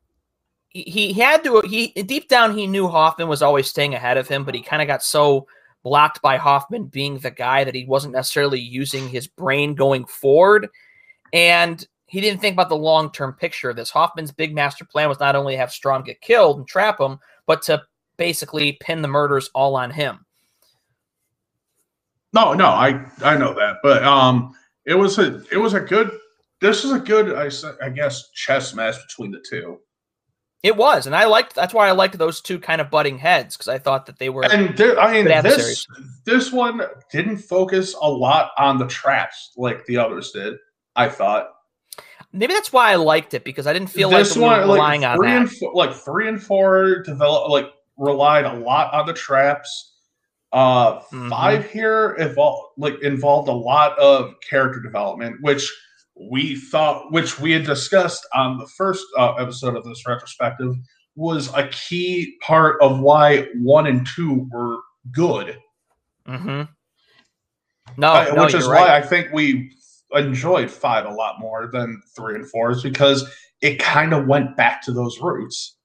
he, 0.72 1.12
had 1.12 1.44
to 1.44 1.60
he 1.60 1.88
deep 1.88 2.28
down 2.28 2.56
he 2.56 2.66
knew 2.66 2.88
Hoffman 2.88 3.28
was 3.28 3.42
always 3.42 3.66
staying 3.66 3.94
ahead 3.94 4.16
of 4.16 4.28
him, 4.28 4.44
but 4.44 4.54
he 4.54 4.62
kind 4.62 4.82
of 4.82 4.88
got 4.88 5.02
so 5.02 5.46
blocked 5.82 6.22
by 6.22 6.36
Hoffman 6.36 6.86
being 6.86 7.18
the 7.18 7.30
guy 7.30 7.64
that 7.64 7.74
he 7.74 7.84
wasn't 7.84 8.14
necessarily 8.14 8.60
using 8.60 9.08
his 9.08 9.26
brain 9.26 9.74
going 9.74 10.04
forward, 10.06 10.68
and 11.32 11.86
he 12.06 12.20
didn't 12.20 12.40
think 12.40 12.54
about 12.54 12.68
the 12.68 12.76
long 12.76 13.10
term 13.12 13.34
picture 13.34 13.70
of 13.70 13.76
this. 13.76 13.90
Hoffman's 13.90 14.32
big 14.32 14.54
master 14.54 14.84
plan 14.84 15.08
was 15.08 15.20
not 15.20 15.36
only 15.36 15.56
have 15.56 15.70
Strahm 15.70 16.04
get 16.04 16.20
killed 16.20 16.58
and 16.58 16.66
trap 16.66 17.00
him, 17.00 17.18
but 17.46 17.62
to 17.62 17.82
basically 18.16 18.78
pin 18.80 19.02
the 19.02 19.08
murders 19.08 19.50
all 19.54 19.76
on 19.76 19.90
him. 19.90 20.24
No, 22.32 22.54
no, 22.54 22.66
I 22.66 23.04
I 23.22 23.36
know 23.36 23.52
that, 23.54 23.78
but 23.82 24.02
um, 24.04 24.54
it 24.86 24.94
was 24.94 25.18
a 25.18 25.42
it 25.52 25.58
was 25.58 25.74
a 25.74 25.80
good. 25.80 26.10
This 26.60 26.84
is 26.84 26.92
a 26.92 27.00
good, 27.00 27.34
I, 27.34 27.50
I 27.84 27.88
guess, 27.88 28.30
chess 28.30 28.72
match 28.72 28.94
between 29.08 29.32
the 29.32 29.42
two. 29.48 29.80
It 30.62 30.76
was, 30.76 31.06
and 31.06 31.16
I 31.16 31.24
liked 31.24 31.54
that's 31.56 31.74
why 31.74 31.88
I 31.88 31.92
liked 31.92 32.16
those 32.18 32.40
two 32.40 32.60
kind 32.60 32.80
of 32.80 32.88
butting 32.88 33.18
heads 33.18 33.56
because 33.56 33.66
I 33.68 33.78
thought 33.78 34.06
that 34.06 34.18
they 34.18 34.30
were 34.30 34.44
And 34.44 34.76
there, 34.76 34.98
I 34.98 35.12
mean, 35.12 35.24
this 35.24 35.86
this 36.24 36.52
one 36.52 36.82
didn't 37.10 37.38
focus 37.38 37.94
a 38.00 38.08
lot 38.08 38.52
on 38.56 38.78
the 38.78 38.86
traps 38.86 39.52
like 39.56 39.84
the 39.86 39.96
others 39.96 40.30
did. 40.30 40.54
I 40.94 41.08
thought 41.08 41.48
maybe 42.32 42.52
that's 42.54 42.72
why 42.72 42.92
I 42.92 42.96
liked 42.96 43.34
it 43.34 43.42
because 43.44 43.66
I 43.66 43.72
didn't 43.72 43.88
feel 43.88 44.08
this 44.10 44.30
like 44.30 44.36
we 44.36 44.42
were 44.42 44.48
one, 44.50 44.68
like 44.68 44.76
relying 44.76 45.04
on 45.04 45.16
three 45.16 45.28
that. 45.30 45.40
and 45.40 45.50
four, 45.50 45.74
like 45.74 45.94
three 45.94 46.28
and 46.28 46.40
four, 46.40 47.02
develop 47.02 47.50
like 47.50 47.66
relied 47.96 48.44
a 48.44 48.52
lot 48.54 48.94
on 48.94 49.06
the 49.06 49.12
traps. 49.12 49.88
Uh, 50.52 51.00
Mhm. 51.12 51.30
five 51.30 51.70
here 51.70 52.14
involved 52.20 52.74
like 52.76 53.00
involved 53.02 53.48
a 53.48 53.52
lot 53.52 53.98
of 53.98 54.34
character 54.48 54.80
development, 54.80 55.36
which 55.40 55.68
we 56.14 56.56
thought, 56.56 57.12
which 57.12 57.40
we 57.40 57.52
had 57.52 57.64
discussed 57.64 58.26
on 58.34 58.58
the 58.58 58.66
first 58.66 59.04
uh, 59.18 59.34
episode 59.34 59.76
of 59.76 59.84
this 59.84 60.06
retrospective, 60.06 60.74
was 61.14 61.52
a 61.54 61.68
key 61.68 62.36
part 62.42 62.80
of 62.80 63.00
why 63.00 63.48
one 63.56 63.86
and 63.86 64.06
two 64.06 64.48
were 64.50 64.78
good. 65.12 65.58
Mm-hmm. 66.28 66.62
No, 67.96 68.12
Uh, 68.12 68.32
no 68.34 68.44
which 68.44 68.54
is 68.54 68.66
right. 68.66 68.80
why 68.80 68.96
I 68.96 69.02
think 69.02 69.32
we 69.32 69.70
enjoyed 70.12 70.70
five 70.70 71.06
a 71.06 71.12
lot 71.12 71.40
more 71.40 71.68
than 71.72 72.00
three 72.16 72.34
and 72.34 72.48
four, 72.48 72.70
is 72.70 72.82
because 72.82 73.28
it 73.60 73.78
kind 73.78 74.12
of 74.12 74.26
went 74.26 74.56
back 74.56 74.82
to 74.82 74.92
those 74.92 75.18
roots. 75.20 75.76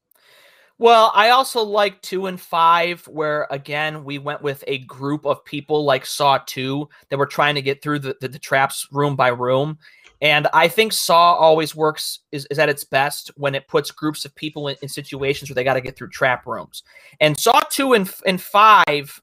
Well, 0.80 1.12
I 1.16 1.30
also 1.30 1.64
like 1.64 2.02
two 2.04 2.28
and 2.28 2.40
five, 2.40 3.04
where 3.08 3.48
again 3.50 4.04
we 4.04 4.20
went 4.20 4.44
with 4.44 4.64
a 4.68 4.78
group 4.80 5.26
of 5.26 5.44
people 5.44 5.86
like 5.86 6.06
Saw 6.06 6.38
Two 6.46 6.88
that 7.10 7.18
were 7.18 7.26
trying 7.26 7.56
to 7.56 7.64
get 7.64 7.82
through 7.82 8.00
the, 8.00 8.16
the, 8.22 8.28
the 8.28 8.40
traps 8.40 8.88
room 8.92 9.16
by 9.16 9.30
room. 9.30 9.80
And 10.22 10.48
I 10.54 10.68
think 10.68 10.94
Saw 10.94 11.34
always 11.36 11.76
works 11.76 12.20
is, 12.32 12.48
is 12.50 12.60
at 12.60 12.70
its 12.70 12.84
best 12.84 13.32
when 13.36 13.54
it 13.54 13.68
puts 13.68 13.92
groups 13.92 14.26
of 14.26 14.34
people 14.36 14.68
in, 14.68 14.76
in 14.82 14.90
situations 14.90 15.50
where 15.50 15.56
they 15.56 15.64
got 15.64 15.76
to 15.76 15.82
get 15.82 15.96
through 15.96 16.10
trap 16.10 16.48
rooms. 16.48 16.84
And 17.20 17.38
Saw 17.38 17.60
Two 17.70 17.94
and 17.94 18.12
and 18.26 18.42
five 18.42 19.22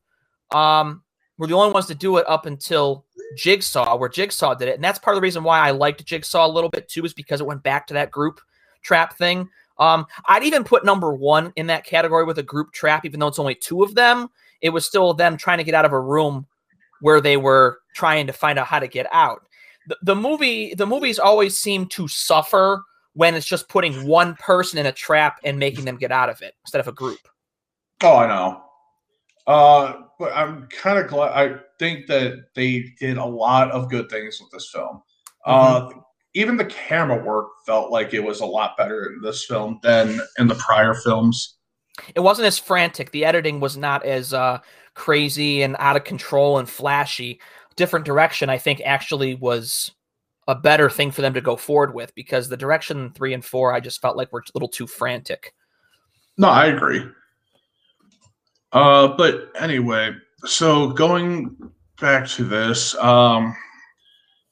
um, 0.53 1.03
were 1.39 1.47
the 1.47 1.55
only 1.55 1.73
ones 1.73 1.87
to 1.87 1.95
do 1.95 2.17
it 2.19 2.29
up 2.29 2.47
until 2.47 3.05
Jigsaw, 3.37 3.97
where 3.97 4.09
Jigsaw 4.09 4.55
did 4.55 4.69
it, 4.69 4.77
and 4.77 4.85
that's 4.85 4.99
part 4.99 5.17
of 5.17 5.21
the 5.21 5.25
reason 5.25 5.43
why 5.43 5.59
I 5.59 5.73
liked 5.73 6.05
Jigsaw 6.05 6.47
a 6.47 6.49
little 6.49 6.71
bit 6.71 6.89
too, 6.89 7.05
is 7.05 7.13
because 7.13 7.41
it 7.41 7.47
went 7.47 7.63
back 7.65 7.87
to 7.89 7.95
that 7.95 8.13
group 8.13 8.41
trap 8.83 9.17
thing. 9.17 9.49
Um, 9.79 10.07
I'd 10.27 10.45
even 10.45 10.63
put 10.63 10.85
number 10.85 11.13
one 11.13 11.53
in 11.57 11.67
that 11.67 11.85
category 11.85 12.25
with 12.25 12.39
a 12.39 12.43
group 12.45 12.73
trap, 12.73 13.05
even 13.05 13.19
though 13.19 13.27
it's 13.27 13.41
only 13.41 13.57
two 13.57 13.83
of 13.83 13.95
them. 13.97 14.29
It 14.61 14.71
was 14.71 14.87
still 14.87 15.13
them 15.15 15.37
trying 15.37 15.59
to 15.59 15.65
get 15.65 15.75
out 15.75 15.85
of 15.85 15.93
a 15.93 16.01
room 16.01 16.47
where 17.01 17.21
they 17.21 17.37
were 17.37 17.81
trying 17.95 18.27
to 18.29 18.33
find 18.33 18.59
out 18.59 18.69
how 18.69 18.79
to 18.79 18.87
get 18.87 19.07
out. 19.13 19.43
The, 19.87 19.97
the 20.03 20.17
movie, 20.17 20.75
the 20.75 20.87
movies 20.87 21.19
always 21.19 21.59
seem 21.59 21.87
to 21.89 22.09
suffer 22.09 22.83
when 23.15 23.35
it's 23.35 23.47
just 23.47 23.69
putting 23.69 24.07
one 24.07 24.35
person 24.37 24.79
in 24.79 24.87
a 24.87 24.93
trap 24.93 25.39
and 25.45 25.59
making 25.59 25.85
them 25.85 25.97
get 25.97 26.13
out 26.13 26.29
of 26.29 26.43
it 26.43 26.55
instead 26.65 26.81
of 26.81 26.89
a 26.89 26.93
group. 26.93 27.21
Oh, 28.03 28.17
I 28.17 28.27
know. 28.27 28.63
Uh, 29.47 30.01
but 30.19 30.33
I'm 30.35 30.67
kind 30.69 30.99
of 30.99 31.09
glad. 31.09 31.33
I 31.33 31.59
think 31.79 32.07
that 32.07 32.47
they 32.55 32.93
did 32.99 33.19
a 33.19 33.25
lot 33.25 33.71
of 33.71 33.91
good 33.91 34.09
things 34.11 34.41
with 34.41 34.51
this 34.51 34.71
film. 34.73 35.03
Uh, 35.45 35.91
even 36.35 36.57
the 36.57 36.65
camera 36.65 37.23
work 37.23 37.49
felt 37.67 37.91
like 37.91 38.15
it 38.15 38.25
was 38.25 38.41
a 38.41 38.47
lot 38.47 38.77
better 38.77 39.07
in 39.07 39.21
this 39.23 39.45
film 39.45 39.79
than 39.83 40.21
in 40.39 40.49
the 40.49 40.55
prior 40.57 40.95
films. 40.95 41.57
It 42.15 42.21
wasn't 42.21 42.47
as 42.47 42.59
frantic. 42.59 43.13
The 43.13 43.25
editing 43.25 43.61
was 43.61 43.77
not 43.77 44.05
as 44.05 44.35
uh, 44.35 44.59
crazy 44.95 45.63
and 45.63 45.77
out 45.79 45.97
of 45.97 46.05
control 46.05 46.59
and 46.59 46.69
flashy. 46.69 47.41
Different 47.77 48.05
direction, 48.05 48.49
I 48.49 48.59
think, 48.59 48.81
actually 48.85 49.35
was 49.35 49.93
a 50.47 50.55
better 50.55 50.91
thing 50.91 51.11
for 51.11 51.23
them 51.23 51.35
to 51.35 51.41
go 51.41 51.57
forward 51.57 51.95
with 51.95 52.15
because 52.15 52.49
the 52.49 52.57
direction 52.57 53.13
three 53.15 53.35
and 53.35 53.45
four, 53.45 53.73
I 53.73 53.81
just 53.81 54.01
felt 54.01 54.17
like 54.17 54.33
were 54.33 54.41
a 54.41 54.51
little 54.55 54.69
too 54.69 54.87
frantic. 54.87 55.55
No, 56.37 56.49
I 56.49 56.67
agree. 56.67 57.05
Uh, 58.73 59.09
but 59.09 59.51
anyway, 59.59 60.15
so 60.45 60.89
going 60.89 61.57
back 62.01 62.27
to 62.29 62.45
this, 62.45 62.95
um, 62.97 63.57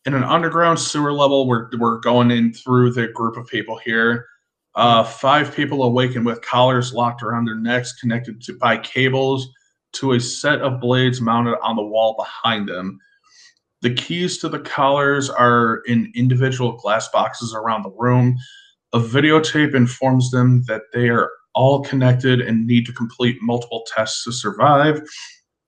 in 0.06 0.14
an 0.14 0.24
underground 0.24 0.78
sewer 0.78 1.12
level, 1.12 1.46
we're 1.46 1.68
we're 1.78 1.98
going 1.98 2.30
in 2.30 2.52
through 2.52 2.92
the 2.92 3.08
group 3.08 3.36
of 3.36 3.46
people 3.46 3.76
here. 3.76 4.26
Uh, 4.74 5.04
five 5.04 5.54
people 5.54 5.82
awaken 5.82 6.24
with 6.24 6.40
collars 6.42 6.92
locked 6.92 7.22
around 7.22 7.44
their 7.44 7.56
necks, 7.56 7.92
connected 7.92 8.40
to 8.42 8.56
by 8.58 8.76
cables 8.78 9.48
to 9.92 10.12
a 10.12 10.20
set 10.20 10.60
of 10.62 10.80
blades 10.80 11.20
mounted 11.20 11.58
on 11.62 11.76
the 11.76 11.82
wall 11.82 12.16
behind 12.16 12.68
them. 12.68 12.98
The 13.82 13.92
keys 13.92 14.38
to 14.38 14.48
the 14.48 14.60
collars 14.60 15.28
are 15.28 15.82
in 15.86 16.12
individual 16.14 16.72
glass 16.72 17.08
boxes 17.08 17.52
around 17.54 17.82
the 17.82 17.92
room. 17.98 18.36
A 18.92 19.00
videotape 19.00 19.74
informs 19.74 20.30
them 20.30 20.62
that 20.68 20.82
they 20.92 21.08
are 21.08 21.30
all 21.54 21.82
connected 21.82 22.40
and 22.40 22.66
need 22.66 22.86
to 22.86 22.92
complete 22.92 23.38
multiple 23.42 23.84
tests 23.94 24.24
to 24.24 24.32
survive. 24.32 25.02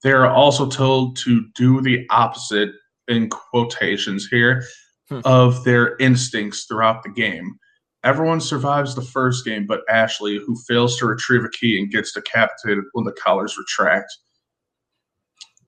They 0.03 0.13
are 0.13 0.27
also 0.27 0.69
told 0.69 1.17
to 1.19 1.47
do 1.55 1.81
the 1.81 2.07
opposite, 2.11 2.71
in 3.09 3.29
quotations 3.29 4.27
here, 4.27 4.65
Hmm. 5.11 5.21
of 5.27 5.65
their 5.65 5.97
instincts 5.99 6.65
throughout 6.65 7.03
the 7.03 7.11
game. 7.11 7.57
Everyone 8.05 8.41
survives 8.41 8.95
the 8.95 9.03
first 9.03 9.45
game, 9.45 9.67
but 9.67 9.83
Ashley, 9.91 10.39
who 10.39 10.57
fails 10.67 10.97
to 10.99 11.07
retrieve 11.07 11.45
a 11.45 11.51
key 11.51 11.79
and 11.79 11.91
gets 11.91 12.13
decapitated 12.13 12.85
when 12.93 13.05
the 13.05 13.13
collars 13.13 13.59
retract. 13.59 14.11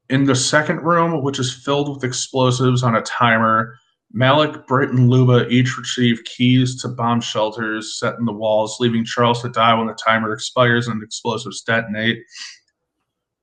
In 0.09 0.25
the 0.25 0.37
second 0.37 0.83
room, 0.83 1.23
which 1.23 1.39
is 1.39 1.53
filled 1.53 1.95
with 1.95 2.05
explosives 2.05 2.83
on 2.83 2.95
a 2.95 3.03
timer, 3.03 3.77
Malik, 4.13 4.67
Britt, 4.67 4.91
and 4.91 5.11
Luba 5.11 5.49
each 5.49 5.77
receive 5.77 6.23
keys 6.25 6.81
to 6.81 6.89
bomb 6.89 7.21
shelters 7.21 7.99
set 7.99 8.15
in 8.19 8.25
the 8.25 8.33
walls, 8.33 8.77
leaving 8.79 9.05
Charles 9.05 9.43
to 9.43 9.49
die 9.49 9.75
when 9.75 9.89
the 9.89 9.95
timer 9.95 10.33
expires 10.33 10.87
and 10.87 11.03
explosives 11.03 11.63
detonate. 11.63 12.19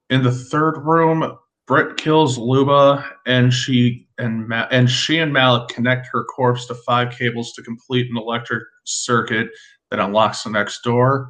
In 0.09 0.23
the 0.23 0.31
third 0.31 0.77
room, 0.77 1.37
Britt 1.67 1.97
kills 1.97 2.37
Luba, 2.37 3.05
and 3.25 3.53
she 3.53 4.07
and 4.17 4.47
Ma- 4.47 4.67
and 4.71 4.89
she 4.89 5.19
and 5.19 5.33
Malik 5.33 5.69
connect 5.69 6.07
her 6.11 6.23
corpse 6.23 6.65
to 6.67 6.75
five 6.75 7.17
cables 7.17 7.53
to 7.53 7.61
complete 7.61 8.09
an 8.09 8.17
electric 8.17 8.63
circuit 8.85 9.49
that 9.89 9.99
unlocks 9.99 10.43
the 10.43 10.49
next 10.49 10.83
door. 10.83 11.29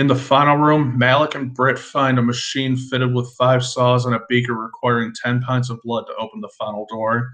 In 0.00 0.06
the 0.06 0.16
final 0.16 0.56
room, 0.56 0.96
Malik 0.96 1.34
and 1.34 1.52
Britt 1.52 1.78
find 1.78 2.18
a 2.18 2.22
machine 2.22 2.74
fitted 2.74 3.12
with 3.12 3.34
five 3.36 3.62
saws 3.62 4.06
and 4.06 4.14
a 4.14 4.22
beaker 4.30 4.54
requiring 4.54 5.12
10 5.22 5.42
pints 5.42 5.68
of 5.68 5.78
blood 5.82 6.06
to 6.06 6.14
open 6.14 6.40
the 6.40 6.48
final 6.58 6.86
door. 6.88 7.28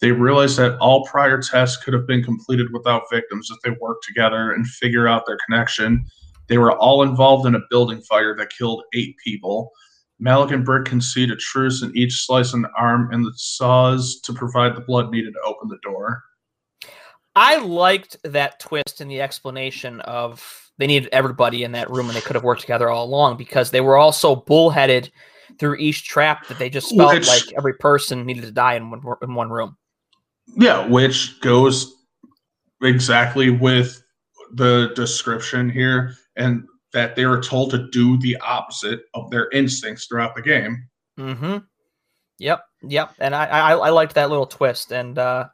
They 0.00 0.10
realize 0.10 0.56
that 0.56 0.78
all 0.78 1.04
prior 1.04 1.42
tests 1.42 1.76
could 1.76 1.92
have 1.92 2.06
been 2.06 2.24
completed 2.24 2.72
without 2.72 3.02
victims 3.12 3.50
if 3.50 3.58
they 3.60 3.76
worked 3.82 4.06
together 4.06 4.50
and 4.52 4.66
figure 4.66 5.08
out 5.08 5.26
their 5.26 5.36
connection. 5.44 6.06
They 6.46 6.56
were 6.56 6.72
all 6.72 7.02
involved 7.02 7.44
in 7.44 7.54
a 7.54 7.66
building 7.68 8.00
fire 8.00 8.34
that 8.34 8.48
killed 8.48 8.82
eight 8.94 9.16
people. 9.22 9.70
Malik 10.18 10.52
and 10.52 10.64
Britt 10.64 10.86
concede 10.86 11.30
a 11.30 11.36
truce 11.36 11.82
and 11.82 11.94
each 11.94 12.24
slice 12.24 12.54
an 12.54 12.64
arm 12.78 13.12
in 13.12 13.24
the 13.24 13.32
saws 13.36 14.22
to 14.22 14.32
provide 14.32 14.74
the 14.74 14.80
blood 14.80 15.10
needed 15.10 15.34
to 15.34 15.40
open 15.46 15.68
the 15.68 15.76
door. 15.82 16.22
I 17.36 17.58
liked 17.58 18.16
that 18.24 18.60
twist 18.60 19.00
in 19.00 19.08
the 19.08 19.20
explanation 19.20 20.00
of 20.00 20.70
they 20.78 20.86
needed 20.86 21.08
everybody 21.12 21.62
in 21.62 21.72
that 21.72 21.90
room 21.90 22.08
and 22.08 22.16
they 22.16 22.20
could 22.20 22.34
have 22.36 22.42
worked 22.44 22.62
together 22.62 22.88
all 22.88 23.04
along 23.04 23.36
because 23.36 23.70
they 23.70 23.80
were 23.80 23.96
all 23.96 24.12
so 24.12 24.34
bullheaded 24.34 25.10
through 25.58 25.76
each 25.76 26.04
trap 26.08 26.46
that 26.48 26.58
they 26.58 26.70
just 26.70 26.94
felt 26.96 27.14
Which- 27.14 27.28
like 27.28 27.52
every 27.56 27.74
person 27.74 28.24
needed 28.24 28.44
to 28.44 28.52
die 28.52 28.74
in 28.74 28.90
one 28.90 29.02
in 29.22 29.34
one 29.34 29.50
room. 29.50 29.76
Yeah, 30.56 30.86
which 30.88 31.40
goes 31.40 31.94
exactly 32.82 33.50
with 33.50 34.02
the 34.54 34.90
description 34.96 35.70
here, 35.70 36.14
and 36.36 36.64
that 36.92 37.14
they 37.14 37.26
were 37.26 37.40
told 37.40 37.70
to 37.70 37.88
do 37.90 38.16
the 38.18 38.36
opposite 38.38 39.02
of 39.14 39.30
their 39.30 39.48
instincts 39.50 40.06
throughout 40.06 40.34
the 40.34 40.42
game. 40.42 40.88
Mm-hmm. 41.18 41.58
Yep. 42.38 42.64
Yep. 42.82 43.14
And 43.20 43.34
I, 43.34 43.46
I 43.46 43.72
I 43.74 43.90
liked 43.90 44.14
that 44.14 44.30
little 44.30 44.46
twist. 44.46 44.92
And 44.92 45.18
uh 45.18 45.48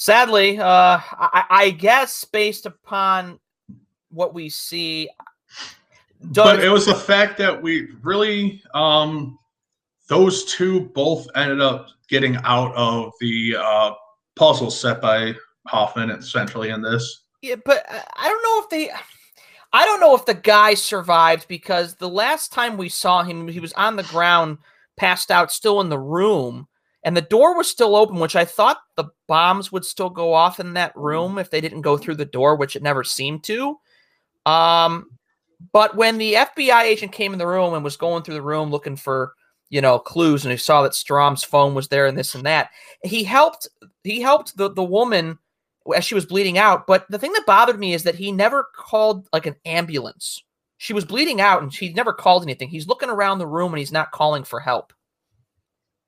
sadly, 0.00 0.58
uh 0.58 0.98
I, 0.98 1.44
I 1.50 1.70
guess 1.70 2.24
based 2.24 2.66
upon 2.66 3.38
what 4.10 4.34
we 4.34 4.48
see 4.48 5.08
But 6.34 6.62
it 6.62 6.68
was 6.68 6.86
the 6.86 6.94
fact 6.94 7.38
that 7.38 7.62
we 7.62 7.88
really, 8.02 8.62
um, 8.74 9.38
those 10.08 10.44
two 10.44 10.88
both 10.94 11.26
ended 11.34 11.60
up 11.60 11.88
getting 12.08 12.36
out 12.44 12.74
of 12.74 13.12
the 13.20 13.56
uh, 13.58 13.92
puzzle 14.36 14.70
set 14.70 15.00
by 15.00 15.34
Hoffman, 15.66 16.10
essentially 16.10 16.70
in 16.70 16.82
this. 16.82 17.22
Yeah, 17.42 17.56
but 17.64 17.86
I 17.88 18.02
I 18.16 18.28
don't 18.28 18.42
know 18.42 18.62
if 18.62 18.68
they. 18.70 18.90
I 19.72 19.84
don't 19.84 20.00
know 20.00 20.16
if 20.16 20.26
the 20.26 20.34
guy 20.34 20.74
survived 20.74 21.46
because 21.46 21.94
the 21.94 22.08
last 22.08 22.52
time 22.52 22.76
we 22.76 22.88
saw 22.88 23.22
him, 23.22 23.46
he 23.46 23.60
was 23.60 23.72
on 23.74 23.94
the 23.94 24.02
ground, 24.02 24.58
passed 24.96 25.30
out, 25.30 25.52
still 25.52 25.80
in 25.80 25.88
the 25.88 25.98
room, 25.98 26.66
and 27.02 27.16
the 27.16 27.22
door 27.22 27.56
was 27.56 27.68
still 27.68 27.96
open, 27.96 28.18
which 28.18 28.36
I 28.36 28.44
thought 28.44 28.78
the 28.96 29.06
bombs 29.26 29.72
would 29.72 29.84
still 29.84 30.10
go 30.10 30.34
off 30.34 30.60
in 30.60 30.74
that 30.74 30.94
room 30.94 31.38
if 31.38 31.50
they 31.50 31.60
didn't 31.60 31.80
go 31.80 31.96
through 31.96 32.16
the 32.16 32.24
door, 32.24 32.56
which 32.56 32.76
it 32.76 32.82
never 32.82 33.04
seemed 33.04 33.42
to. 33.44 33.78
Um, 34.44 35.06
but 35.72 35.96
when 35.96 36.18
the 36.18 36.34
FBI 36.34 36.82
agent 36.82 37.12
came 37.12 37.32
in 37.32 37.38
the 37.38 37.46
room 37.46 37.74
and 37.74 37.84
was 37.84 37.96
going 37.96 38.22
through 38.22 38.34
the 38.34 38.42
room 38.42 38.70
looking 38.70 38.96
for, 38.96 39.34
you 39.70 39.80
know, 39.80 39.98
clues, 39.98 40.44
and 40.44 40.52
he 40.52 40.58
saw 40.58 40.82
that 40.82 40.92
Strahm's 40.92 41.44
phone 41.44 41.74
was 41.74 41.88
there 41.88 42.06
and 42.06 42.18
this 42.18 42.34
and 42.34 42.44
that, 42.44 42.70
he 43.02 43.24
helped. 43.24 43.68
He 44.04 44.20
helped 44.20 44.56
the 44.56 44.70
the 44.70 44.82
woman 44.82 45.38
as 45.94 46.04
she 46.04 46.14
was 46.14 46.26
bleeding 46.26 46.58
out. 46.58 46.86
But 46.86 47.06
the 47.10 47.18
thing 47.18 47.32
that 47.32 47.46
bothered 47.46 47.78
me 47.78 47.94
is 47.94 48.02
that 48.04 48.14
he 48.14 48.32
never 48.32 48.68
called 48.74 49.28
like 49.32 49.46
an 49.46 49.56
ambulance. 49.64 50.42
She 50.78 50.92
was 50.92 51.04
bleeding 51.04 51.40
out 51.40 51.62
and 51.62 51.72
she 51.72 51.92
never 51.92 52.12
called 52.12 52.42
anything. 52.42 52.68
He's 52.68 52.86
looking 52.86 53.10
around 53.10 53.38
the 53.38 53.46
room 53.46 53.72
and 53.72 53.78
he's 53.78 53.92
not 53.92 54.12
calling 54.12 54.44
for 54.44 54.60
help. 54.60 54.92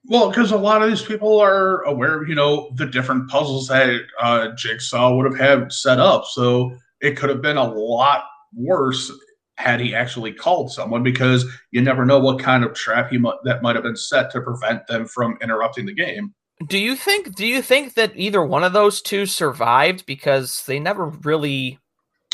Well, 0.07 0.31
because 0.31 0.51
a 0.51 0.57
lot 0.57 0.83
of 0.83 0.89
these 0.89 1.03
people 1.03 1.39
are 1.41 1.83
aware 1.83 2.21
of, 2.21 2.29
you 2.29 2.35
know, 2.35 2.71
the 2.75 2.87
different 2.87 3.31
puzzles 3.31 3.69
that 3.69 4.01
uh, 4.21 4.49
Jigsaw 4.57 5.15
would 5.15 5.27
have 5.31 5.39
had 5.39 5.73
set 5.73 6.01
up. 6.01 6.25
So 6.27 6.77
it 7.01 7.17
could 7.17 7.31
have 7.31 7.41
been 7.43 7.57
a 7.57 7.73
lot 7.73 8.25
worse 8.55 9.13
had 9.57 9.81
he 9.81 9.95
actually 9.95 10.33
called 10.33 10.73
someone 10.73 11.03
because 11.03 11.45
you 11.71 11.81
never 11.81 12.05
know 12.05 12.19
what 12.19 12.41
kind 12.41 12.65
of 12.65 12.75
trap 12.75 13.11
he 13.11 13.19
might, 13.19 13.37
that 13.45 13.63
might 13.63 13.77
have 13.77 13.85
been 13.85 13.97
set 13.97 14.31
to 14.33 14.41
prevent 14.41 14.87
them 14.89 15.07
from 15.07 15.39
interrupting 15.41 15.87
the 15.87 15.95
game. 15.95 16.35
Do 16.67 16.79
you 16.79 16.97
think? 16.97 17.35
Do 17.35 17.47
you 17.47 17.63
think 17.63 17.95
that 17.95 18.13
either 18.15 18.45
one 18.45 18.65
of 18.65 18.73
those 18.73 19.03
two 19.03 19.27
survived 19.27 20.07
because 20.07 20.65
they 20.67 20.79
never 20.79 21.07
really? 21.07 21.79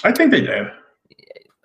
I 0.04 0.12
think 0.12 0.30
they 0.30 0.42
did. 0.42 0.66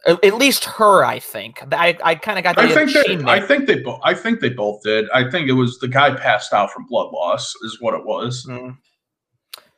At 0.06 0.36
least 0.36 0.66
her, 0.66 1.06
I 1.06 1.20
think. 1.20 1.64
I, 1.72 1.98
I 2.04 2.16
kind 2.16 2.38
of 2.38 2.44
got. 2.44 2.58
I 2.58 2.74
think 2.74 2.92
that, 2.92 3.24
I 3.26 3.40
think 3.40 3.68
they 3.68 3.80
both. 3.80 4.02
I 4.04 4.14
think 4.14 4.42
they 4.42 4.50
both 4.50 4.84
did. 4.84 5.10
I 5.12 5.30
think 5.30 5.48
it 5.48 5.54
was 5.54 5.80
the 5.80 5.88
guy 5.88 6.14
passed 6.14 6.52
out 6.52 6.72
from 6.72 6.86
blood 6.88 7.12
loss, 7.14 7.54
is 7.64 7.80
what 7.80 7.94
it 7.94 8.06
was. 8.06 8.46
Mm. 8.46 8.78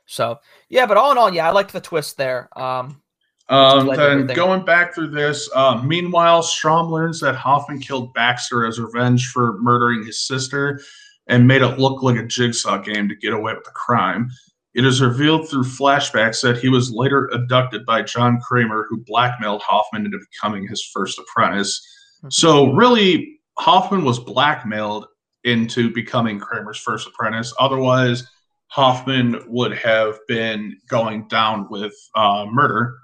So 0.08 0.40
yeah, 0.68 0.88
but 0.88 0.98
all 0.98 1.12
in 1.12 1.20
all, 1.20 1.32
yeah, 1.32 1.48
I 1.48 1.52
liked 1.52 1.74
the 1.74 1.82
twist 1.82 2.18
there. 2.18 2.50
Um, 2.60 3.02
um, 3.50 3.88
then 3.88 4.00
everything. 4.00 4.36
going 4.36 4.66
back 4.66 4.96
through 4.96 5.10
this, 5.10 5.48
uh, 5.54 5.80
meanwhile, 5.84 6.42
Strahm 6.42 6.90
learns 6.90 7.20
that 7.20 7.36
Hoffman 7.36 7.80
killed 7.80 8.14
Baxter 8.16 8.66
as 8.66 8.80
revenge 8.80 9.28
for 9.28 9.60
murdering 9.60 10.04
his 10.04 10.26
sister 10.26 10.82
and 11.28 11.48
made 11.48 11.62
it 11.62 11.80
look 11.80 12.02
like 12.02 12.18
a 12.18 12.26
jigsaw 12.26 12.78
game 12.80 13.08
to 13.10 13.16
get 13.16 13.34
away 13.34 13.54
with 13.54 13.64
the 13.64 13.72
crime. 13.72 14.30
It 14.76 14.86
is 14.86 15.02
revealed 15.02 15.50
through 15.50 15.64
flashbacks 15.64 16.42
that 16.42 16.58
he 16.58 16.68
was 16.68 16.92
later 16.92 17.30
abducted 17.34 17.86
by 17.86 18.02
John 18.02 18.42
Kramer, 18.42 18.86
who 18.90 18.98
blackmailed 18.98 19.62
Hoffman 19.62 20.06
into 20.06 20.20
becoming 20.20 20.68
his 20.68 20.84
first 20.94 21.18
apprentice. 21.18 21.82
Mm-hmm. 22.18 22.28
So, 22.30 22.74
really, 22.74 23.40
Hoffman 23.58 24.04
was 24.04 24.20
blackmailed 24.20 25.08
into 25.46 25.94
becoming 25.94 26.40
Kramer's 26.40 26.78
first 26.78 27.08
apprentice. 27.08 27.54
Otherwise, 27.58 28.28
Hoffman 28.68 29.42
would 29.48 29.78
have 29.78 30.20
been 30.28 30.78
going 30.90 31.30
down 31.30 31.68
with 31.70 31.94
uh, 32.16 32.46
murder. 32.52 32.98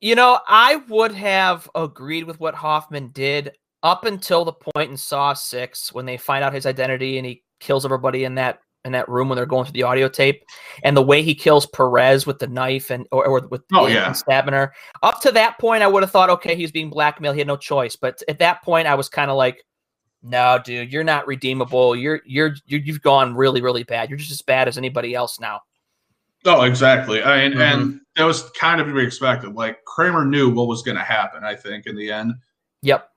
You 0.00 0.14
know, 0.14 0.40
I 0.48 0.76
would 0.88 1.12
have 1.12 1.68
agreed 1.74 2.24
with 2.24 2.40
what 2.40 2.54
Hoffman 2.54 3.08
did 3.08 3.52
up 3.82 4.06
until 4.06 4.46
the 4.46 4.52
point 4.52 4.90
in 4.90 4.96
Saw 4.96 5.34
Six 5.34 5.92
when 5.92 6.06
they 6.06 6.16
find 6.16 6.42
out 6.42 6.54
his 6.54 6.64
identity 6.64 7.18
and 7.18 7.26
he 7.26 7.42
kills 7.60 7.84
everybody 7.84 8.24
in 8.24 8.36
that 8.36 8.60
in 8.84 8.92
that 8.92 9.08
room 9.08 9.28
when 9.28 9.36
they're 9.36 9.46
going 9.46 9.64
through 9.64 9.72
the 9.72 9.82
audio 9.82 10.08
tape, 10.08 10.44
and 10.82 10.96
the 10.96 11.02
way 11.02 11.22
he 11.22 11.34
kills 11.34 11.66
Perez 11.66 12.26
with 12.26 12.38
the 12.38 12.46
knife 12.46 12.90
and 12.90 13.06
or, 13.12 13.26
or 13.26 13.46
with 13.48 13.62
oh 13.72 13.86
yeah 13.86 14.12
stabbing 14.12 14.54
her. 14.54 14.72
Up 15.02 15.20
to 15.22 15.32
that 15.32 15.58
point, 15.58 15.82
I 15.82 15.86
would 15.86 16.02
have 16.02 16.10
thought, 16.10 16.30
okay, 16.30 16.54
he's 16.54 16.72
being 16.72 16.90
blackmailed. 16.90 17.34
He 17.34 17.40
had 17.40 17.48
no 17.48 17.56
choice. 17.56 17.96
But 17.96 18.22
at 18.28 18.38
that 18.40 18.62
point, 18.62 18.88
I 18.88 18.94
was 18.94 19.08
kind 19.08 19.30
of 19.30 19.36
like, 19.36 19.64
no, 20.22 20.58
dude, 20.64 20.92
you're 20.92 21.04
not 21.04 21.26
redeemable. 21.26 21.96
You're 21.96 22.20
you're 22.24 22.54
you've 22.66 23.02
gone 23.02 23.34
really 23.34 23.60
really 23.60 23.84
bad. 23.84 24.10
You're 24.10 24.18
just 24.18 24.32
as 24.32 24.42
bad 24.42 24.68
as 24.68 24.78
anybody 24.78 25.14
else 25.14 25.38
now. 25.40 25.60
Oh, 26.44 26.62
exactly. 26.62 27.22
I 27.22 27.48
mean, 27.48 27.52
mm-hmm. 27.52 27.60
and 27.60 28.00
that 28.16 28.24
was 28.24 28.50
kind 28.50 28.80
of 28.80 28.88
to 28.88 28.94
be 28.94 29.02
expected. 29.02 29.54
Like 29.54 29.84
Kramer 29.84 30.24
knew 30.24 30.50
what 30.50 30.66
was 30.66 30.82
going 30.82 30.96
to 30.96 31.04
happen. 31.04 31.44
I 31.44 31.54
think 31.54 31.86
in 31.86 31.96
the 31.96 32.10
end. 32.10 32.34
Yep. 32.82 33.08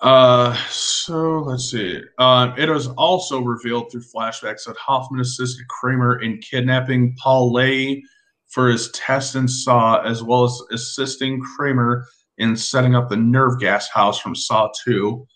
Uh, 0.00 0.54
so 0.70 1.40
let's 1.40 1.70
see. 1.70 2.00
Um, 2.18 2.54
it 2.56 2.68
was 2.68 2.88
also 2.88 3.40
revealed 3.40 3.90
through 3.90 4.02
flashbacks 4.02 4.64
that 4.64 4.76
Hoffman 4.78 5.20
assisted 5.20 5.68
Kramer 5.68 6.20
in 6.20 6.38
kidnapping 6.38 7.14
Paul 7.16 7.52
Leahy 7.52 8.02
for 8.48 8.68
his 8.68 8.90
test 8.92 9.34
and 9.34 9.50
Saw, 9.50 10.00
as 10.02 10.22
well 10.22 10.44
as 10.44 10.60
assisting 10.72 11.42
Kramer 11.42 12.06
in 12.38 12.56
setting 12.56 12.94
up 12.94 13.08
the 13.08 13.16
nerve 13.16 13.60
gas 13.60 13.88
house 13.88 14.18
from 14.18 14.34
Saw 14.34 14.70
2. 14.84 15.26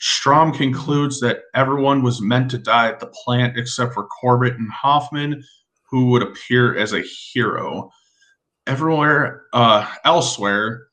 Strahm 0.00 0.52
concludes 0.56 1.20
that 1.20 1.42
everyone 1.54 2.02
was 2.02 2.20
meant 2.20 2.50
to 2.50 2.58
die 2.58 2.88
at 2.88 2.98
the 2.98 3.06
plant 3.06 3.58
except 3.58 3.94
for 3.94 4.06
Corbett 4.06 4.54
and 4.54 4.70
Hoffman, 4.72 5.44
who 5.90 6.06
would 6.06 6.22
appear 6.22 6.76
as 6.76 6.92
a 6.92 7.02
hero. 7.02 7.90
Everywhere 8.66 9.44
uh, 9.52 9.86
elsewhere, 10.04 10.86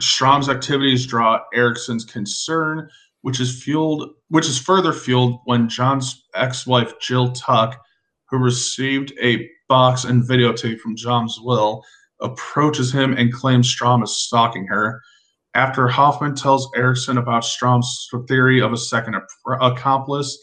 Strahm's 0.00 0.48
activities 0.48 1.06
draw 1.06 1.40
Erickson's 1.54 2.04
concern, 2.04 2.88
which 3.22 3.40
is 3.40 3.62
fueled, 3.62 4.10
which 4.28 4.46
is 4.46 4.58
further 4.58 4.92
fueled 4.92 5.40
when 5.44 5.68
John's 5.68 6.24
ex-wife 6.34 6.98
Jill 7.00 7.32
Tuck, 7.32 7.80
who 8.28 8.38
received 8.38 9.12
a 9.22 9.48
box 9.68 10.04
and 10.04 10.22
videotape 10.22 10.80
from 10.80 10.96
John's 10.96 11.38
will, 11.40 11.84
approaches 12.20 12.92
him 12.92 13.14
and 13.16 13.32
claims 13.32 13.72
Strahm 13.72 14.02
is 14.02 14.16
stalking 14.16 14.66
her. 14.66 15.00
After 15.54 15.88
Hoffman 15.88 16.34
tells 16.34 16.70
Erickson 16.76 17.18
about 17.18 17.42
Strahm's 17.42 18.08
theory 18.28 18.60
of 18.60 18.72
a 18.72 18.76
second 18.76 19.16
accomplice, 19.60 20.38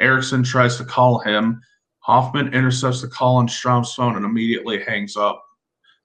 Erickson 0.00 0.42
tries 0.42 0.76
to 0.76 0.84
call 0.84 1.18
him. 1.18 1.60
Hoffman 2.00 2.52
intercepts 2.54 3.02
the 3.02 3.08
call 3.08 3.36
on 3.36 3.48
Strahm's 3.48 3.94
phone 3.94 4.16
and 4.16 4.24
immediately 4.24 4.82
hangs 4.82 5.16
up. 5.16 5.42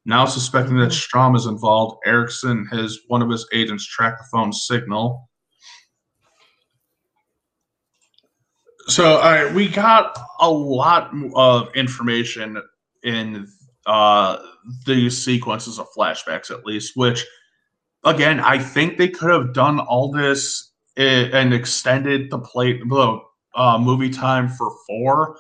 Now 0.08 0.26
suspecting 0.26 0.78
that 0.78 0.90
Strahm 0.90 1.36
is 1.36 1.46
involved, 1.46 2.00
Erickson 2.04 2.66
has 2.72 2.98
one 3.08 3.22
of 3.22 3.30
his 3.30 3.48
agents 3.54 3.86
track 3.86 4.18
the 4.18 4.24
phone 4.32 4.52
signal. 4.52 5.30
So 8.88 9.18
uh, 9.18 9.52
we 9.54 9.68
got 9.68 10.18
a 10.40 10.50
lot 10.50 11.12
of 11.36 11.70
information 11.76 12.60
in 13.04 13.48
uh, 13.86 14.38
these 14.88 15.24
sequences 15.24 15.78
of 15.78 15.88
flashbacks, 15.96 16.50
at 16.50 16.66
least, 16.66 16.94
which– 16.96 17.24
again, 18.08 18.40
I 18.40 18.58
think 18.58 18.98
they 18.98 19.10
could 19.10 19.32
have 19.32 19.54
done 19.54 19.80
all 19.80 20.12
this 20.12 20.72
and 20.96 21.54
extended 21.54 22.32
the 22.32 22.40
plate 22.40 22.82
the 22.88 23.20
uh, 23.56 23.78
movie 23.78 24.10
time 24.10 24.50
for 24.50 24.72
four 24.88 25.38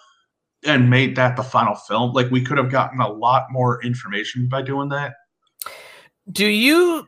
and 0.67 0.89
made 0.89 1.15
that 1.15 1.35
the 1.35 1.43
final 1.43 1.75
film. 1.75 2.13
Like 2.13 2.29
we 2.29 2.43
could 2.43 2.57
have 2.57 2.69
gotten 2.69 2.99
a 2.99 3.11
lot 3.11 3.47
more 3.49 3.81
information 3.83 4.47
by 4.47 4.61
doing 4.61 4.89
that. 4.89 5.13
Do 6.31 6.45
you, 6.45 7.07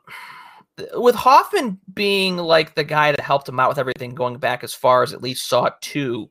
with 0.94 1.16
Hoffman 1.16 1.78
being 1.94 2.38
like 2.38 2.76
the 2.76 2.86
guy 2.86 3.12
that 3.12 3.20
helped 3.20 3.50
him 3.50 3.60
out 3.60 3.70
with 3.70 3.78
everything, 3.78 4.16
going 4.16 4.38
back 4.38 4.64
as 4.64 4.74
far 4.74 5.04
as 5.04 5.14
at 5.14 5.22
least 5.22 5.48
Saw 5.48 5.70
two, 5.82 6.30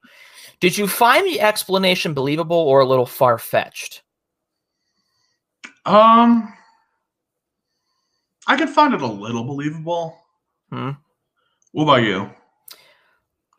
did 0.60 0.76
you 0.76 0.88
find 0.88 1.26
the 1.26 1.40
explanation 1.40 2.14
believable 2.14 2.56
or 2.56 2.80
a 2.80 2.86
little 2.86 3.06
far 3.06 3.38
fetched? 3.38 4.02
Um, 5.84 6.52
I 8.46 8.56
could 8.56 8.70
find 8.70 8.94
it 8.94 9.02
a 9.02 9.06
little 9.06 9.44
believable. 9.44 10.18
Hmm. 10.70 10.92
What 11.72 11.84
about 11.84 12.02
you? 12.02 12.30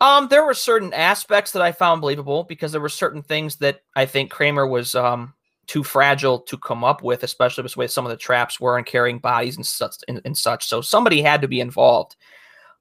Um, 0.00 0.28
there 0.28 0.44
were 0.44 0.54
certain 0.54 0.94
aspects 0.94 1.52
that 1.52 1.62
I 1.62 1.72
found 1.72 2.00
believable 2.00 2.44
because 2.44 2.72
there 2.72 2.80
were 2.80 2.88
certain 2.88 3.22
things 3.22 3.56
that 3.56 3.82
I 3.94 4.06
think 4.06 4.30
Kramer 4.30 4.66
was 4.66 4.94
um 4.94 5.34
too 5.66 5.84
fragile 5.84 6.40
to 6.40 6.58
come 6.58 6.82
up 6.82 7.02
with, 7.02 7.22
especially 7.22 7.62
with 7.62 7.74
the 7.74 7.78
way 7.78 7.86
some 7.86 8.04
of 8.04 8.10
the 8.10 8.16
traps 8.16 8.58
were 8.58 8.76
and 8.76 8.86
carrying 8.86 9.20
bodies 9.20 9.56
and 9.56 9.64
such 9.64 9.96
and, 10.08 10.20
and 10.24 10.36
such. 10.36 10.66
So 10.66 10.80
somebody 10.80 11.22
had 11.22 11.42
to 11.42 11.48
be 11.48 11.60
involved. 11.60 12.16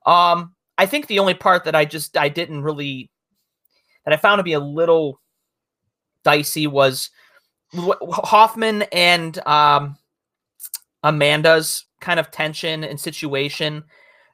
Um, 0.07 0.55
I 0.77 0.85
think 0.85 1.05
the 1.07 1.19
only 1.19 1.33
part 1.35 1.65
that 1.65 1.75
I 1.75 1.85
just 1.85 2.17
I 2.17 2.29
didn't 2.29 2.63
really 2.63 3.11
that 4.05 4.13
I 4.13 4.17
found 4.17 4.39
to 4.39 4.43
be 4.43 4.53
a 4.53 4.59
little 4.59 5.19
dicey 6.23 6.67
was 6.67 7.09
Hoffman 7.75 8.83
and 8.91 9.37
um 9.45 9.97
Amanda's 11.03 11.85
kind 11.99 12.19
of 12.19 12.31
tension 12.31 12.83
and 12.83 12.99
situation. 12.99 13.83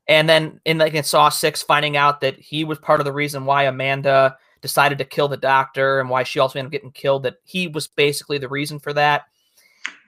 And 0.08 0.30
then 0.30 0.60
in 0.66 0.78
like 0.78 0.94
in 0.94 1.04
Saw 1.04 1.30
Six, 1.30 1.64
finding 1.64 1.98
out 1.98 2.22
that 2.22 2.40
he 2.40 2.64
was 2.64 2.78
part 2.78 3.00
of 3.00 3.06
the 3.06 3.12
reason 3.12 3.46
why 3.46 3.64
Amanda 3.64 4.38
decided 4.62 4.98
to 5.00 5.06
kill 5.06 5.28
the 5.28 5.38
doctor 5.38 6.00
and 6.00 6.10
why 6.10 6.24
she 6.24 6.40
also 6.40 6.60
ended 6.60 6.70
up 6.70 6.72
getting 6.72 6.92
killed. 6.92 7.24
That 7.24 7.38
he 7.44 7.68
was 7.68 7.88
basically 7.88 8.38
the 8.38 8.50
reason 8.50 8.80
for 8.80 8.94
that. 8.94 9.26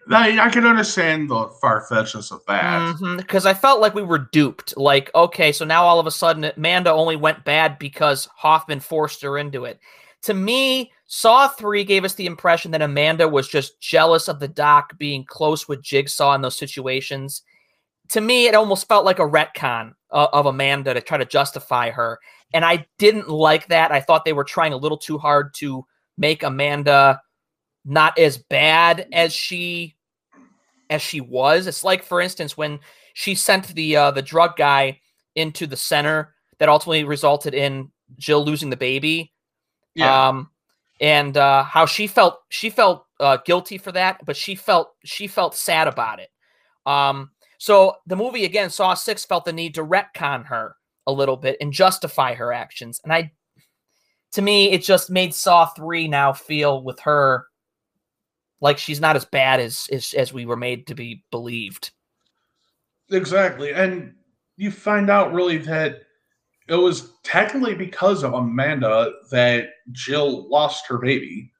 I, 0.10 0.40
I 0.40 0.50
can 0.50 0.66
understand 0.66 1.30
the 1.30 1.50
far 1.62 1.86
fetchness 1.86 2.32
of 2.32 2.42
that 2.48 2.96
because 3.18 3.44
mm-hmm, 3.44 3.50
I 3.50 3.54
felt 3.54 3.82
like 3.82 3.94
we 3.94 4.04
were 4.04 4.30
duped. 4.32 4.78
Like, 4.78 5.12
okay, 5.14 5.52
so 5.52 5.66
now 5.66 5.84
all 5.84 6.00
of 6.00 6.08
a 6.08 6.12
sudden 6.12 6.52
Amanda 6.56 6.92
only 6.92 7.16
went 7.16 7.44
bad 7.44 7.78
because 7.78 8.30
Hoffman 8.36 8.80
forced 8.80 9.22
her 9.24 9.38
into 9.38 9.66
it. 9.66 9.80
To 10.24 10.34
me, 10.34 10.92
Saw 11.08 11.48
3 11.48 11.84
gave 11.84 12.04
us 12.04 12.16
the 12.16 12.26
impression 12.26 12.72
that 12.72 12.82
Amanda 12.82 13.28
was 13.28 13.48
just 13.48 13.80
jealous 13.80 14.28
of 14.28 14.40
the 14.40 14.48
doc 14.48 14.98
being 14.98 15.26
close 15.26 15.68
with 15.68 15.82
Jigsaw 15.82 16.34
in 16.36 16.42
those 16.42 16.58
situations. 16.58 17.44
To 18.10 18.22
me, 18.22 18.48
it 18.48 18.56
almost 18.56 18.88
felt 18.88 19.06
like 19.06 19.20
a 19.20 19.24
retcon 19.24 19.94
uh, 20.12 20.28
of 20.34 20.46
Amanda 20.46 20.94
to 20.94 21.02
try 21.02 21.18
to 21.18 21.26
justify 21.26 21.90
her. 21.92 22.20
And 22.54 22.64
I 22.64 22.86
didn't 22.98 23.30
like 23.30 23.68
that. 23.68 23.92
I 23.92 24.00
thought 24.00 24.24
they 24.24 24.34
were 24.34 24.44
trying 24.44 24.74
a 24.74 24.78
little 24.78 24.98
too 24.98 25.18
hard 25.18 25.54
to 25.56 25.86
make 26.18 26.44
Amanda 26.44 27.22
not 27.86 28.18
as 28.18 28.38
bad 28.38 29.08
as 29.12 29.34
she 29.34 29.96
as 30.90 31.02
she 31.02 31.22
was. 31.22 31.68
It's 31.68 31.84
like, 31.84 32.04
for 32.04 32.22
instance, 32.22 32.56
when 32.56 32.80
she 33.14 33.36
sent 33.36 33.68
the 33.76 33.96
uh, 33.96 34.12
the 34.12 34.22
drug 34.22 34.56
guy 34.56 35.00
into 35.36 35.68
the 35.68 35.78
center 35.78 36.34
that 36.60 36.70
ultimately 36.70 37.04
resulted 37.04 37.54
in 37.54 37.92
Jill 38.18 38.44
losing 38.44 38.70
the 38.70 38.78
baby. 38.78 39.34
Yeah. 39.96 40.30
Um, 40.30 40.50
and 41.00 41.38
uh, 41.38 41.64
how 41.64 41.86
she 41.86 42.08
felt 42.08 42.40
she 42.50 42.70
felt 42.70 43.06
uh, 43.20 43.38
guilty 43.46 43.78
for 43.78 43.92
that, 43.92 44.26
but 44.26 44.36
she 44.36 44.56
felt 44.56 44.94
she 45.04 45.28
felt 45.28 45.56
sad 45.56 45.88
about 45.88 46.20
it. 46.20 46.30
Um, 46.86 47.32
so 47.58 47.96
the 48.06 48.16
movie 48.16 48.46
again, 48.46 48.70
Saw 48.70 48.94
Six, 48.94 49.26
felt 49.26 49.46
the 49.46 49.54
need 49.54 49.76
to 49.76 49.84
retcon 49.84 50.46
her 50.46 50.76
a 51.06 51.12
little 51.12 51.38
bit 51.38 51.58
and 51.62 51.72
justify 51.72 52.34
her 52.36 52.54
actions, 52.54 53.00
and 53.04 53.14
I, 53.14 53.32
to 54.34 54.42
me, 54.42 54.72
it 54.72 54.84
just 54.84 55.10
made 55.10 55.34
Saw 55.34 55.66
Three 55.68 56.08
now 56.08 56.34
feel 56.34 56.84
with 56.84 57.00
her 57.02 57.48
like 58.60 58.78
she's 58.78 59.00
not 59.00 59.16
as 59.16 59.26
bad 59.26 59.60
as 59.60 59.88
as, 59.92 60.14
as 60.14 60.34
we 60.34 60.46
were 60.46 60.58
made 60.58 60.88
to 60.88 60.96
be 60.96 61.24
believed. 61.32 61.92
Exactly, 63.12 63.74
and 63.74 64.14
you 64.58 64.72
find 64.72 65.10
out 65.10 65.34
really 65.34 65.58
that 65.60 66.02
it 66.68 66.76
was 66.76 67.14
technically 67.24 67.76
because 67.76 68.24
of 68.24 68.34
Amanda 68.34 69.12
that 69.32 69.70
Jill 69.92 70.50
lost 70.50 70.86
her 70.88 70.98
baby. 70.98 71.52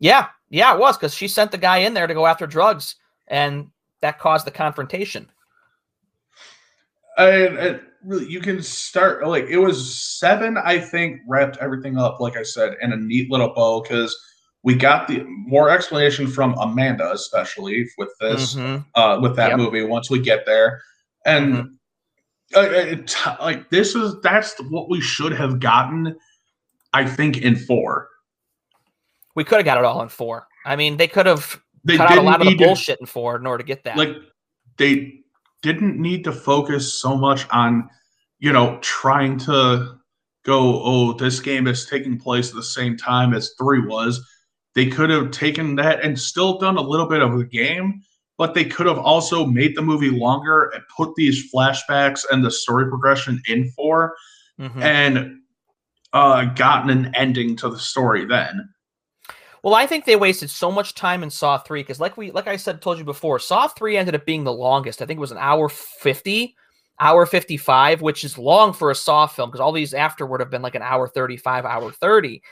Yeah, 0.00 0.28
yeah, 0.48 0.74
it 0.74 0.80
was 0.80 0.96
because 0.96 1.14
she 1.14 1.28
sent 1.28 1.50
the 1.50 1.58
guy 1.58 1.78
in 1.78 1.92
there 1.92 2.06
to 2.06 2.14
go 2.14 2.26
after 2.26 2.46
drugs, 2.46 2.96
and 3.26 3.68
that 4.00 4.18
caused 4.18 4.46
the 4.46 4.50
confrontation. 4.50 5.30
And, 7.16 7.58
and 7.58 7.80
really, 8.04 8.28
you 8.28 8.40
can 8.40 8.62
start 8.62 9.26
like 9.26 9.46
it 9.48 9.58
was 9.58 9.96
seven. 9.98 10.56
I 10.56 10.78
think 10.78 11.20
wrapped 11.26 11.56
everything 11.58 11.98
up, 11.98 12.20
like 12.20 12.36
I 12.36 12.44
said, 12.44 12.76
in 12.80 12.92
a 12.92 12.96
neat 12.96 13.30
little 13.30 13.52
bow 13.54 13.82
because 13.82 14.16
we 14.62 14.74
got 14.74 15.08
the 15.08 15.24
more 15.24 15.70
explanation 15.70 16.28
from 16.28 16.54
Amanda, 16.58 17.10
especially 17.12 17.88
with 17.98 18.10
this, 18.20 18.54
Mhm. 18.54 18.84
uh, 18.94 19.18
with 19.20 19.34
that 19.36 19.50
Yep. 19.50 19.58
movie. 19.58 19.82
Once 19.82 20.10
we 20.10 20.20
get 20.20 20.46
there, 20.46 20.80
and 21.24 21.54
Mhm. 21.54 21.70
uh, 22.56 22.60
it, 22.60 23.16
like 23.40 23.68
this 23.70 23.96
is 23.96 24.20
that's 24.22 24.54
what 24.70 24.88
we 24.88 25.00
should 25.00 25.32
have 25.32 25.58
gotten. 25.58 26.16
I 26.92 27.04
think 27.04 27.38
in 27.38 27.56
four, 27.56 28.08
We 29.34 29.44
could 29.44 29.58
have 29.58 29.64
got 29.64 29.78
it 29.78 29.84
all 29.84 30.02
in 30.02 30.08
four. 30.08 30.48
I 30.64 30.74
mean, 30.74 30.96
they 30.96 31.06
could 31.06 31.26
have 31.26 31.60
they 31.88 31.96
cut 31.96 32.06
out 32.06 32.12
a 32.12 32.14
didn't 32.16 32.26
lot 32.26 32.40
of 32.40 32.44
the 32.44 32.50
need 32.52 32.58
to- 32.58 32.64
bullshit 32.66 33.00
in 33.00 33.06
in 33.06 33.46
order 33.46 33.58
to 33.62 33.66
get 33.66 33.82
that. 33.84 33.96
like 33.96 34.16
they 34.76 35.14
didn't 35.62 35.96
need 36.00 36.22
to 36.24 36.32
focus 36.32 36.94
so 37.00 37.16
much 37.16 37.46
on 37.50 37.88
you 38.38 38.52
know 38.52 38.78
trying 38.80 39.36
to 39.38 39.98
go 40.44 40.80
oh 40.84 41.12
this 41.14 41.40
game 41.40 41.66
is 41.66 41.84
taking 41.86 42.18
place 42.18 42.50
at 42.50 42.54
the 42.54 42.62
same 42.62 42.96
time 42.96 43.34
as 43.34 43.54
three 43.58 43.80
was 43.80 44.24
they 44.74 44.86
could 44.86 45.10
have 45.10 45.30
taken 45.32 45.74
that 45.74 46.04
and 46.04 46.18
still 46.18 46.58
done 46.58 46.76
a 46.76 46.80
little 46.80 47.06
bit 47.06 47.20
of 47.22 47.36
the 47.38 47.44
game 47.44 48.00
but 48.36 48.54
they 48.54 48.64
could 48.64 48.86
have 48.86 48.98
also 48.98 49.44
made 49.44 49.76
the 49.76 49.82
movie 49.82 50.10
longer 50.10 50.70
and 50.74 50.82
put 50.96 51.12
these 51.16 51.52
flashbacks 51.52 52.24
and 52.30 52.44
the 52.44 52.50
story 52.50 52.88
progression 52.88 53.42
in 53.48 53.68
for 53.72 54.14
Mhm. 54.60 54.80
and 54.80 55.40
uh 56.12 56.44
gotten 56.54 56.90
an 56.90 57.12
ending 57.16 57.56
to 57.56 57.68
the 57.68 57.78
story 57.78 58.24
then 58.24 58.68
Well, 59.62 59.74
I 59.74 59.86
think 59.86 60.04
they 60.04 60.16
wasted 60.16 60.50
so 60.50 60.70
much 60.70 60.94
time 60.94 61.22
in 61.22 61.30
Saw 61.30 61.58
three 61.58 61.82
because, 61.82 62.00
like 62.00 62.16
we, 62.16 62.30
like 62.30 62.46
I 62.46 62.56
said, 62.56 62.80
told 62.80 62.98
you 62.98 63.04
before, 63.04 63.38
Saw 63.38 63.68
three 63.68 63.96
ended 63.96 64.14
up 64.14 64.24
being 64.24 64.44
the 64.44 64.52
longest. 64.52 65.02
I 65.02 65.06
think 65.06 65.18
it 65.18 65.20
was 65.20 65.32
an 65.32 65.38
hour 65.38 65.68
fifty, 65.68 66.54
hour 67.00 67.26
fifty 67.26 67.56
five, 67.56 68.00
which 68.00 68.24
is 68.24 68.38
long 68.38 68.72
for 68.72 68.90
a 68.90 68.94
Saw 68.94 69.26
film 69.26 69.50
because 69.50 69.60
all 69.60 69.72
these 69.72 69.94
afterward 69.94 70.40
have 70.40 70.50
been 70.50 70.62
like 70.62 70.76
an 70.76 70.82
hour 70.82 71.08
thirty 71.08 71.36
five, 71.36 71.64
hour 71.64 71.90
thirty. 71.90 72.42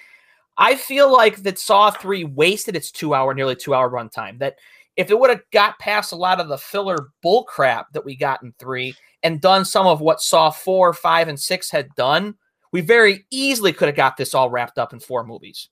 I 0.58 0.74
feel 0.74 1.12
like 1.12 1.42
that 1.42 1.58
Saw 1.58 1.90
three 1.90 2.24
wasted 2.24 2.76
its 2.76 2.90
two 2.90 3.14
hour, 3.14 3.34
nearly 3.34 3.56
two 3.56 3.74
hour 3.74 3.90
runtime. 3.90 4.38
That 4.38 4.56
if 4.96 5.10
it 5.10 5.18
would 5.18 5.30
have 5.30 5.42
got 5.52 5.78
past 5.78 6.12
a 6.12 6.16
lot 6.16 6.40
of 6.40 6.48
the 6.48 6.58
filler 6.58 7.10
bull 7.22 7.44
crap 7.44 7.92
that 7.92 8.04
we 8.04 8.16
got 8.16 8.42
in 8.42 8.54
three 8.58 8.94
and 9.22 9.40
done 9.40 9.64
some 9.64 9.86
of 9.86 10.00
what 10.00 10.20
Saw 10.20 10.50
four, 10.50 10.92
five, 10.92 11.28
and 11.28 11.38
six 11.38 11.70
had 11.70 11.94
done, 11.94 12.34
we 12.72 12.80
very 12.80 13.26
easily 13.30 13.72
could 13.72 13.88
have 13.88 13.96
got 13.96 14.16
this 14.16 14.34
all 14.34 14.50
wrapped 14.50 14.78
up 14.78 14.92
in 14.92 15.00
four 15.00 15.24
movies. 15.24 15.68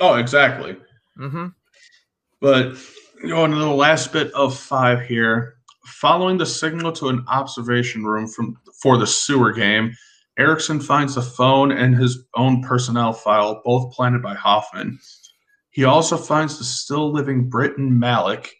Oh 0.00 0.14
exactly 0.14 0.76
Mm-hmm. 1.18 1.46
But 2.40 2.76
going 3.26 3.50
to 3.50 3.56
the 3.56 3.66
last 3.66 4.12
bit 4.12 4.32
of 4.32 4.56
five 4.56 5.02
here. 5.02 5.54
Following 5.86 6.38
the 6.38 6.46
signal 6.46 6.92
to 6.92 7.08
an 7.08 7.24
observation 7.28 8.04
room 8.04 8.28
from 8.28 8.56
for 8.80 8.96
the 8.96 9.06
sewer 9.06 9.52
game, 9.52 9.96
Erickson 10.38 10.80
finds 10.80 11.16
the 11.16 11.22
phone 11.22 11.72
and 11.72 11.96
his 11.96 12.24
own 12.36 12.62
personnel 12.62 13.12
file, 13.12 13.60
both 13.64 13.92
planted 13.92 14.22
by 14.22 14.34
Hoffman. 14.34 14.98
He 15.70 15.84
also 15.84 16.16
finds 16.16 16.58
the 16.58 16.64
still 16.64 17.12
living 17.12 17.48
Britton 17.48 17.98
Malik 17.98 18.54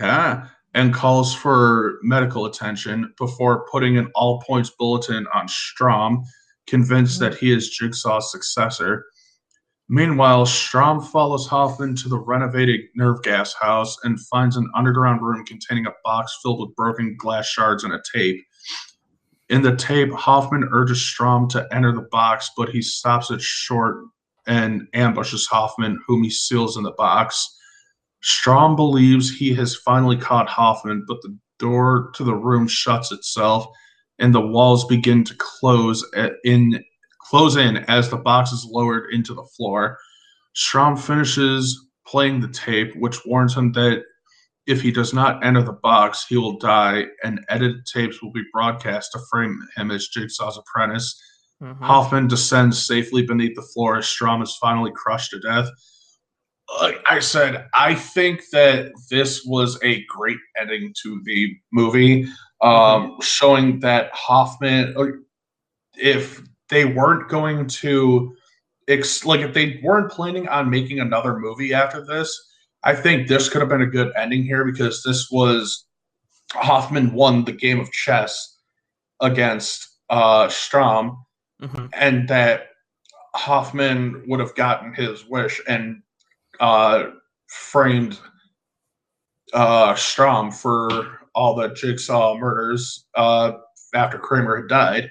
ah, 0.00 0.50
and 0.74 0.92
calls 0.92 1.34
for 1.34 1.98
medical 2.02 2.46
attention 2.46 3.14
before 3.18 3.66
putting 3.70 3.98
an 3.98 4.10
all 4.14 4.40
points 4.40 4.70
bulletin 4.70 5.26
on 5.32 5.46
Strahm, 5.46 6.24
convinced 6.66 7.20
that 7.20 7.36
he 7.36 7.52
is 7.52 7.78
Jigsaw's 7.78 8.32
successor. 8.32 9.06
Meanwhile, 9.88 10.44
Strahm 10.44 11.04
follows 11.06 11.46
Hoffman 11.46 11.96
to 11.96 12.08
the 12.08 12.18
renovated 12.18 12.80
nerve 12.94 13.22
gas 13.22 13.54
house 13.54 13.96
and 14.04 14.20
finds 14.20 14.56
an 14.56 14.70
underground 14.74 15.22
room 15.22 15.46
containing 15.46 15.86
a 15.86 15.92
box 16.04 16.38
filled 16.42 16.60
with 16.60 16.76
broken 16.76 17.16
glass 17.18 17.46
shards 17.46 17.84
and 17.84 17.94
a 17.94 18.02
tape. 18.14 18.44
In 19.48 19.62
the 19.62 19.74
tape, 19.76 20.12
Hoffman 20.12 20.68
urges 20.72 20.98
Strahm 20.98 21.48
to 21.50 21.66
enter 21.72 21.90
the 21.92 22.06
box, 22.10 22.50
but 22.54 22.68
he 22.68 22.82
stops 22.82 23.30
it 23.30 23.40
short 23.40 24.04
and 24.46 24.82
ambushes 24.92 25.46
Hoffman, 25.46 25.98
whom 26.06 26.22
he 26.22 26.30
seals 26.30 26.76
in 26.76 26.82
the 26.82 26.92
box. 26.92 27.56
Strahm 28.22 28.76
believes 28.76 29.30
he 29.30 29.54
has 29.54 29.74
finally 29.74 30.16
caught 30.18 30.50
Hoffman, 30.50 31.04
but 31.08 31.22
the 31.22 31.34
door 31.58 32.10
to 32.14 32.24
the 32.24 32.34
room 32.34 32.68
shuts 32.68 33.10
itself 33.10 33.66
and 34.18 34.34
the 34.34 34.46
walls 34.46 34.84
begin 34.84 35.24
to 35.24 35.34
close 35.36 36.04
in 36.44 36.84
close 37.28 37.56
in 37.56 37.78
as 37.88 38.08
the 38.08 38.16
box 38.16 38.52
is 38.52 38.66
lowered 38.70 39.12
into 39.12 39.34
the 39.34 39.46
floor. 39.56 39.98
Strahm 40.56 40.98
finishes 40.98 41.86
playing 42.06 42.40
the 42.40 42.48
tape, 42.48 42.94
which 42.96 43.24
warns 43.26 43.54
him 43.54 43.72
that 43.72 44.02
if 44.66 44.80
he 44.82 44.90
does 44.90 45.14
not 45.14 45.44
enter 45.44 45.62
the 45.62 45.72
box, 45.72 46.26
he 46.28 46.36
will 46.36 46.58
die, 46.58 47.04
and 47.24 47.44
edited 47.48 47.86
tapes 47.86 48.22
will 48.22 48.32
be 48.32 48.42
broadcast 48.52 49.10
to 49.12 49.20
frame 49.30 49.58
him 49.76 49.90
as 49.90 50.08
Jigsaw's 50.14 50.58
apprentice. 50.58 51.20
Mhm. 51.62 51.82
Hoffman 51.82 52.28
descends 52.28 52.86
safely 52.86 53.22
beneath 53.22 53.56
the 53.56 53.62
floor 53.62 53.96
as 53.96 54.06
Strahm 54.06 54.42
is 54.42 54.56
finally 54.56 54.92
crushed 54.94 55.30
to 55.30 55.40
death. 55.40 55.68
Like 56.80 57.00
I 57.08 57.18
said, 57.18 57.66
I 57.74 57.94
think 57.94 58.42
that 58.52 58.92
this 59.10 59.42
was 59.46 59.78
a 59.82 60.04
great 60.04 60.38
ending 60.60 60.94
to 61.02 61.20
the 61.24 61.56
movie, 61.72 62.28
um, 62.60 63.16
showing 63.22 63.80
that 63.80 64.10
Hoffman, 64.12 64.94
if 65.94 66.42
they 66.68 66.84
weren't 66.84 67.28
going 67.28 67.66
to, 67.66 68.36
ex- 68.88 69.24
like, 69.24 69.40
if 69.40 69.54
they 69.54 69.80
weren't 69.82 70.10
planning 70.10 70.48
on 70.48 70.70
making 70.70 71.00
another 71.00 71.38
movie 71.38 71.72
after 71.74 72.04
this, 72.04 72.38
I 72.84 72.94
think 72.94 73.26
this 73.28 73.48
could 73.48 73.60
have 73.60 73.68
been 73.68 73.82
a 73.82 73.86
good 73.86 74.12
ending 74.16 74.44
here 74.44 74.64
because 74.64 75.02
this 75.02 75.30
was 75.30 75.86
Hoffman 76.52 77.12
won 77.12 77.44
the 77.44 77.52
game 77.52 77.80
of 77.80 77.90
chess 77.92 78.56
against 79.20 79.88
uh, 80.10 80.46
Strahm 80.48 81.16
Mhm. 81.60 81.90
and 81.92 82.28
that 82.28 82.68
Hoffman 83.34 84.24
would 84.28 84.38
have 84.40 84.54
gotten 84.54 84.94
his 84.94 85.26
wish 85.26 85.60
and 85.68 86.02
uh, 86.60 87.06
framed 87.48 88.18
uh, 89.52 89.94
Strahm 89.94 90.54
for 90.54 91.18
all 91.34 91.54
the 91.54 91.68
jigsaw 91.74 92.36
murders 92.36 93.06
uh, 93.14 93.52
after 93.94 94.18
Kramer 94.18 94.56
had 94.56 94.68
died. 94.68 95.10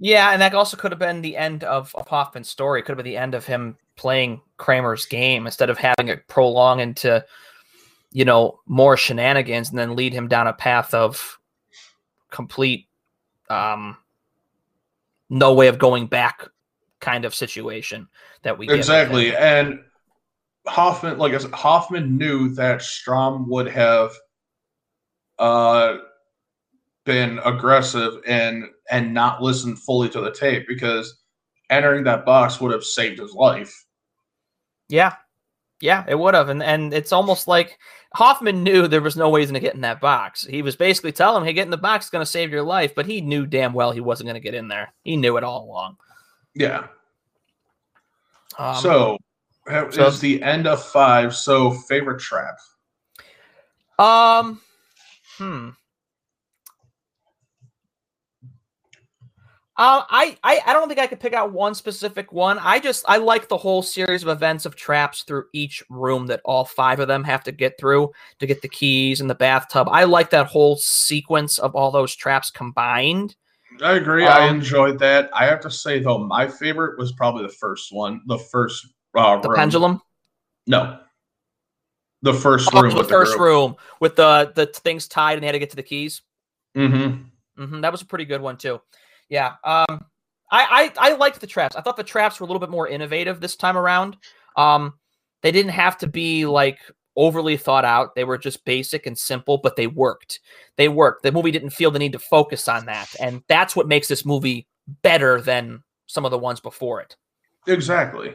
Yeah, 0.00 0.30
and 0.30 0.40
that 0.40 0.54
also 0.54 0.76
could 0.76 0.92
have 0.92 0.98
been 0.98 1.22
the 1.22 1.36
end 1.36 1.64
of, 1.64 1.94
of 1.94 2.06
Hoffman's 2.06 2.48
story. 2.48 2.80
It 2.80 2.84
could 2.84 2.92
have 2.92 3.04
been 3.04 3.12
the 3.12 3.16
end 3.16 3.34
of 3.34 3.46
him 3.46 3.76
playing 3.96 4.40
Kramer's 4.56 5.06
game 5.06 5.46
instead 5.46 5.70
of 5.70 5.78
having 5.78 6.08
it 6.08 6.26
prolong 6.28 6.80
into, 6.80 7.24
you 8.12 8.24
know, 8.24 8.60
more 8.66 8.96
shenanigans 8.96 9.70
and 9.70 9.78
then 9.78 9.96
lead 9.96 10.12
him 10.12 10.28
down 10.28 10.46
a 10.46 10.52
path 10.52 10.94
of 10.94 11.38
complete 12.30 12.86
um 13.48 13.96
no 15.30 15.54
way 15.54 15.68
of 15.68 15.78
going 15.78 16.06
back 16.06 16.46
kind 17.00 17.24
of 17.24 17.34
situation 17.34 18.06
that 18.42 18.58
we 18.58 18.68
Exactly. 18.68 19.34
And 19.34 19.80
Hoffman, 20.66 21.18
like 21.18 21.32
I 21.32 21.38
said, 21.38 21.52
Hoffman 21.52 22.18
knew 22.18 22.50
that 22.50 22.80
Strahm 22.80 23.46
would 23.48 23.68
have 23.68 24.12
uh, 25.38 25.96
been 27.08 27.40
aggressive 27.46 28.20
and 28.26 28.66
and 28.90 29.14
not 29.14 29.42
listened 29.42 29.78
fully 29.78 30.10
to 30.10 30.20
the 30.20 30.30
tape 30.30 30.68
because 30.68 31.22
entering 31.70 32.04
that 32.04 32.26
box 32.26 32.60
would 32.60 32.70
have 32.70 32.84
saved 32.84 33.18
his 33.18 33.32
life. 33.32 33.74
Yeah. 34.90 35.14
Yeah, 35.80 36.04
it 36.06 36.18
would 36.18 36.34
have. 36.34 36.50
And 36.50 36.62
and 36.62 36.92
it's 36.92 37.12
almost 37.12 37.48
like 37.48 37.78
Hoffman 38.14 38.62
knew 38.62 38.86
there 38.86 39.00
was 39.00 39.16
no 39.16 39.30
way 39.30 39.40
he's 39.40 39.48
gonna 39.48 39.60
get 39.60 39.74
in 39.74 39.80
that 39.80 40.02
box. 40.02 40.44
He 40.44 40.60
was 40.60 40.76
basically 40.76 41.12
telling 41.12 41.40
him, 41.40 41.46
Hey, 41.46 41.54
get 41.54 41.64
in 41.64 41.70
the 41.70 41.78
box, 41.78 42.04
it's 42.04 42.10
gonna 42.10 42.26
save 42.26 42.50
your 42.50 42.62
life, 42.62 42.94
but 42.94 43.06
he 43.06 43.22
knew 43.22 43.46
damn 43.46 43.72
well 43.72 43.90
he 43.90 44.00
wasn't 44.00 44.26
gonna 44.26 44.38
get 44.38 44.54
in 44.54 44.68
there. 44.68 44.92
He 45.02 45.16
knew 45.16 45.38
it 45.38 45.44
all 45.44 45.64
along. 45.64 45.96
Yeah. 46.54 46.88
Um, 48.58 48.76
so 48.76 49.18
that 49.66 49.94
so- 49.94 50.08
is 50.08 50.20
the 50.20 50.42
end 50.42 50.66
of 50.66 50.84
five. 50.84 51.34
So 51.34 51.70
favorite 51.70 52.20
trap. 52.20 52.58
Um, 53.98 54.60
hmm. 55.38 55.70
Uh, 59.78 60.02
I, 60.10 60.36
I 60.42 60.60
I 60.66 60.72
don't 60.72 60.88
think 60.88 60.98
I 60.98 61.06
could 61.06 61.20
pick 61.20 61.32
out 61.34 61.52
one 61.52 61.72
specific 61.72 62.32
one. 62.32 62.58
I 62.58 62.80
just 62.80 63.04
I 63.06 63.18
like 63.18 63.48
the 63.48 63.56
whole 63.56 63.80
series 63.80 64.24
of 64.24 64.28
events 64.28 64.66
of 64.66 64.74
traps 64.74 65.22
through 65.22 65.44
each 65.54 65.84
room 65.88 66.26
that 66.26 66.40
all 66.44 66.64
five 66.64 66.98
of 66.98 67.06
them 67.06 67.22
have 67.22 67.44
to 67.44 67.52
get 67.52 67.78
through 67.78 68.10
to 68.40 68.46
get 68.46 68.60
the 68.60 68.68
keys 68.68 69.20
and 69.20 69.30
the 69.30 69.36
bathtub. 69.36 69.86
I 69.88 70.02
like 70.02 70.30
that 70.30 70.48
whole 70.48 70.74
sequence 70.78 71.58
of 71.60 71.76
all 71.76 71.92
those 71.92 72.16
traps 72.16 72.50
combined. 72.50 73.36
I 73.80 73.92
agree. 73.92 74.26
I 74.26 74.48
Um, 74.48 74.56
enjoyed 74.56 74.98
that. 74.98 75.30
I 75.32 75.44
have 75.46 75.60
to 75.60 75.70
say 75.70 76.00
though, 76.00 76.18
my 76.18 76.48
favorite 76.48 76.98
was 76.98 77.12
probably 77.12 77.44
the 77.44 77.52
first 77.52 77.92
one. 77.92 78.20
The 78.26 78.38
first 78.38 78.84
uh, 79.16 79.38
The 79.40 79.48
room. 79.48 79.56
pendulum, 79.56 80.02
No. 80.66 80.98
The 82.22 82.34
first 82.34 82.68
oh, 82.74 82.82
room. 82.82 82.96
the 82.96 83.04
first 83.04 83.38
room 83.38 83.76
with 84.00 84.16
the 84.16 84.50
the 84.56 84.66
things 84.66 85.06
tied 85.06 85.34
and 85.34 85.42
they 85.44 85.46
had 85.46 85.52
to 85.52 85.60
get 85.60 85.70
to 85.70 85.76
the 85.76 85.84
keys. 85.84 86.22
Mm-hmm. 86.76 87.64
hmm 87.64 87.80
that 87.82 87.92
was 87.92 88.02
a 88.02 88.06
pretty 88.06 88.24
good 88.24 88.40
one 88.40 88.56
too. 88.56 88.80
Yeah. 89.28 89.54
Um, 89.64 90.04
I, 90.50 90.92
I 90.98 91.10
I 91.10 91.12
liked 91.14 91.40
the 91.40 91.46
traps. 91.46 91.76
I 91.76 91.80
thought 91.80 91.96
the 91.96 92.04
traps 92.04 92.40
were 92.40 92.44
a 92.44 92.46
little 92.46 92.60
bit 92.60 92.70
more 92.70 92.88
innovative 92.88 93.40
this 93.40 93.56
time 93.56 93.76
around. 93.76 94.16
Um, 94.56 94.94
they 95.42 95.52
didn't 95.52 95.72
have 95.72 95.98
to 95.98 96.06
be 96.06 96.46
like 96.46 96.78
overly 97.16 97.56
thought 97.56 97.84
out. 97.84 98.14
They 98.14 98.24
were 98.24 98.38
just 98.38 98.64
basic 98.64 99.06
and 99.06 99.18
simple, 99.18 99.58
but 99.58 99.76
they 99.76 99.86
worked. 99.86 100.40
They 100.76 100.88
worked. 100.88 101.22
The 101.22 101.32
movie 101.32 101.50
didn't 101.50 101.70
feel 101.70 101.90
the 101.90 101.98
need 101.98 102.12
to 102.12 102.18
focus 102.18 102.68
on 102.68 102.86
that, 102.86 103.14
and 103.20 103.42
that's 103.48 103.76
what 103.76 103.88
makes 103.88 104.08
this 104.08 104.24
movie 104.24 104.66
better 105.02 105.40
than 105.40 105.82
some 106.06 106.24
of 106.24 106.30
the 106.30 106.38
ones 106.38 106.60
before 106.60 107.00
it. 107.02 107.16
Exactly. 107.66 108.34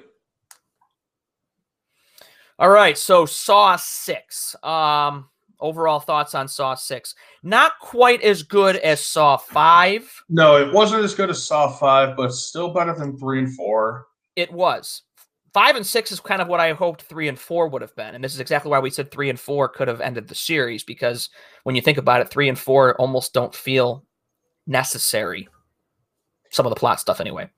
All 2.60 2.70
right, 2.70 2.98
so 2.98 3.26
Saw 3.26 3.76
six. 3.78 4.56
Um, 4.62 5.30
overall 5.64 5.99
thoughts 5.99 6.36
on 6.36 6.47
Saw 6.47 6.76
six? 6.76 7.16
Not 7.41 7.80
quite 7.80 8.22
as 8.22 8.43
good 8.43 8.76
as 8.78 9.03
Saw 9.03 9.38
five. 9.38 10.11
No, 10.30 10.57
it 10.57 10.72
wasn't 10.72 11.03
as 11.03 11.16
good 11.16 11.32
as 11.32 11.43
Saw 11.43 11.70
five, 11.70 12.16
but 12.16 12.34
still 12.34 12.72
better 12.72 12.93
than 12.93 13.18
three 13.18 13.39
and 13.39 13.55
four. 13.55 14.05
It 14.36 14.51
was. 14.51 15.01
Five 15.53 15.76
and 15.76 15.86
six 15.86 16.11
is 16.11 16.20
kind 16.20 16.41
of 16.41 16.47
what 16.47 16.59
I 16.59 16.74
hoped 16.74 17.03
three 17.03 17.28
and 17.28 17.38
four 17.38 17.68
would 17.68 17.84
have 17.84 17.95
been. 17.95 18.16
And 18.16 18.24
this 18.24 18.34
is 18.34 18.39
exactly 18.39 18.72
why 18.72 18.80
we 18.80 18.89
said 18.89 19.11
three 19.11 19.30
and 19.30 19.39
four 19.39 19.70
could 19.70 19.88
have 19.88 20.01
ended 20.01 20.28
the 20.28 20.36
series 20.36 20.84
because 20.84 21.30
when 21.64 21.76
you 21.76 21.82
think 21.82 21.99
about 21.99 22.22
it, 22.22 22.30
three 22.30 22.49
and 22.49 22.57
four 22.57 22.95
almost 22.95 23.34
don't 23.34 23.53
feel 23.53 24.03
necessary. 24.66 25.47
Some 26.49 26.66
of 26.66 26.72
the 26.72 26.80
plot 26.80 26.99
stuff, 26.99 27.20
anyway. 27.20 27.49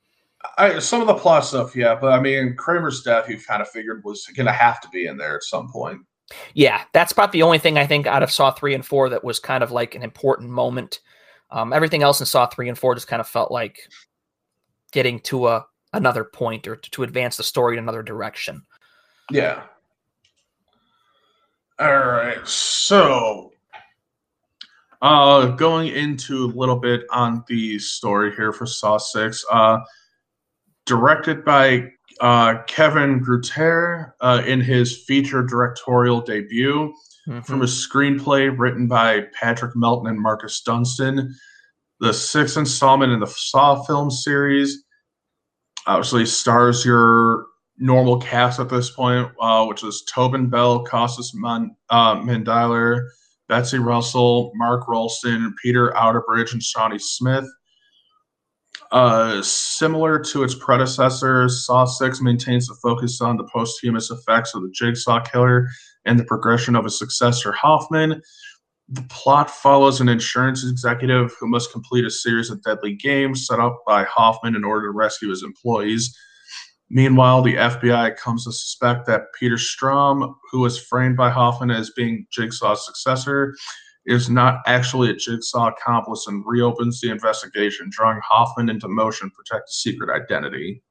I, 0.58 0.80
some 0.80 1.02
of 1.02 1.08
the 1.08 1.16
plot 1.16 1.46
stuff, 1.46 1.76
yeah, 1.76 1.96
but 1.96 2.12
I 2.12 2.20
mean, 2.20 2.56
Kramer's 2.56 3.02
death, 3.02 3.30
you 3.30 3.40
kind 3.40 3.62
of 3.62 3.70
figured 3.70 4.04
was 4.04 4.26
going 4.36 4.46
to 4.46 4.52
have 4.52 4.80
to 4.82 4.90
be 4.90 5.08
in 5.08 5.18
there 5.18 5.36
at 5.36 5.44
some 5.44 5.70
point. 5.72 6.02
Yeah, 6.54 6.84
that's 6.94 7.12
about 7.12 7.32
the 7.32 7.44
only 7.44 7.60
thing 7.60 7.78
I 7.78 7.86
think 7.86 8.08
out 8.08 8.24
of 8.24 8.32
Saw 8.32 8.52
three 8.52 8.74
and 8.74 8.86
four 8.86 9.10
that 9.10 9.24
was 9.24 9.40
kind 9.40 9.64
of 9.64 9.72
like 9.72 9.96
an 9.96 10.04
important 10.04 10.50
moment. 10.50 11.00
Um, 11.52 11.72
everything 11.72 12.04
else 12.04 12.20
in 12.20 12.26
Saw 12.26 12.48
three 12.48 12.70
and 12.70 12.78
four 12.78 12.96
just 12.96 13.08
kind 13.08 13.20
of 13.20 13.28
felt 13.28 13.52
like 13.52 13.80
getting 14.92 15.20
to 15.22 15.48
a 15.48 15.66
another 15.94 16.24
point 16.24 16.68
or 16.68 16.76
to, 16.76 17.04
advance 17.04 17.38
the 17.38 17.44
story 17.44 17.78
in 17.78 17.84
another 17.84 18.04
direction. 18.04 18.62
Yeah. 19.32 19.64
All 21.80 22.06
right, 22.08 22.46
so 22.48 23.52
uh, 25.02 25.48
going 25.48 25.90
into 25.90 26.46
a 26.46 26.52
little 26.56 26.78
bit 26.78 27.04
on 27.12 27.44
the 27.48 27.80
story 27.80 28.34
here 28.36 28.54
for 28.54 28.66
Saw 28.66 28.98
Six. 28.98 29.44
Uh, 29.52 29.80
directed 30.86 31.44
by 31.44 31.92
uh, 32.22 32.64
Kevin 32.64 33.24
Greutert 33.24 34.14
uh, 34.22 34.42
in 34.46 34.62
his 34.62 35.04
feature 35.06 35.44
directorial 35.44 36.22
debut 36.22 36.94
mm-hmm. 37.28 37.42
from 37.42 37.62
a 37.62 37.66
screenplay 37.66 38.54
written 38.58 38.88
by 38.88 39.24
Patrick 39.40 39.76
Melton 39.76 40.08
and 40.08 40.20
Marcus 40.20 40.62
Dunstan. 40.62 41.34
The 42.00 42.14
sixth 42.14 42.58
installment 42.58 43.14
in 43.14 43.20
the 43.20 43.28
Saw 43.28 43.84
film 43.84 44.12
series 44.12 44.84
obviously 45.88 46.26
stars 46.26 46.86
your 46.86 47.46
normal 47.78 48.20
cast 48.20 48.60
at 48.60 48.70
this 48.70 48.90
point, 48.90 49.30
uh, 49.40 49.66
which 49.66 49.84
is 49.84 50.04
Tobin 50.10 50.50
Bell, 50.50 50.84
Costas 50.84 51.34
Man- 51.34 51.76
uh, 51.90 52.16
Mandylor, 52.16 53.08
Betsy 53.48 53.78
Russell, 53.78 54.52
Mark 54.56 54.88
Rolston, 54.88 55.54
Peter 55.62 55.92
Outerbridge, 55.92 56.54
and 56.54 56.64
Shawnee 56.64 57.00
Smith. 57.00 57.46
Uh, 58.96 59.42
similar 59.42 60.18
to 60.18 60.42
its 60.42 60.56
predecessors, 60.56 61.66
Saw 61.66 61.84
6 61.84 62.22
maintains 62.22 62.68
the 62.68 62.76
focus 62.76 63.20
on 63.20 63.36
the 63.36 63.44
posthumous 63.44 64.10
effects 64.10 64.56
of 64.56 64.62
the 64.62 64.72
Jigsaw 64.74 65.22
Killer 65.22 65.68
and 66.06 66.18
the 66.18 66.24
progression 66.24 66.78
of 66.78 66.86
his 66.86 66.98
successor, 66.98 67.52
Hoffman. 67.52 68.22
The 68.88 69.06
plot 69.10 69.52
follows 69.52 70.00
an 70.00 70.08
insurance 70.08 70.64
executive 70.64 71.36
who 71.38 71.50
must 71.50 71.74
complete 71.74 72.06
a 72.06 72.10
series 72.10 72.50
of 72.50 72.64
deadly 72.64 72.94
games 72.94 73.46
set 73.46 73.60
up 73.60 73.84
by 73.86 74.06
Hoffman 74.06 74.56
in 74.56 74.64
order 74.64 74.88
to 74.88 74.92
rescue 74.92 75.30
his 75.30 75.44
employees. 75.44 76.18
Meanwhile, 76.90 77.42
the 77.42 77.56
FBI 77.56 78.16
comes 78.16 78.46
to 78.46 78.54
suspect 78.54 79.08
that 79.08 79.34
Peter 79.38 79.58
Strahm, 79.58 80.34
who 80.54 80.62
was 80.62 80.80
framed 80.80 81.18
by 81.18 81.32
Hoffman 81.32 81.70
as 81.70 81.90
being 81.90 82.28
Jigsaw's 82.32 82.86
successor, 82.86 83.56
is 84.06 84.30
not 84.30 84.62
actually 84.68 85.10
a 85.10 85.16
jigsaw 85.16 85.70
accomplice 85.70 86.28
and 86.28 86.44
reopens 86.46 87.02
the 87.02 87.10
investigation, 87.10 87.90
drawing 87.90 88.20
Hoffman 88.24 88.70
into 88.70 88.88
motion 88.88 89.30
to 89.30 89.36
protect 89.36 89.70
a 89.70 89.74
secret 89.74 90.10
identity. 90.10 90.84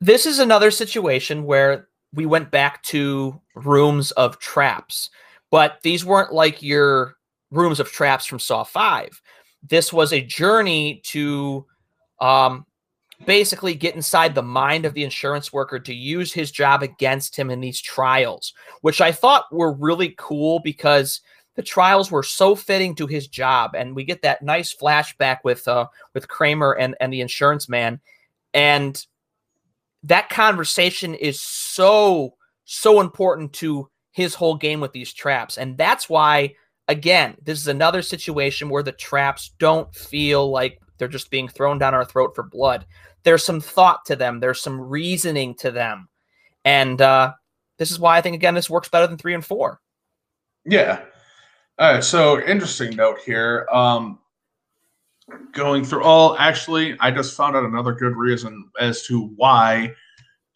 This 0.00 0.26
is 0.26 0.38
another 0.38 0.70
situation 0.70 1.44
where 1.44 1.88
we 2.12 2.26
went 2.26 2.50
back 2.50 2.82
to 2.84 3.40
rooms 3.54 4.12
of 4.12 4.38
traps, 4.38 5.10
but 5.50 5.78
these 5.82 6.04
weren't 6.04 6.32
like 6.32 6.62
your 6.62 7.16
rooms 7.50 7.80
of 7.80 7.90
traps 7.90 8.26
from 8.26 8.38
Saw 8.38 8.64
5. 8.64 9.20
This 9.68 9.92
was 9.92 10.12
a 10.12 10.20
journey 10.20 11.00
to 11.04 11.66
um, 12.20 12.66
basically 13.26 13.74
get 13.74 13.94
inside 13.94 14.34
the 14.34 14.42
mind 14.42 14.84
of 14.84 14.94
the 14.94 15.04
insurance 15.04 15.52
worker 15.52 15.78
to 15.80 15.94
use 15.94 16.32
his 16.32 16.50
job 16.50 16.82
against 16.82 17.36
him 17.36 17.50
in 17.50 17.60
these 17.60 17.80
trials, 17.80 18.52
which 18.82 19.00
I 19.00 19.10
thought 19.10 19.52
were 19.52 19.72
really 19.72 20.14
cool 20.16 20.60
because– 20.60 21.20
the 21.54 21.62
trials 21.62 22.10
were 22.10 22.22
so 22.22 22.54
fitting 22.54 22.94
to 22.94 23.06
his 23.06 23.28
job, 23.28 23.74
and 23.74 23.94
we 23.94 24.04
get 24.04 24.22
that 24.22 24.42
nice 24.42 24.74
flashback 24.74 25.38
with 25.44 25.66
uh, 25.68 25.86
with 26.14 26.28
Kramer 26.28 26.72
and 26.72 26.96
and 27.00 27.12
the 27.12 27.20
insurance 27.20 27.68
man, 27.68 28.00
and 28.54 29.04
that 30.02 30.30
conversation 30.30 31.14
is 31.14 31.40
so 31.40 32.34
so 32.64 33.00
important 33.00 33.52
to 33.54 33.88
his 34.12 34.34
whole 34.34 34.56
game 34.56 34.80
with 34.80 34.92
these 34.92 35.12
traps, 35.12 35.58
and 35.58 35.76
that's 35.76 36.08
why 36.08 36.54
again 36.88 37.36
this 37.42 37.60
is 37.60 37.68
another 37.68 38.02
situation 38.02 38.68
where 38.68 38.82
the 38.82 38.92
traps 38.92 39.52
don't 39.58 39.94
feel 39.94 40.50
like 40.50 40.80
they're 40.98 41.08
just 41.08 41.30
being 41.30 41.48
thrown 41.48 41.78
down 41.78 41.94
our 41.94 42.04
throat 42.04 42.34
for 42.34 42.42
blood. 42.42 42.86
There's 43.24 43.44
some 43.44 43.60
thought 43.60 44.04
to 44.06 44.16
them. 44.16 44.40
There's 44.40 44.60
some 44.60 44.80
reasoning 44.80 45.54
to 45.56 45.70
them, 45.70 46.08
and 46.64 47.00
uh, 47.00 47.34
this 47.76 47.90
is 47.90 48.00
why 48.00 48.16
I 48.16 48.22
think 48.22 48.36
again 48.36 48.54
this 48.54 48.70
works 48.70 48.88
better 48.88 49.06
than 49.06 49.18
three 49.18 49.34
and 49.34 49.44
four. 49.44 49.80
Yeah, 50.64 51.02
all 51.82 51.92
right, 51.94 52.04
so 52.04 52.40
interesting 52.40 52.94
note 52.94 53.18
here. 53.26 53.66
Um, 53.72 54.20
going 55.50 55.84
through 55.84 56.04
all, 56.04 56.38
actually, 56.38 56.96
I 57.00 57.10
just 57.10 57.36
found 57.36 57.56
out 57.56 57.64
another 57.64 57.92
good 57.92 58.14
reason 58.14 58.70
as 58.78 59.04
to 59.06 59.32
why 59.34 59.92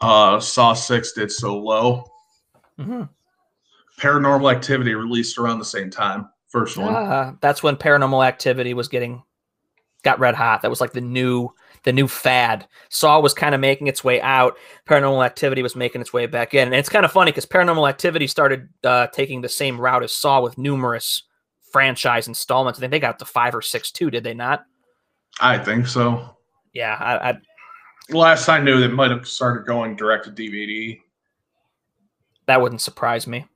uh, 0.00 0.38
Saw 0.38 0.72
Six 0.72 1.14
did 1.14 1.32
so 1.32 1.58
low. 1.58 2.04
Mm-hmm. 2.78 3.02
Paranormal 4.00 4.54
Activity 4.54 4.94
released 4.94 5.36
around 5.36 5.58
the 5.58 5.64
same 5.64 5.90
time. 5.90 6.28
First 6.46 6.76
one. 6.76 6.94
Uh, 6.94 7.32
that's 7.40 7.60
when 7.60 7.74
Paranormal 7.74 8.24
Activity 8.24 8.72
was 8.72 8.86
getting 8.86 9.20
got 10.04 10.20
red 10.20 10.36
hot. 10.36 10.62
That 10.62 10.70
was 10.70 10.80
like 10.80 10.92
the 10.92 11.00
new 11.00 11.52
the 11.86 11.92
new 11.92 12.08
fad. 12.08 12.66
Saw 12.90 13.20
was 13.20 13.32
kind 13.32 13.54
of 13.54 13.60
making 13.60 13.86
its 13.86 14.02
way 14.02 14.20
out. 14.20 14.58
Paranormal 14.86 15.24
Activity 15.24 15.62
was 15.62 15.76
making 15.76 16.00
its 16.00 16.12
way 16.12 16.26
back 16.26 16.52
in. 16.52 16.66
And 16.66 16.74
it's 16.74 16.88
kind 16.88 17.04
of 17.04 17.12
funny 17.12 17.30
because 17.30 17.46
Paranormal 17.46 17.88
Activity 17.88 18.26
started 18.26 18.68
uh, 18.84 19.06
taking 19.06 19.40
the 19.40 19.48
same 19.48 19.80
route 19.80 20.02
as 20.02 20.14
Saw 20.14 20.42
with 20.42 20.58
numerous 20.58 21.22
franchise 21.72 22.26
installments. 22.26 22.78
I 22.78 22.80
think 22.80 22.90
they 22.90 22.98
got 22.98 23.20
to 23.20 23.24
five 23.24 23.54
or 23.54 23.62
six 23.62 23.92
too, 23.92 24.10
did 24.10 24.24
they 24.24 24.34
not? 24.34 24.64
I 25.40 25.58
think 25.58 25.86
so. 25.86 26.36
Yeah, 26.72 26.96
I, 26.98 27.30
I 27.30 27.38
last 28.10 28.48
I 28.48 28.58
knew, 28.60 28.80
they 28.80 28.88
might 28.88 29.12
have 29.12 29.26
started 29.28 29.64
going 29.64 29.94
direct 29.94 30.24
to 30.24 30.32
DVD. 30.32 31.00
That 32.46 32.60
wouldn't 32.60 32.80
surprise 32.80 33.28
me. 33.28 33.46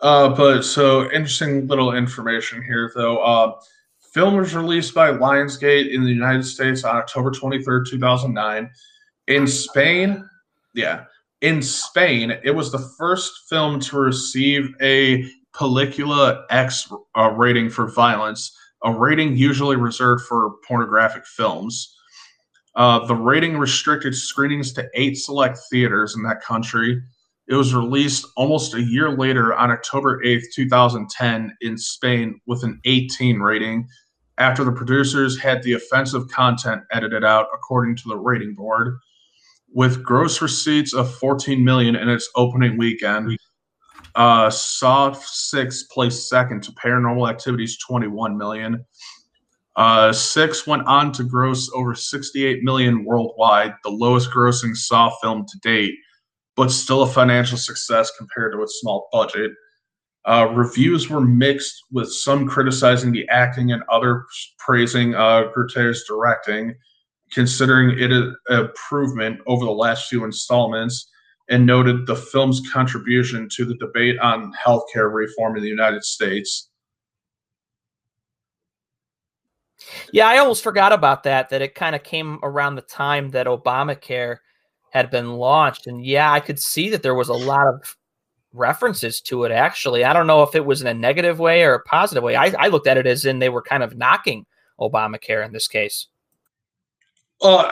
Uh, 0.00 0.30
but 0.30 0.62
so 0.62 1.04
interesting 1.10 1.66
little 1.66 1.94
information 1.94 2.62
here, 2.62 2.90
though. 2.94 3.18
Uh, 3.18 3.60
Film 4.18 4.34
was 4.34 4.52
released 4.52 4.94
by 4.94 5.12
Lionsgate 5.12 5.94
in 5.94 6.02
the 6.02 6.10
United 6.10 6.42
States 6.42 6.82
on 6.82 6.96
October 6.96 7.30
23rd, 7.30 7.86
2009. 7.86 8.68
In 9.28 9.46
Spain, 9.46 10.28
yeah, 10.74 11.04
in 11.40 11.62
Spain, 11.62 12.36
it 12.42 12.50
was 12.50 12.72
the 12.72 12.80
first 12.98 13.48
film 13.48 13.78
to 13.78 13.96
receive 13.96 14.74
a 14.82 15.24
Película 15.54 16.42
X 16.50 16.92
uh, 17.16 17.30
rating 17.30 17.70
for 17.70 17.86
violence, 17.92 18.58
a 18.82 18.92
rating 18.92 19.36
usually 19.36 19.76
reserved 19.76 20.24
for 20.24 20.54
pornographic 20.66 21.24
films. 21.24 21.96
Uh, 22.74 23.06
the 23.06 23.14
rating 23.14 23.56
restricted 23.56 24.16
screenings 24.16 24.72
to 24.72 24.90
eight 24.94 25.16
select 25.16 25.60
theaters 25.70 26.16
in 26.16 26.24
that 26.24 26.42
country. 26.42 27.00
It 27.46 27.54
was 27.54 27.72
released 27.72 28.26
almost 28.36 28.74
a 28.74 28.82
year 28.82 29.10
later 29.10 29.54
on 29.54 29.70
October 29.70 30.20
8th, 30.24 30.46
2010, 30.54 31.56
in 31.60 31.78
Spain 31.78 32.40
with 32.46 32.64
an 32.64 32.80
18 32.84 33.38
rating, 33.38 33.88
after 34.38 34.64
the 34.64 34.72
producers 34.72 35.38
had 35.38 35.62
the 35.62 35.74
offensive 35.74 36.28
content 36.28 36.82
edited 36.92 37.24
out 37.24 37.48
according 37.52 37.96
to 37.96 38.08
the 38.08 38.16
rating 38.16 38.54
board. 38.54 38.98
With 39.72 40.02
gross 40.02 40.40
receipts 40.40 40.94
of 40.94 41.14
14 41.16 41.62
million 41.62 41.94
in 41.94 42.08
its 42.08 42.30
opening 42.36 42.78
weekend, 42.78 43.38
uh, 44.14 44.48
Saw 44.48 45.12
6 45.12 45.82
placed 45.84 46.28
second 46.28 46.62
to 46.62 46.72
Paranormal 46.72 47.28
Activity's 47.28 47.78
21 47.78 48.38
million. 48.38 48.84
Uh, 49.76 50.12
6 50.12 50.66
went 50.66 50.86
on 50.86 51.12
to 51.12 51.22
gross 51.22 51.70
over 51.74 51.94
68 51.94 52.64
million 52.64 53.04
worldwide, 53.04 53.74
the 53.84 53.90
lowest 53.90 54.30
grossing 54.30 54.74
Saw 54.74 55.10
film 55.22 55.46
to 55.46 55.58
date, 55.60 55.94
but 56.56 56.70
still 56.70 57.02
a 57.02 57.06
financial 57.06 57.58
success 57.58 58.10
compared 58.16 58.52
to 58.52 58.62
its 58.62 58.80
small 58.80 59.08
budget. 59.12 59.52
Uh, 60.28 60.46
reviews 60.52 61.08
were 61.08 61.22
mixed, 61.22 61.84
with 61.90 62.12
some 62.12 62.46
criticizing 62.46 63.12
the 63.12 63.26
acting 63.30 63.72
and 63.72 63.82
others 63.90 64.22
praising 64.58 65.14
uh, 65.14 65.44
Greutert's 65.56 66.04
directing, 66.06 66.74
considering 67.32 67.98
it 67.98 68.12
an 68.12 68.36
improvement 68.50 69.40
over 69.46 69.64
the 69.64 69.70
last 69.70 70.10
few 70.10 70.24
installments, 70.24 71.08
and 71.48 71.64
noted 71.64 72.06
the 72.06 72.14
film's 72.14 72.60
contribution 72.70 73.48
to 73.56 73.64
the 73.64 73.76
debate 73.76 74.18
on 74.18 74.52
healthcare 74.52 75.10
reform 75.10 75.56
in 75.56 75.62
the 75.62 75.68
United 75.68 76.04
States. 76.04 76.68
Yeah, 80.12 80.28
I 80.28 80.36
almost 80.36 80.62
forgot 80.62 80.92
about 80.92 81.22
that, 81.22 81.48
that 81.48 81.62
it 81.62 81.74
kind 81.74 81.96
of 81.96 82.02
came 82.02 82.38
around 82.42 82.74
the 82.74 82.82
time 82.82 83.30
that 83.30 83.46
Obamacare 83.46 84.36
had 84.90 85.10
been 85.10 85.32
launched. 85.32 85.86
And 85.86 86.04
yeah, 86.04 86.30
I 86.30 86.40
could 86.40 86.58
see 86.58 86.90
that 86.90 87.02
there 87.02 87.14
was 87.14 87.30
a 87.30 87.32
lot 87.32 87.66
of 87.66 87.96
references 88.52 89.20
to 89.22 89.44
it, 89.44 89.52
actually. 89.52 90.04
I 90.04 90.12
don't 90.12 90.26
know 90.26 90.42
if 90.42 90.54
it 90.54 90.64
was 90.64 90.80
in 90.80 90.86
a 90.86 90.94
negative 90.94 91.38
way 91.38 91.62
or 91.62 91.74
a 91.74 91.82
positive 91.82 92.22
way. 92.22 92.36
I, 92.36 92.54
I 92.58 92.68
looked 92.68 92.86
at 92.86 92.96
it 92.96 93.06
as 93.06 93.24
in 93.24 93.38
they 93.38 93.48
were 93.48 93.62
kind 93.62 93.82
of 93.82 93.96
knocking 93.96 94.46
Obamacare 94.80 95.44
in 95.44 95.52
this 95.52 95.68
case. 95.68 96.06
Well, 97.40 97.70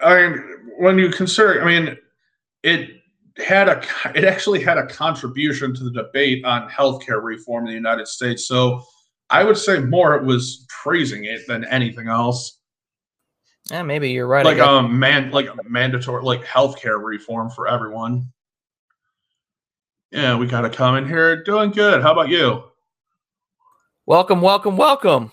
I 0.00 0.28
mean, 0.28 0.42
when 0.78 0.98
you 0.98 1.10
consider, 1.10 1.62
I 1.62 1.66
mean, 1.66 1.96
it 2.62 2.90
had 3.38 3.68
a, 3.68 3.82
it 4.14 4.24
actually 4.24 4.62
had 4.62 4.78
a 4.78 4.86
contribution 4.86 5.74
to 5.74 5.84
the 5.84 5.90
debate 5.90 6.44
on 6.44 6.68
healthcare 6.68 7.22
reform 7.22 7.64
in 7.64 7.70
the 7.70 7.76
United 7.76 8.08
States. 8.08 8.46
So 8.46 8.82
I 9.30 9.44
would 9.44 9.58
say 9.58 9.80
more 9.80 10.14
it 10.14 10.24
was 10.24 10.66
praising 10.68 11.24
it 11.24 11.46
than 11.46 11.64
anything 11.64 12.08
else. 12.08 12.60
Yeah, 13.70 13.82
maybe 13.82 14.10
you're 14.10 14.28
right. 14.28 14.44
Like 14.44 14.58
a 14.58 14.66
um, 14.66 14.98
man 14.98 15.32
like 15.32 15.48
mandatory 15.68 16.22
like 16.22 16.44
healthcare 16.44 17.02
reform 17.02 17.50
for 17.50 17.66
everyone. 17.66 18.32
Yeah, 20.16 20.34
we 20.34 20.46
got 20.46 20.64
a 20.64 20.70
comment 20.70 21.06
here. 21.06 21.44
Doing 21.44 21.72
good. 21.72 22.00
How 22.00 22.10
about 22.10 22.30
you? 22.30 22.64
Welcome, 24.06 24.40
welcome, 24.40 24.78
welcome. 24.78 25.30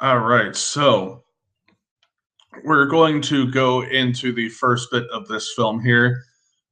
All 0.00 0.20
right. 0.20 0.56
So 0.56 1.22
we're 2.64 2.86
going 2.86 3.20
to 3.22 3.50
go 3.50 3.82
into 3.82 4.32
the 4.32 4.48
first 4.48 4.90
bit 4.90 5.04
of 5.10 5.28
this 5.28 5.52
film 5.54 5.84
here. 5.84 6.22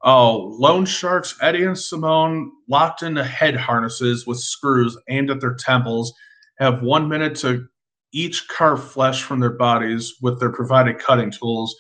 Oh, 0.01 0.57
loan 0.59 0.87
sharks 0.87 1.37
Eddie 1.43 1.65
and 1.65 1.79
Simone, 1.79 2.51
locked 2.67 3.03
into 3.03 3.23
head 3.23 3.57
harnesses 3.57 4.27
with 4.27 4.39
screws 4.39 4.97
aimed 5.11 5.31
at 5.31 5.43
their 5.43 5.57
temples, 5.57 6.15
have 6.61 6.81
one 6.81 7.11
minute 7.11 7.35
to 7.41 7.67
each 8.11 8.49
carve 8.49 8.83
flesh 8.83 9.23
from 9.23 9.41
their 9.41 9.51
bodies 9.51 10.15
with 10.23 10.41
their 10.41 10.51
provided 10.51 10.99
cutting 10.99 11.31
tools 11.31 11.77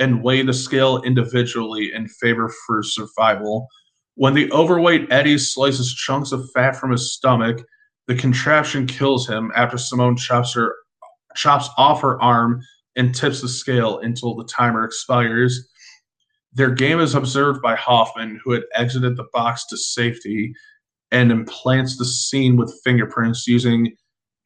and 0.00 0.22
weigh 0.22 0.42
the 0.42 0.52
scale 0.52 1.02
individually 1.02 1.92
in 1.94 2.08
favor 2.08 2.52
for 2.66 2.82
survival. 2.82 3.68
When 4.16 4.34
the 4.34 4.50
overweight 4.52 5.12
Eddie 5.12 5.38
slices 5.38 5.94
chunks 5.94 6.32
of 6.32 6.50
fat 6.52 6.74
from 6.74 6.90
his 6.90 7.14
stomach, 7.14 7.62
the 8.08 8.16
contraption 8.16 8.86
kills 8.86 9.28
him 9.28 9.52
after 9.54 9.78
Simone 9.78 10.16
chops 10.16 10.54
her 10.54 10.74
chops 11.36 11.68
off 11.76 12.02
her 12.02 12.20
arm 12.20 12.60
and 12.96 13.14
tips 13.14 13.40
the 13.40 13.48
scale 13.48 14.00
until 14.00 14.34
the 14.34 14.44
timer 14.44 14.84
expires. 14.84 15.68
Their 16.52 16.72
game 16.72 16.98
is 16.98 17.14
observed 17.14 17.62
by 17.62 17.76
Hoffman, 17.76 18.40
who 18.42 18.52
had 18.52 18.64
exited 18.74 19.16
the 19.16 19.28
box 19.32 19.64
to 19.66 19.76
safety, 19.76 20.52
and 21.12 21.30
implants 21.30 21.96
the 21.96 22.04
scene 22.04 22.56
with 22.56 22.80
fingerprints 22.82 23.46
using 23.46 23.94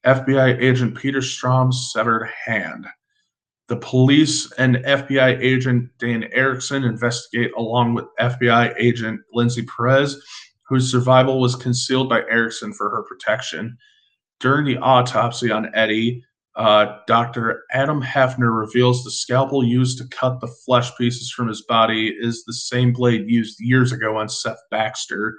FBI 0.05 0.61
agent 0.61 0.97
Peter 0.97 1.21
Strahm's 1.21 1.91
severed 1.93 2.29
hand. 2.45 2.87
The 3.69 3.77
police 3.77 4.53
and 4.53 4.77
FBI 4.77 5.41
agent 5.41 5.91
Dan 5.99 6.25
Erickson 6.33 6.85
investigate 6.85 7.51
along 7.57 7.95
with 7.95 8.05
FBI 8.21 8.75
agent 8.79 9.21
Lindsay 9.33 9.65
Perez, 9.65 10.23
whose 10.69 10.91
survival 10.91 11.41
was 11.41 11.57
concealed 11.57 12.09
by 12.09 12.21
Erickson 12.31 12.75
for 12.75 12.91
her 12.91 13.03
protection. 13.05 13.77
During 14.41 14.67
the 14.67 14.79
autopsy 14.79 15.51
on 15.51 15.75
Eddie, 15.75 16.23
uh, 16.57 16.99
Dr. 17.07 17.65
Adam 17.73 18.03
Hefner 18.03 18.57
reveals 18.57 19.03
the 19.03 19.11
scalpel 19.11 19.65
used 19.65 19.99
to 19.99 20.09
cut 20.09 20.41
the 20.41 20.55
flesh 20.65 20.95
pieces 20.97 21.31
from 21.31 21.49
his 21.49 21.63
body 21.63 22.15
is 22.19 22.45
the 22.45 22.53
same 22.53 22.93
blade 22.93 23.29
used 23.29 23.59
years 23.61 23.93
ago 23.93 24.19
on 24.19 24.29
Seth 24.29 24.61
Baxter. 24.71 25.39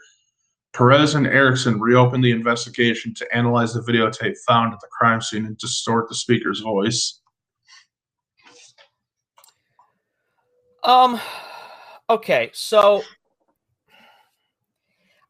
Perez 0.74 1.16
and 1.16 1.26
Erickson 1.28 1.80
reopen 1.80 2.20
the 2.20 2.32
investigation 2.32 3.14
to 3.14 3.36
analyze 3.36 3.74
the 3.74 3.80
videotape 3.80 4.36
found 4.46 4.74
at 4.74 4.80
the 4.82 4.90
crime 4.92 5.22
scene 5.22 5.46
and 5.46 5.58
distort 5.58 6.10
the 6.10 6.16
speaker's 6.16 6.60
voice. 6.60 7.22
Um, 10.86 11.20
okay, 12.10 12.52
so 12.54 13.02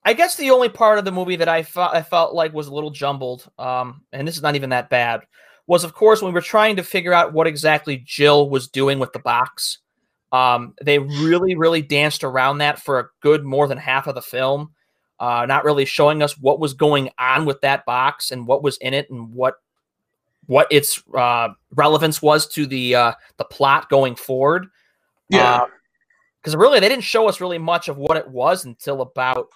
I 0.03 0.13
guess 0.13 0.35
the 0.35 0.51
only 0.51 0.67
part 0.67 0.99
of 0.99 1.05
the 1.05 1.13
movie 1.13 1.37
that 1.37 1.47
I 1.47 1.63
felt 1.63 1.95
I 1.95 2.01
felt 2.01 2.35
like 2.35 2.53
was 2.53 2.67
a 2.67 2.73
little 2.73 2.91
jumbled, 2.91 3.49
um, 3.57 4.01
and 4.11 4.27
this 4.27 4.35
is 4.35 4.41
not 4.41 4.55
even 4.55 4.69
that 4.71 4.89
bad, 4.89 5.21
was 5.65 5.85
of 5.85 5.93
course 5.93 6.21
when 6.21 6.31
we 6.31 6.35
were 6.35 6.41
trying 6.41 6.75
to 6.75 6.83
figure 6.83 7.13
out 7.13 7.31
what 7.31 7.47
exactly 7.47 8.03
Jill 8.05 8.49
was 8.49 8.67
doing 8.67 8.99
with 8.99 9.13
the 9.13 9.19
box. 9.19 9.79
Um, 10.33 10.73
they 10.81 10.99
really, 10.99 11.55
really 11.55 11.81
danced 11.81 12.25
around 12.25 12.57
that 12.57 12.79
for 12.79 12.99
a 12.99 13.07
good 13.21 13.45
more 13.45 13.69
than 13.69 13.77
half 13.77 14.07
of 14.07 14.15
the 14.15 14.21
film, 14.21 14.73
uh, 15.21 15.45
not 15.47 15.63
really 15.63 15.85
showing 15.85 16.21
us 16.21 16.37
what 16.37 16.59
was 16.59 16.73
going 16.73 17.09
on 17.17 17.45
with 17.45 17.61
that 17.61 17.85
box 17.85 18.31
and 18.31 18.45
what 18.45 18.61
was 18.61 18.75
in 18.77 18.93
it 18.93 19.09
and 19.09 19.33
what 19.33 19.55
what 20.47 20.67
its 20.69 21.01
uh, 21.15 21.49
relevance 21.73 22.21
was 22.21 22.45
to 22.47 22.65
the 22.65 22.95
uh, 22.95 23.13
the 23.37 23.45
plot 23.45 23.89
going 23.89 24.15
forward. 24.15 24.67
Yeah, 25.29 25.65
because 26.41 26.55
uh, 26.55 26.59
really 26.59 26.79
they 26.79 26.89
didn't 26.89 27.03
show 27.03 27.27
us 27.27 27.41
really 27.41 27.57
much 27.57 27.87
of 27.87 27.97
what 27.97 28.17
it 28.17 28.27
was 28.27 28.65
until 28.65 29.01
about 29.01 29.47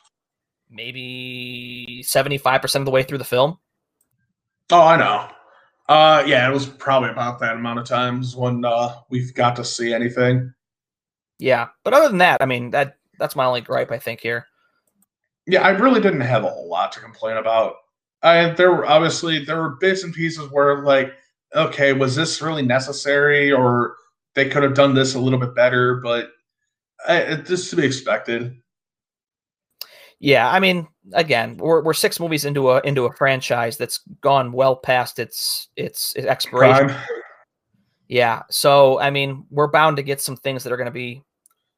maybe 0.70 2.03
seventy 2.03 2.38
five 2.38 2.61
percent 2.61 2.82
of 2.82 2.86
the 2.86 2.91
way 2.91 3.03
through 3.03 3.17
the 3.20 3.24
film. 3.24 3.57
Oh, 4.72 4.86
I 4.86 4.97
know. 4.97 5.30
Uh, 5.88 6.24
yeah, 6.28 6.47
it 6.47 6.53
was 6.53 6.67
probably 6.67 7.09
about 7.09 7.39
that 7.39 7.55
amount 7.55 7.80
of 7.80 7.86
times 7.86 8.36
when 8.36 8.63
uh, 8.63 8.93
we've 9.09 9.34
got 9.34 9.55
to 9.55 9.65
see 9.65 9.91
anything. 9.91 10.53
Yeah, 11.39 11.70
but 11.84 11.93
other 11.93 12.09
than 12.09 12.20
that, 12.20 12.41
I 12.41 12.45
mean 12.45 12.70
that 12.72 12.97
that's 13.17 13.36
my 13.36 13.45
only 13.45 13.61
gripe 13.61 13.91
I 13.91 13.97
think 13.97 14.22
here. 14.22 14.45
Yeah, 15.47 15.61
I 15.61 15.70
really 15.70 16.01
didn't 16.01 16.22
have 16.22 16.43
a 16.43 16.47
lot 16.47 16.91
to 16.91 16.99
complain 16.99 17.38
about. 17.38 17.76
I 18.22 18.49
there 18.51 18.72
were 18.72 18.86
obviously 18.86 19.43
there 19.43 19.61
were 19.61 19.78
bits 19.80 20.03
and 20.03 20.13
pieces 20.13 20.51
where 20.51 20.84
like, 20.84 21.13
okay, 21.55 21.93
was 21.93 22.15
this 22.15 22.41
really 22.41 22.61
necessary, 22.61 23.51
or 23.51 23.95
they 24.36 24.50
could 24.50 24.64
have 24.64 24.74
done 24.74 24.94
this 24.94 25.16
a 25.16 25.20
little 25.20 25.40
bit 25.40 25.56
better, 25.56 25.96
but 25.96 26.32
I, 27.08 27.36
this 27.36 27.70
to 27.70 27.76
be 27.76 27.86
expected. 27.86 28.56
Yeah, 30.20 30.50
I 30.50 30.60
mean, 30.60 30.88
again, 31.14 31.56
we're 31.58 31.82
we're 31.82 31.94
six 31.94 32.20
movies 32.20 32.44
into 32.44 32.72
a 32.72 32.82
into 32.82 33.06
a 33.06 33.14
franchise 33.14 33.78
that's 33.78 34.00
gone 34.22 34.52
well 34.52 34.76
past 34.76 35.18
its 35.18 35.70
its, 35.78 36.14
its 36.16 36.28
expiration. 36.28 36.88
Prime. 36.90 37.02
Yeah, 38.10 38.42
so 38.50 39.00
I 39.00 39.12
mean, 39.12 39.46
we're 39.50 39.72
bound 39.72 39.98
to 39.98 40.04
get 40.04 40.20
some 40.20 40.36
things 40.36 40.64
that 40.64 40.74
are 40.74 40.78
going 40.78 40.86
to 40.86 40.92
be 40.92 41.24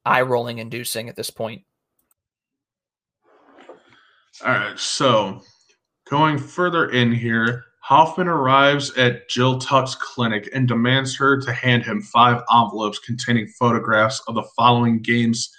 eye 0.05 0.21
rolling 0.21 0.57
inducing 0.57 1.07
at 1.07 1.15
this 1.15 1.29
point. 1.29 1.61
All 4.43 4.51
right, 4.51 4.79
so 4.79 5.41
going 6.09 6.39
further 6.39 6.89
in 6.89 7.11
here, 7.11 7.63
Hoffman 7.91 8.29
arrives 8.29 8.97
at 8.97 9.27
Jill 9.27 9.59
Tuck's 9.59 9.95
clinic 9.95 10.49
and 10.53 10.65
demands 10.65 11.13
her 11.17 11.41
to 11.41 11.51
hand 11.51 11.83
him 11.83 12.01
five 12.01 12.41
envelopes 12.49 12.99
containing 12.99 13.49
photographs 13.59 14.21
of 14.29 14.35
the 14.35 14.47
following 14.55 15.01
games 15.01 15.53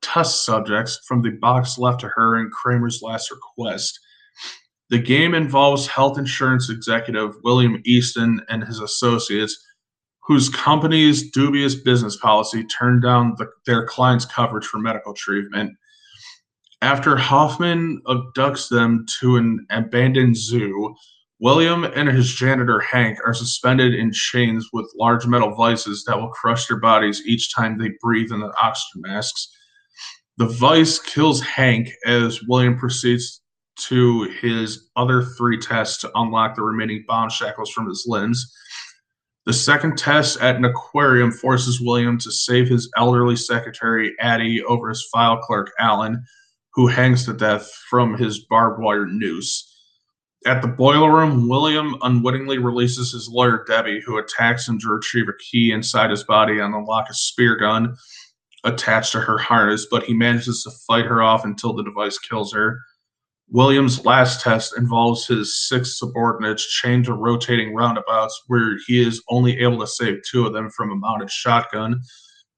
test 0.00 0.46
subjects 0.46 0.98
from 1.06 1.20
the 1.20 1.32
box 1.32 1.76
left 1.76 2.00
to 2.00 2.08
her 2.08 2.40
in 2.40 2.48
Kramer's 2.48 3.02
last 3.02 3.30
request. 3.30 4.00
The 4.88 4.98
game 4.98 5.34
involves 5.34 5.86
health 5.86 6.16
insurance 6.16 6.70
executive 6.70 7.34
William 7.44 7.82
Easton 7.84 8.40
and 8.48 8.64
his 8.64 8.80
associates, 8.80 9.62
whose 10.22 10.48
company's 10.48 11.30
dubious 11.32 11.74
business 11.74 12.16
policy 12.16 12.64
turned 12.64 13.02
down 13.02 13.34
the, 13.36 13.46
their 13.66 13.86
clients' 13.86 14.24
coverage 14.24 14.64
for 14.64 14.78
medical 14.78 15.12
treatment. 15.12 15.72
After 16.80 17.14
Hoffman 17.14 18.00
abducts 18.06 18.70
them 18.70 19.04
to 19.20 19.36
an 19.36 19.66
abandoned 19.68 20.38
zoo, 20.38 20.94
William 21.40 21.84
and 21.84 22.08
his 22.08 22.32
janitor 22.32 22.80
Hank 22.80 23.18
are 23.26 23.34
suspended 23.34 23.94
in 23.94 24.12
chains 24.12 24.68
with 24.72 24.92
large 24.98 25.26
metal 25.26 25.54
vices 25.54 26.04
that 26.04 26.18
will 26.18 26.30
crush 26.30 26.66
their 26.66 26.78
bodies 26.78 27.22
each 27.26 27.54
time 27.54 27.76
they 27.76 27.90
breathe 28.00 28.30
in 28.30 28.40
the 28.40 28.52
oxygen 28.62 29.02
masks. 29.02 29.48
The 30.36 30.46
vice 30.46 30.98
kills 30.98 31.40
Hank 31.40 31.90
as 32.06 32.42
William 32.48 32.78
proceeds 32.78 33.40
to 33.76 34.22
his 34.40 34.90
other 34.96 35.22
three 35.22 35.58
tests 35.58 36.00
to 36.00 36.10
unlock 36.14 36.54
the 36.54 36.62
remaining 36.62 37.04
bond 37.06 37.32
shackles 37.32 37.70
from 37.70 37.88
his 37.88 38.04
limbs. 38.06 38.52
The 39.46 39.52
second 39.52 39.98
test 39.98 40.40
at 40.40 40.56
an 40.56 40.64
aquarium 40.64 41.30
forces 41.30 41.80
William 41.80 42.18
to 42.18 42.30
save 42.30 42.68
his 42.68 42.90
elderly 42.96 43.36
secretary, 43.36 44.14
Addie, 44.20 44.62
over 44.64 44.88
his 44.88 45.06
file 45.12 45.38
clerk, 45.38 45.72
Alan, 45.78 46.24
who 46.72 46.86
hangs 46.86 47.24
to 47.26 47.32
death 47.32 47.70
from 47.90 48.16
his 48.16 48.46
barbed 48.46 48.82
wire 48.82 49.06
noose. 49.06 49.73
At 50.46 50.60
the 50.60 50.68
boiler 50.68 51.10
room, 51.10 51.48
William 51.48 51.96
unwittingly 52.02 52.58
releases 52.58 53.12
his 53.12 53.28
lawyer, 53.28 53.64
Debbie, 53.66 54.02
who 54.04 54.18
attacks 54.18 54.68
him 54.68 54.78
to 54.80 54.88
retrieve 54.88 55.28
a 55.28 55.32
key 55.38 55.72
inside 55.72 56.10
his 56.10 56.22
body 56.22 56.58
and 56.58 56.74
unlock 56.74 57.08
a 57.08 57.14
spear 57.14 57.56
gun 57.56 57.96
attached 58.64 59.12
to 59.12 59.20
her 59.20 59.38
harness, 59.38 59.86
but 59.90 60.04
he 60.04 60.12
manages 60.12 60.62
to 60.62 60.70
fight 60.86 61.06
her 61.06 61.22
off 61.22 61.44
until 61.44 61.72
the 61.72 61.82
device 61.82 62.18
kills 62.18 62.52
her. 62.52 62.80
Williams' 63.50 64.04
last 64.04 64.42
test 64.42 64.76
involves 64.76 65.26
his 65.26 65.66
six 65.68 65.98
subordinates 65.98 66.66
chained 66.80 67.04
to 67.04 67.12
rotating 67.14 67.74
roundabouts, 67.74 68.42
where 68.46 68.76
he 68.86 69.06
is 69.06 69.22
only 69.28 69.58
able 69.60 69.78
to 69.80 69.86
save 69.86 70.20
two 70.28 70.46
of 70.46 70.52
them 70.52 70.70
from 70.70 70.90
a 70.90 70.96
mounted 70.96 71.30
shotgun. 71.30 72.00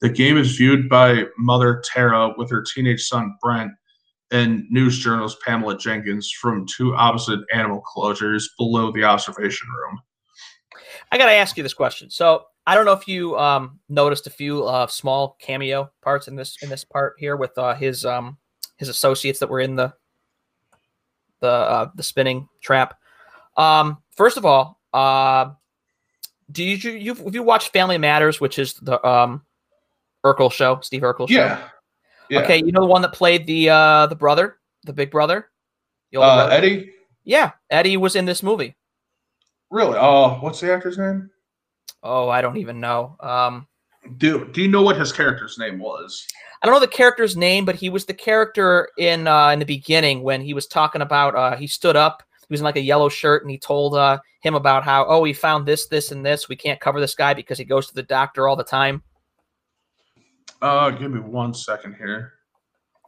The 0.00 0.08
game 0.08 0.36
is 0.38 0.56
viewed 0.56 0.88
by 0.88 1.24
mother 1.38 1.82
Tara 1.84 2.34
with 2.36 2.50
her 2.50 2.62
teenage 2.62 3.02
son 3.02 3.36
Brent 3.42 3.72
and 4.30 4.64
news 4.70 4.98
journalist 4.98 5.38
Pamela 5.44 5.78
Jenkins 5.78 6.30
from 6.30 6.66
two 6.66 6.94
opposite 6.94 7.40
animal 7.52 7.82
closures 7.82 8.44
below 8.58 8.90
the 8.90 9.04
observation 9.04 9.68
room. 9.68 10.00
I 11.12 11.18
got 11.18 11.26
to 11.26 11.32
ask 11.32 11.56
you 11.56 11.62
this 11.62 11.74
question. 11.74 12.10
So 12.10 12.44
I 12.66 12.74
don't 12.74 12.84
know 12.84 12.92
if 12.92 13.06
you 13.06 13.38
um, 13.38 13.78
noticed 13.88 14.26
a 14.26 14.30
few 14.30 14.64
uh, 14.64 14.86
small 14.88 15.36
cameo 15.40 15.90
parts 16.02 16.26
in 16.26 16.34
this 16.34 16.56
in 16.62 16.68
this 16.68 16.84
part 16.84 17.14
here 17.18 17.36
with 17.36 17.56
uh, 17.56 17.74
his 17.74 18.04
um, 18.04 18.38
his 18.76 18.88
associates 18.88 19.38
that 19.38 19.48
were 19.48 19.60
in 19.60 19.76
the 19.76 19.92
the 21.40 21.48
uh, 21.48 21.90
the 21.94 22.02
spinning 22.02 22.48
trap. 22.60 22.98
Um, 23.56 23.98
first 24.10 24.36
of 24.36 24.44
all, 24.44 24.80
uh, 24.92 25.50
do 26.50 26.64
you 26.64 26.90
you 26.90 27.14
have 27.14 27.34
you 27.34 27.42
watched 27.42 27.72
Family 27.72 27.98
Matters, 27.98 28.40
which 28.40 28.58
is 28.58 28.74
the 28.74 29.04
um, 29.06 29.42
Urkel 30.24 30.50
show, 30.50 30.80
Steve 30.80 31.02
Urkel 31.02 31.28
show? 31.28 31.34
Yeah. 31.34 31.68
Yeah. 32.30 32.40
Okay, 32.40 32.58
you 32.58 32.72
know 32.72 32.80
the 32.80 32.86
one 32.86 33.02
that 33.02 33.12
played 33.12 33.46
the 33.46 33.70
uh, 33.70 34.06
the 34.06 34.16
brother, 34.16 34.58
the 34.84 34.92
big 34.92 35.10
brother, 35.10 35.50
the 36.12 36.20
uh, 36.20 36.36
brother? 36.36 36.52
Eddie. 36.52 36.92
Yeah, 37.24 37.52
Eddie 37.70 37.96
was 37.96 38.16
in 38.16 38.24
this 38.24 38.42
movie. 38.42 38.76
Really? 39.70 39.98
Oh, 39.98 40.38
what's 40.40 40.60
the 40.60 40.72
actor's 40.72 40.98
name? 40.98 41.30
Oh, 42.02 42.28
I 42.28 42.40
don't 42.40 42.56
even 42.56 42.78
know. 42.78 43.16
Um, 43.20 43.66
do 44.18 44.46
Do 44.52 44.62
you 44.62 44.68
know 44.68 44.82
what 44.82 44.96
his 44.96 45.12
character's 45.12 45.58
name 45.58 45.78
was? 45.78 46.26
I 46.62 46.66
don't 46.66 46.74
know 46.74 46.80
the 46.80 46.88
character's 46.88 47.36
name, 47.36 47.64
but 47.64 47.74
he 47.74 47.90
was 47.90 48.06
the 48.06 48.14
character 48.14 48.88
in 48.98 49.26
uh, 49.26 49.50
in 49.50 49.58
the 49.58 49.64
beginning 49.64 50.22
when 50.22 50.40
he 50.40 50.54
was 50.54 50.66
talking 50.66 51.02
about. 51.02 51.34
Uh, 51.34 51.56
he 51.56 51.66
stood 51.66 51.96
up. 51.96 52.22
He 52.40 52.52
was 52.52 52.60
in 52.60 52.64
like 52.64 52.76
a 52.76 52.80
yellow 52.80 53.08
shirt, 53.08 53.42
and 53.42 53.50
he 53.50 53.58
told 53.58 53.96
uh, 53.96 54.18
him 54.40 54.54
about 54.54 54.84
how 54.84 55.04
oh 55.06 55.24
he 55.24 55.32
found 55.32 55.66
this, 55.66 55.86
this, 55.86 56.12
and 56.12 56.24
this. 56.24 56.48
We 56.48 56.56
can't 56.56 56.80
cover 56.80 57.00
this 57.00 57.14
guy 57.14 57.34
because 57.34 57.58
he 57.58 57.64
goes 57.64 57.88
to 57.88 57.94
the 57.94 58.02
doctor 58.02 58.46
all 58.46 58.56
the 58.56 58.64
time. 58.64 59.02
Uh, 60.62 60.90
give 60.90 61.10
me 61.10 61.20
one 61.20 61.54
second 61.54 61.94
here. 61.96 62.34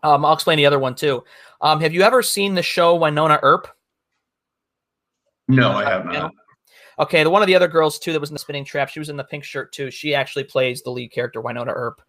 Um, 0.03 0.25
I'll 0.25 0.35
explain 0.35 0.59
the 0.59 0.67
other 0.67 0.79
one 0.79 0.95
too. 0.95 1.25
Um, 1.61 1.81
have 1.81 1.93
you 1.93 2.03
ever 2.03 2.23
seen 2.23 2.55
the 2.55 2.63
show 2.63 2.99
Wynonna 2.99 3.39
Earp? 3.43 3.69
No, 5.49 5.73
I 5.73 5.85
have 5.85 6.05
not. 6.05 6.33
Okay, 6.99 7.23
the 7.23 7.31
one 7.31 7.43
of 7.43 7.47
the 7.47 7.55
other 7.55 7.69
girls 7.69 7.99
too 7.99 8.13
that 8.13 8.21
was 8.21 8.31
in 8.31 8.35
the 8.35 8.41
spinning 8.41 8.65
trap, 8.65 8.89
she 8.89 8.99
was 8.99 9.09
in 9.09 9.17
the 9.17 9.25
pink 9.25 9.45
shirt 9.45 9.73
too. 9.73 9.91
She 9.91 10.15
actually 10.15 10.45
plays 10.45 10.83
the 10.83 10.91
lead 10.91 11.11
character, 11.11 11.43
Wynonna 11.43 11.73
Earp. 11.75 12.03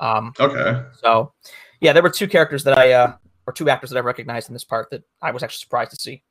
Um, 0.00 0.32
okay. 0.38 0.82
So, 1.00 1.32
yeah, 1.80 1.92
there 1.92 2.02
were 2.02 2.10
two 2.10 2.28
characters 2.28 2.64
that 2.64 2.78
I, 2.78 2.92
uh, 2.92 3.16
or 3.46 3.52
two 3.52 3.68
actors 3.68 3.90
that 3.90 3.96
I 3.96 4.00
recognized 4.00 4.48
in 4.48 4.52
this 4.52 4.64
part 4.64 4.90
that 4.90 5.02
I 5.22 5.30
was 5.30 5.42
actually 5.42 5.58
surprised 5.58 5.90
to 5.92 5.96
see. 5.96 6.22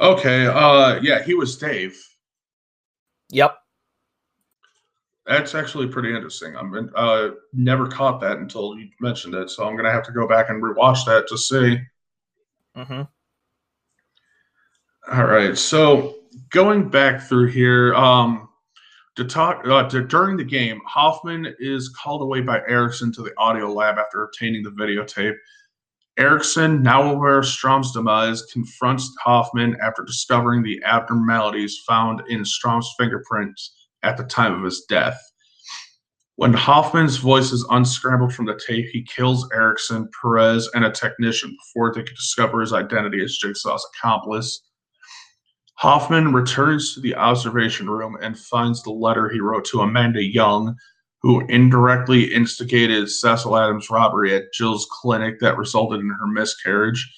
Okay. 0.00 0.46
Uh, 0.46 1.00
yeah, 1.00 1.22
he 1.22 1.34
was 1.34 1.56
Dave. 1.56 1.98
Yep. 3.30 3.56
That's 5.26 5.54
actually 5.54 5.88
pretty 5.88 6.14
interesting. 6.14 6.56
I'm 6.56 6.90
uh, 6.94 7.30
never 7.52 7.88
caught 7.88 8.20
that 8.20 8.38
until 8.38 8.78
you 8.78 8.88
mentioned 9.00 9.34
it, 9.34 9.50
so 9.50 9.66
I'm 9.66 9.76
gonna 9.76 9.92
have 9.92 10.06
to 10.06 10.12
go 10.12 10.28
back 10.28 10.50
and 10.50 10.62
rewatch 10.62 11.04
that 11.06 11.26
to 11.28 11.36
see. 11.36 11.80
Mm-hmm. 12.76 13.02
All 15.12 15.24
right. 15.24 15.56
So 15.56 16.16
going 16.50 16.88
back 16.88 17.22
through 17.22 17.48
here, 17.48 17.94
um, 17.94 18.48
to 19.16 19.24
talk 19.24 19.66
uh, 19.66 19.88
to, 19.88 20.02
during 20.02 20.36
the 20.36 20.44
game, 20.44 20.80
Hoffman 20.86 21.54
is 21.58 21.88
called 21.88 22.22
away 22.22 22.42
by 22.42 22.60
Erickson 22.68 23.12
to 23.12 23.22
the 23.22 23.32
audio 23.38 23.72
lab 23.72 23.98
after 23.98 24.24
obtaining 24.24 24.62
the 24.62 24.70
videotape. 24.70 25.34
Erickson, 26.18 26.82
now 26.82 27.10
aware 27.10 27.38
of 27.38 27.44
Strahm's 27.44 27.92
demise, 27.92 28.42
confronts 28.52 29.14
Hoffman 29.22 29.76
after 29.82 30.02
discovering 30.02 30.62
the 30.62 30.82
abnormalities 30.84 31.82
found 31.86 32.22
in 32.28 32.42
Strahm's 32.42 32.94
fingerprints 32.98 33.75
at 34.06 34.16
the 34.16 34.24
time 34.24 34.54
of 34.54 34.64
his 34.64 34.84
death. 34.88 35.20
When 36.36 36.52
Hoffman's 36.52 37.16
voice 37.16 37.50
is 37.50 37.66
unscrambled 37.70 38.34
from 38.34 38.44
the 38.44 38.60
tape, 38.66 38.86
he 38.92 39.02
kills 39.02 39.48
Erickson, 39.54 40.08
Perez, 40.20 40.68
and 40.74 40.84
a 40.84 40.90
technician 40.90 41.50
before 41.50 41.92
they 41.92 42.02
could 42.02 42.14
discover 42.14 42.60
his 42.60 42.74
identity 42.74 43.22
as 43.24 43.38
Jigsaw's 43.38 43.86
accomplice. 43.94 44.62
Hoffman 45.78 46.34
returns 46.34 46.94
to 46.94 47.00
the 47.00 47.14
observation 47.14 47.88
room 47.88 48.16
and 48.20 48.38
finds 48.38 48.82
the 48.82 48.90
letter 48.90 49.28
he 49.28 49.40
wrote 49.40 49.64
to 49.66 49.80
Amanda 49.80 50.22
Young, 50.22 50.76
who 51.22 51.46
indirectly 51.46 52.32
instigated 52.34 53.10
Cecil 53.10 53.56
Adams' 53.56 53.90
robbery 53.90 54.34
at 54.34 54.52
Jill's 54.52 54.86
clinic 54.90 55.40
that 55.40 55.56
resulted 55.56 56.00
in 56.00 56.08
her 56.08 56.26
miscarriage. 56.26 57.10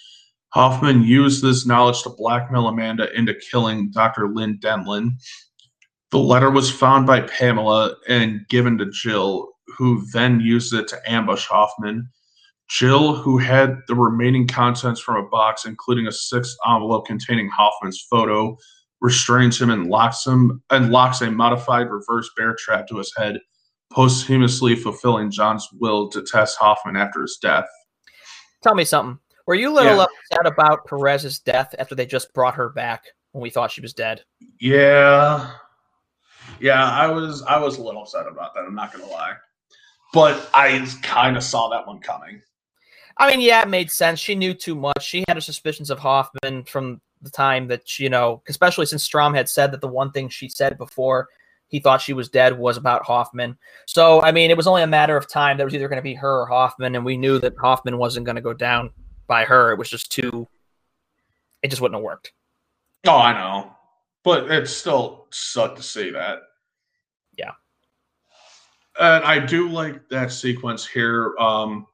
Hoffman 0.51 1.03
used 1.03 1.43
this 1.43 1.67
knowledge 1.67 2.03
to 2.03 2.11
blackmail 2.11 2.69
Amanda 2.69 3.13
into 3.17 3.35
killing 3.35 3.91
Dr. 3.91 4.29
Lynn 4.29 4.59
Denlon. 4.61 5.19
The 6.11 6.19
letter 6.19 6.51
was 6.51 6.71
found 6.71 7.07
by 7.07 7.21
Pamela 7.23 7.95
and 8.09 8.47
given 8.49 8.79
to 8.79 8.91
Jill, 8.91 9.49
who 9.77 10.07
then 10.13 10.41
used 10.41 10.73
it 10.73 10.89
to 10.89 11.11
ambush 11.11 11.47
Hoffman. 11.47 12.09
Jill, 12.69 13.15
who 13.15 13.39
had 13.39 13.79
the 13.89 13.95
remaining 13.95 14.47
contents 14.47 15.01
from 15.01 15.17
a 15.17 15.29
box, 15.29 15.65
including 15.65 16.07
a 16.07 16.13
sixth 16.13 16.57
envelope 16.67 17.07
containing 17.07 17.49
Hoffman's 17.49 18.07
photo, 18.11 18.57
restrains 19.01 19.61
him 19.61 19.71
and 19.71 19.89
locks 19.89 20.27
him 20.27 20.63
and 20.71 20.91
locks 20.91 21.21
a 21.21 21.31
modified 21.31 21.89
reverse 21.91 22.31
bear 22.37 22.55
trap 22.59 22.87
to 22.89 22.99
his 22.99 23.13
head, 23.17 23.39
posthumously 23.93 24.75
fulfilling 24.77 25.31
John's 25.31 25.69
will 25.79 26.09
to 26.11 26.23
test 26.23 26.59
Hoffman 26.59 26.97
after 26.97 27.23
his 27.23 27.39
death. 27.41 27.69
Tell 28.63 28.75
me 28.75 28.85
something. 28.85 29.19
Were 29.47 29.55
you 29.55 29.71
a 29.71 29.75
little 29.75 29.97
yeah. 29.97 30.07
upset 30.31 30.47
about 30.47 30.85
Perez's 30.87 31.39
death 31.39 31.75
after 31.79 31.95
they 31.95 32.05
just 32.05 32.35
brought 32.35 32.55
her 32.55 32.69
back 32.69 33.05
when 33.33 33.43
we 33.43 33.51
thought 33.51 33.71
she 33.71 33.81
was 33.81 33.95
dead? 33.95 34.25
Yeah. 34.61 35.53
Yeah, 36.61 36.85
I 36.85 37.07
was 37.07 37.43
I 37.43 37.59
was 37.59 37.79
a 37.79 37.83
little 37.83 38.03
upset 38.03 38.27
about 38.27 38.55
that, 38.55 38.65
I'm 38.65 38.75
not 38.75 38.93
gonna 38.93 39.07
lie. 39.07 39.35
But 40.13 40.49
I 40.55 40.87
kind 41.03 41.37
of 41.37 41.43
saw 41.43 41.69
that 41.69 41.87
one 41.87 42.01
coming. 42.01 42.41
I 43.19 43.31
mean, 43.31 43.41
yeah, 43.41 43.63
it 43.63 43.69
made 43.69 43.91
sense. 43.91 44.21
She 44.21 44.35
knew 44.35 44.55
too 44.55 44.75
much. 44.75 45.03
She 45.05 45.25
had 45.29 45.37
her 45.37 45.41
suspicions 45.41 45.91
of 45.91 45.99
Hoffman 45.99 46.65
from 46.65 47.01
the 47.21 47.31
time 47.31 47.67
that 47.69 47.89
she, 47.89 48.05
you 48.05 48.11
know, 48.11 48.43
especially 48.49 48.87
since 48.87 49.07
Strahm 49.07 49.35
had 49.35 49.49
said 49.49 49.73
that 49.73 49.81
the 49.81 49.89
one 49.89 50.13
thing 50.13 50.29
she 50.29 50.49
said 50.49 50.79
before 50.79 51.29
he 51.69 51.81
thought 51.81 52.01
she 52.01 52.13
was 52.13 52.29
dead 52.29 52.59
was 52.59 52.77
about 52.77 53.05
Hoffman. 53.05 53.59
So, 53.87 54.23
I 54.23 54.33
mean, 54.33 54.51
it 54.51 54.57
was 54.57 54.67
only 54.67 54.83
a 54.83 54.87
matter 54.87 55.17
of 55.17 55.29
time. 55.29 55.57
There 55.57 55.67
was 55.67 55.75
either 55.75 55.89
going 55.89 55.99
to 55.99 56.03
be 56.03 56.15
her 56.15 56.43
or 56.43 56.47
Hoffman, 56.47 56.95
and 56.95 57.05
we 57.05 57.17
knew 57.17 57.39
that 57.41 57.59
Hoffman 57.59 57.99
wasn't 57.99 58.25
going 58.25 58.37
to 58.37 58.43
go 58.43 58.55
down 58.55 58.91
by 59.27 59.45
her. 59.45 59.73
It 59.73 59.79
was 59.79 59.91
just 59.91 60.11
too. 60.11 60.49
It 61.63 61.69
just 61.69 61.83
wouldn't 61.83 61.97
have 61.99 62.05
worked. 62.05 62.33
Oh, 63.07 63.19
I 63.19 63.33
know, 63.33 63.77
but 64.29 64.51
it 64.51 64.69
still 64.69 65.27
sucked 65.31 65.79
to 65.79 65.83
see 65.83 66.11
that. 66.11 66.41
Yeah. 67.39 67.53
And 69.01 69.25
I 69.25 69.39
do 69.39 69.71
like 69.71 70.07
that 70.11 70.31
sequence 70.33 70.87
here. 70.87 71.35
Um, 71.39 71.87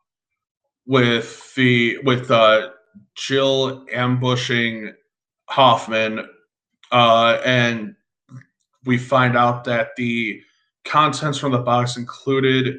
with 0.84 1.54
the 1.54 1.98
with 2.02 2.32
uh, 2.32 2.70
Jill 3.14 3.86
ambushing 3.92 4.94
Hoffman, 5.48 6.28
uh, 6.90 7.40
and 7.44 7.94
we 8.84 8.98
find 8.98 9.36
out 9.36 9.62
that 9.66 9.90
the 9.96 10.42
contents 10.84 11.38
from 11.38 11.52
the 11.52 11.58
box 11.58 11.96
included 11.96 12.78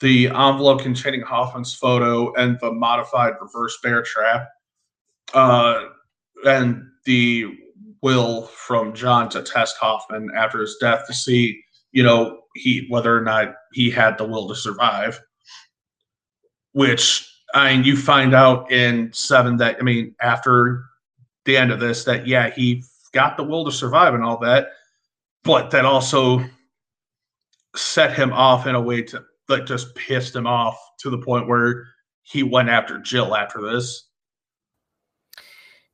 the 0.00 0.26
envelope 0.26 0.82
containing 0.82 1.22
Hoffman's 1.22 1.72
photo 1.72 2.34
and 2.34 2.58
the 2.60 2.70
modified 2.70 3.32
reverse 3.40 3.78
bear 3.82 4.02
trap, 4.02 4.50
uh, 5.32 5.86
and 6.44 6.86
the 7.06 7.56
will 8.02 8.46
from 8.46 8.94
John 8.94 9.28
to 9.30 9.42
test 9.42 9.76
Hoffman 9.78 10.30
after 10.34 10.60
his 10.60 10.76
death 10.80 11.06
to 11.06 11.14
see, 11.14 11.62
you 11.92 12.02
know, 12.02 12.40
he 12.54 12.86
whether 12.88 13.16
or 13.16 13.22
not 13.22 13.54
he 13.72 13.90
had 13.90 14.18
the 14.18 14.24
will 14.24 14.48
to 14.48 14.54
survive. 14.54 15.20
Which 16.72 17.26
I 17.54 17.74
mean, 17.74 17.84
you 17.84 17.96
find 17.96 18.34
out 18.34 18.70
in 18.70 19.12
seven 19.12 19.56
that 19.58 19.76
I 19.78 19.82
mean, 19.82 20.14
after 20.20 20.84
the 21.44 21.56
end 21.56 21.72
of 21.72 21.80
this, 21.80 22.04
that 22.04 22.26
yeah, 22.26 22.50
he 22.50 22.84
got 23.12 23.36
the 23.36 23.44
will 23.44 23.64
to 23.64 23.72
survive 23.72 24.14
and 24.14 24.24
all 24.24 24.38
that, 24.38 24.68
but 25.44 25.70
that 25.70 25.84
also 25.84 26.44
set 27.76 28.14
him 28.14 28.32
off 28.32 28.66
in 28.66 28.74
a 28.74 28.80
way 28.80 29.02
to 29.02 29.24
that 29.48 29.66
just 29.66 29.94
pissed 29.94 30.34
him 30.34 30.46
off 30.46 30.78
to 31.00 31.10
the 31.10 31.18
point 31.18 31.48
where 31.48 31.86
he 32.22 32.42
went 32.42 32.68
after 32.68 32.98
Jill 32.98 33.34
after 33.34 33.60
this. 33.60 34.09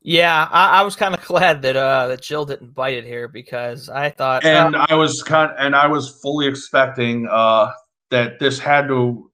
Yeah, 0.06 0.46
I, 0.52 0.80
I 0.80 0.82
was 0.82 0.94
kind 0.94 1.14
of 1.14 1.24
glad 1.26 1.62
that 1.62 1.76
uh 1.76 2.06
that 2.06 2.22
Jill 2.22 2.44
didn't 2.44 2.74
bite 2.74 2.94
it 2.94 3.04
here 3.04 3.26
because 3.26 3.88
I 3.88 4.08
thought, 4.08 4.44
and 4.44 4.76
uh, 4.76 4.86
I 4.88 4.94
was 4.94 5.22
kind, 5.24 5.52
and 5.58 5.74
I 5.74 5.88
was 5.88 6.20
fully 6.22 6.46
expecting 6.46 7.26
uh 7.28 7.72
that 8.12 8.38
this 8.38 8.60
had 8.60 8.86
to 8.86 9.32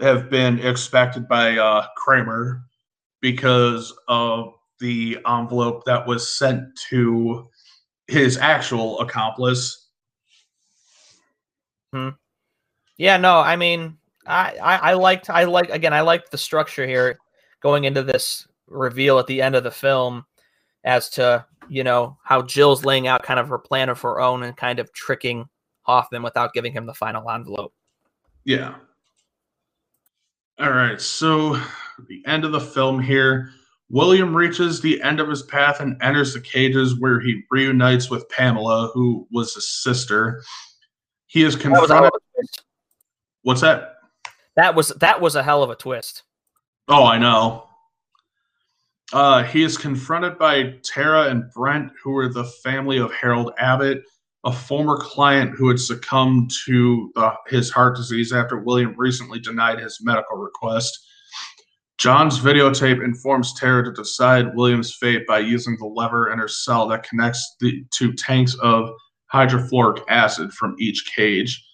have 0.00 0.30
been 0.30 0.60
expected 0.60 1.26
by 1.26 1.58
uh, 1.58 1.86
Kramer 1.96 2.62
because 3.20 3.92
of 4.06 4.54
the 4.78 5.18
envelope 5.26 5.84
that 5.84 6.06
was 6.06 6.36
sent 6.36 6.62
to 6.90 7.48
his 8.06 8.36
actual 8.36 9.00
accomplice. 9.00 9.88
Hmm. 11.92 12.10
Yeah, 12.96 13.16
no, 13.16 13.40
I 13.40 13.56
mean, 13.56 13.98
I, 14.26 14.56
I, 14.62 14.76
I 14.76 14.92
liked, 14.94 15.30
I 15.30 15.44
like, 15.44 15.70
again, 15.70 15.92
I 15.92 16.02
liked 16.02 16.30
the 16.30 16.38
structure 16.38 16.86
here 16.86 17.18
going 17.60 17.84
into 17.84 18.02
this 18.02 18.46
reveal 18.66 19.18
at 19.18 19.26
the 19.26 19.42
end 19.42 19.54
of 19.54 19.64
the 19.64 19.70
film 19.70 20.24
as 20.84 21.08
to, 21.10 21.44
you 21.68 21.84
know, 21.84 22.18
how 22.22 22.42
Jill's 22.42 22.84
laying 22.84 23.06
out 23.06 23.22
kind 23.22 23.40
of 23.40 23.48
her 23.48 23.58
plan 23.58 23.88
of 23.88 24.00
her 24.00 24.20
own 24.20 24.42
and 24.42 24.56
kind 24.56 24.78
of 24.78 24.92
tricking 24.92 25.48
Hoffman 25.82 26.22
without 26.22 26.52
giving 26.52 26.72
him 26.72 26.86
the 26.86 26.94
final 26.94 27.30
envelope. 27.30 27.72
Yeah. 28.44 28.74
All 30.58 30.70
right. 30.70 31.00
So, 31.00 31.60
the 32.08 32.22
end 32.26 32.44
of 32.44 32.52
the 32.52 32.60
film 32.60 33.00
here. 33.00 33.50
William 33.90 34.34
reaches 34.34 34.80
the 34.80 35.00
end 35.02 35.20
of 35.20 35.28
his 35.28 35.42
path 35.42 35.80
and 35.80 36.02
enters 36.02 36.32
the 36.32 36.40
cages 36.40 36.98
where 36.98 37.20
he 37.20 37.42
reunites 37.50 38.10
with 38.10 38.28
Pamela, 38.30 38.90
who 38.94 39.28
was 39.30 39.54
his 39.54 39.68
sister. 39.68 40.42
He 41.26 41.42
is 41.42 41.54
confronted. 41.54 41.90
That 41.90 42.12
What's 43.42 43.60
that? 43.60 43.94
that 44.56 44.74
was 44.74 44.88
that 44.88 45.20
was 45.20 45.36
a 45.36 45.42
hell 45.42 45.62
of 45.62 45.70
a 45.70 45.76
twist. 45.76 46.22
Oh, 46.88 47.04
I 47.04 47.18
know. 47.18 47.68
Uh, 49.14 49.44
he 49.44 49.62
is 49.62 49.78
confronted 49.78 50.36
by 50.40 50.74
Tara 50.82 51.28
and 51.28 51.44
Brent, 51.54 51.92
who 52.02 52.16
are 52.16 52.28
the 52.28 52.42
family 52.64 52.98
of 52.98 53.12
Harold 53.12 53.52
Abbott, 53.60 54.02
a 54.42 54.52
former 54.52 54.96
client 54.96 55.52
who 55.56 55.68
had 55.68 55.78
succumbed 55.78 56.50
to 56.66 57.12
uh, 57.14 57.34
his 57.46 57.70
heart 57.70 57.94
disease 57.94 58.32
after 58.32 58.58
William 58.58 58.92
recently 58.96 59.38
denied 59.38 59.78
his 59.78 60.00
medical 60.02 60.36
request. 60.36 60.98
John's 61.96 62.40
videotape 62.40 63.04
informs 63.04 63.54
Tara 63.54 63.84
to 63.84 63.92
decide 63.92 64.56
William's 64.56 64.96
fate 64.96 65.28
by 65.28 65.38
using 65.38 65.76
the 65.78 65.86
lever 65.86 66.32
in 66.32 66.40
her 66.40 66.48
cell 66.48 66.88
that 66.88 67.08
connects 67.08 67.54
the 67.60 67.84
two 67.92 68.12
tanks 68.14 68.56
of 68.62 68.90
hydrofluoric 69.32 70.02
acid 70.08 70.52
from 70.52 70.74
each 70.80 71.12
cage. 71.14 71.64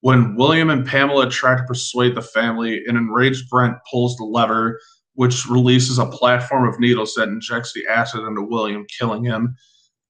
When 0.00 0.34
William 0.34 0.70
and 0.70 0.84
Pamela 0.84 1.30
try 1.30 1.56
to 1.56 1.62
persuade 1.62 2.16
the 2.16 2.22
family, 2.22 2.84
an 2.86 2.96
enraged 2.96 3.48
Brent 3.48 3.76
pulls 3.88 4.16
the 4.16 4.24
lever, 4.24 4.80
which 5.18 5.46
releases 5.46 5.98
a 5.98 6.06
platform 6.06 6.68
of 6.68 6.78
needles 6.78 7.14
that 7.14 7.26
injects 7.26 7.72
the 7.72 7.84
acid 7.88 8.20
into 8.20 8.40
William, 8.40 8.86
killing 8.86 9.24
him. 9.24 9.56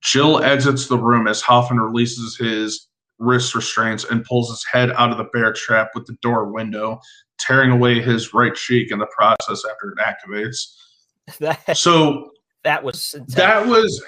Jill 0.02 0.44
exits 0.44 0.86
the 0.86 0.98
room 0.98 1.26
as 1.26 1.40
Hoffman 1.40 1.80
releases 1.80 2.36
his 2.36 2.88
wrist 3.18 3.54
restraints 3.54 4.04
and 4.04 4.22
pulls 4.22 4.50
his 4.50 4.62
head 4.70 4.90
out 4.92 5.10
of 5.10 5.16
the 5.16 5.24
bear 5.32 5.50
trap 5.54 5.92
with 5.94 6.04
the 6.04 6.16
door 6.20 6.52
window, 6.52 7.00
tearing 7.38 7.70
away 7.70 8.02
his 8.02 8.34
right 8.34 8.54
cheek 8.54 8.92
in 8.92 8.98
the 8.98 9.06
process 9.06 9.62
after 9.64 9.92
it 9.92 9.98
activates. 9.98 10.74
that 11.38 11.74
So 11.74 12.32
that 12.64 12.84
was 12.84 13.14
intense. 13.14 13.34
that 13.34 13.66
was 13.66 14.04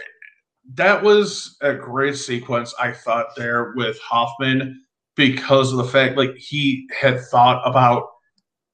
that 0.74 1.02
was 1.02 1.56
a 1.62 1.72
great 1.72 2.16
sequence 2.16 2.74
I 2.78 2.92
thought 2.92 3.28
there 3.38 3.72
with 3.74 3.98
Hoffman 4.00 4.84
because 5.16 5.72
of 5.72 5.78
the 5.78 5.84
fact 5.84 6.18
like 6.18 6.36
he 6.36 6.86
had 7.00 7.22
thought 7.22 7.66
about 7.66 8.06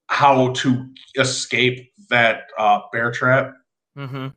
how 0.09 0.53
to 0.53 0.87
escape 1.18 1.93
that 2.09 2.44
uh, 2.59 2.80
bear 2.92 3.11
trap 3.11 3.54
Mhm. 3.96 4.34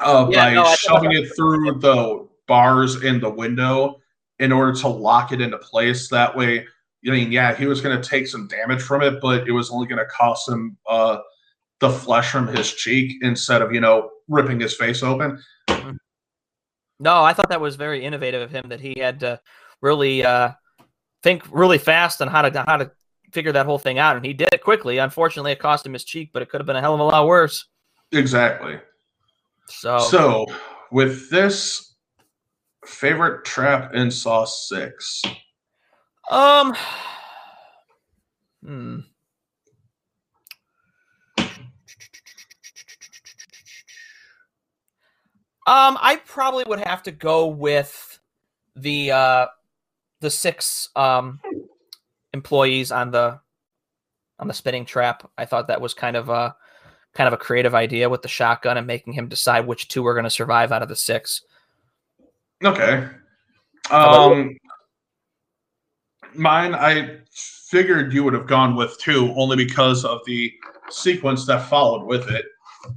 uh, 0.00 0.28
Yeah, 0.30 0.44
by 0.44 0.54
no, 0.54 0.74
shoving 0.76 1.12
it 1.12 1.34
through 1.36 1.78
the 1.80 2.28
bars 2.46 3.02
in 3.02 3.20
the 3.20 3.30
window 3.30 4.00
in 4.38 4.52
order 4.52 4.72
to 4.80 4.88
lock 4.88 5.32
it 5.32 5.40
into 5.40 5.58
place. 5.58 6.08
That 6.08 6.36
way, 6.36 6.66
I 7.06 7.10
mean, 7.10 7.32
yeah, 7.32 7.54
he 7.54 7.66
was 7.66 7.80
going 7.80 8.00
to 8.00 8.08
take 8.08 8.26
some 8.26 8.46
damage 8.48 8.82
from 8.82 9.02
it, 9.02 9.20
but 9.20 9.46
it 9.46 9.52
was 9.52 9.70
only 9.70 9.86
going 9.86 9.98
to 9.98 10.06
cost 10.06 10.48
him 10.48 10.76
uh, 10.88 11.18
the 11.80 11.90
flesh 11.90 12.30
from 12.30 12.48
his 12.48 12.72
cheek 12.72 13.18
instead 13.22 13.62
of 13.62 13.72
you 13.72 13.80
know 13.80 14.10
ripping 14.28 14.60
his 14.60 14.74
face 14.74 15.02
open. 15.02 15.42
No, 17.00 17.22
I 17.22 17.32
thought 17.32 17.50
that 17.50 17.60
was 17.60 17.76
very 17.76 18.04
innovative 18.04 18.42
of 18.42 18.50
him 18.50 18.70
that 18.70 18.80
he 18.80 18.98
had 18.98 19.20
to 19.20 19.40
really 19.80 20.24
uh, 20.24 20.50
think 21.22 21.44
really 21.50 21.78
fast 21.78 22.20
on 22.20 22.26
how 22.28 22.42
to 22.42 22.64
how 22.66 22.76
to 22.78 22.90
figure 23.32 23.52
that 23.52 23.66
whole 23.66 23.78
thing 23.78 23.98
out, 23.98 24.16
and 24.16 24.24
he 24.24 24.32
did 24.32 24.48
it 24.52 24.62
quickly. 24.62 24.98
Unfortunately, 24.98 25.52
it 25.52 25.58
cost 25.58 25.86
him 25.86 25.92
his 25.92 26.04
cheek, 26.04 26.30
but 26.32 26.42
it 26.42 26.48
could 26.50 26.60
have 26.60 26.66
been 26.66 26.76
a 26.76 26.80
hell 26.80 26.94
of 26.94 27.00
a 27.00 27.04
lot 27.04 27.26
worse. 27.26 27.66
Exactly. 28.12 28.78
So, 29.68 29.98
So 29.98 30.46
with 30.90 31.30
this 31.30 31.94
favorite 32.86 33.44
trap 33.44 33.94
in 33.94 34.10
Saw 34.10 34.44
Six, 34.44 35.22
um, 36.30 36.74
hmm. 38.64 39.00
Um, 45.68 45.98
I 46.00 46.16
probably 46.24 46.64
would 46.66 46.80
have 46.80 47.02
to 47.02 47.12
go 47.12 47.48
with 47.48 48.18
the 48.74 49.10
uh 49.10 49.46
the 50.20 50.30
six 50.30 50.88
um 50.96 51.40
employees 52.32 52.92
on 52.92 53.10
the 53.10 53.40
on 54.38 54.48
the 54.48 54.54
spinning 54.54 54.84
trap. 54.84 55.28
I 55.36 55.44
thought 55.44 55.68
that 55.68 55.80
was 55.80 55.94
kind 55.94 56.16
of 56.16 56.28
a 56.28 56.54
kind 57.14 57.26
of 57.26 57.32
a 57.32 57.38
creative 57.38 57.74
idea 57.74 58.08
with 58.08 58.22
the 58.22 58.28
shotgun 58.28 58.76
and 58.76 58.86
making 58.86 59.12
him 59.12 59.28
decide 59.28 59.66
which 59.66 59.88
two 59.88 60.06
are 60.06 60.14
going 60.14 60.24
to 60.24 60.30
survive 60.30 60.72
out 60.72 60.82
of 60.82 60.88
the 60.88 60.96
six. 60.96 61.42
okay. 62.64 63.08
Um, 63.90 64.56
mine, 66.34 66.74
I 66.74 67.18
figured 67.30 68.12
you 68.12 68.24
would 68.24 68.34
have 68.34 68.46
gone 68.46 68.76
with 68.76 68.98
two 68.98 69.32
only 69.36 69.56
because 69.56 70.04
of 70.04 70.20
the 70.26 70.52
sequence 70.90 71.46
that 71.46 71.68
followed 71.68 72.04
with 72.04 72.30
it 72.30 72.44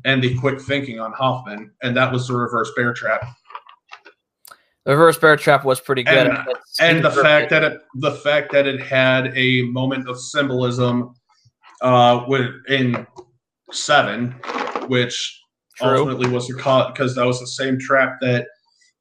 and 0.05 0.21
the 0.21 0.37
quick 0.37 0.61
thinking 0.61 0.99
on 0.99 1.11
Hoffman, 1.13 1.71
and 1.81 1.95
that 1.97 2.11
was 2.11 2.27
the 2.27 2.35
reverse 2.35 2.71
bear 2.75 2.93
trap. 2.93 3.25
The 4.85 4.91
reverse 4.91 5.17
bear 5.17 5.35
trap 5.37 5.63
was 5.63 5.79
pretty 5.79 6.03
good. 6.03 6.27
And- 6.27 6.47
and 6.79 7.03
the 7.05 7.11
fact 7.11 7.49
that 7.49 7.63
it 7.63 7.81
the 7.95 8.11
fact 8.11 8.51
that 8.53 8.65
it 8.65 8.81
had 8.81 9.31
a 9.37 9.63
moment 9.63 10.07
of 10.09 10.19
symbolism 10.19 11.13
uh 11.81 12.23
with 12.27 12.51
in 12.69 13.05
seven 13.71 14.31
which 14.87 15.41
True. 15.75 15.89
ultimately 15.89 16.29
was 16.29 16.47
the 16.47 16.55
cause 16.55 16.91
because 16.93 17.15
that 17.15 17.25
was 17.25 17.39
the 17.39 17.47
same 17.47 17.77
trap 17.77 18.17
that 18.21 18.47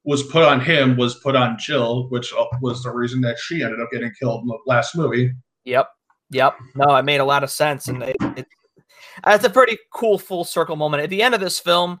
was 0.03 0.23
put 0.23 0.43
on 0.43 0.59
him 0.59 0.97
was 0.97 1.15
put 1.15 1.35
on 1.35 1.57
jill 1.59 2.07
which 2.09 2.33
uh, 2.33 2.45
was 2.61 2.83
the 2.83 2.89
reason 2.91 3.21
that 3.21 3.37
she 3.39 3.63
ended 3.63 3.79
up 3.79 3.89
getting 3.91 4.11
killed 4.19 4.41
in 4.41 4.47
the 4.47 4.57
last 4.67 4.95
movie 4.95 5.31
Yep. 5.65 5.89
Yep. 6.31 6.55
No, 6.75 6.95
it 6.95 7.05
made 7.05 7.19
a 7.19 7.25
lot 7.25 7.43
of 7.43 7.51
sense. 7.51 7.87
And 7.87 8.03
it, 8.03 8.15
it, 8.37 8.47
it's 9.27 9.45
a 9.45 9.49
pretty 9.49 9.77
cool 9.93 10.17
full 10.17 10.43
circle 10.43 10.75
moment. 10.75 11.03
At 11.03 11.09
the 11.09 11.21
end 11.21 11.35
of 11.35 11.41
this 11.41 11.59
film, 11.59 11.99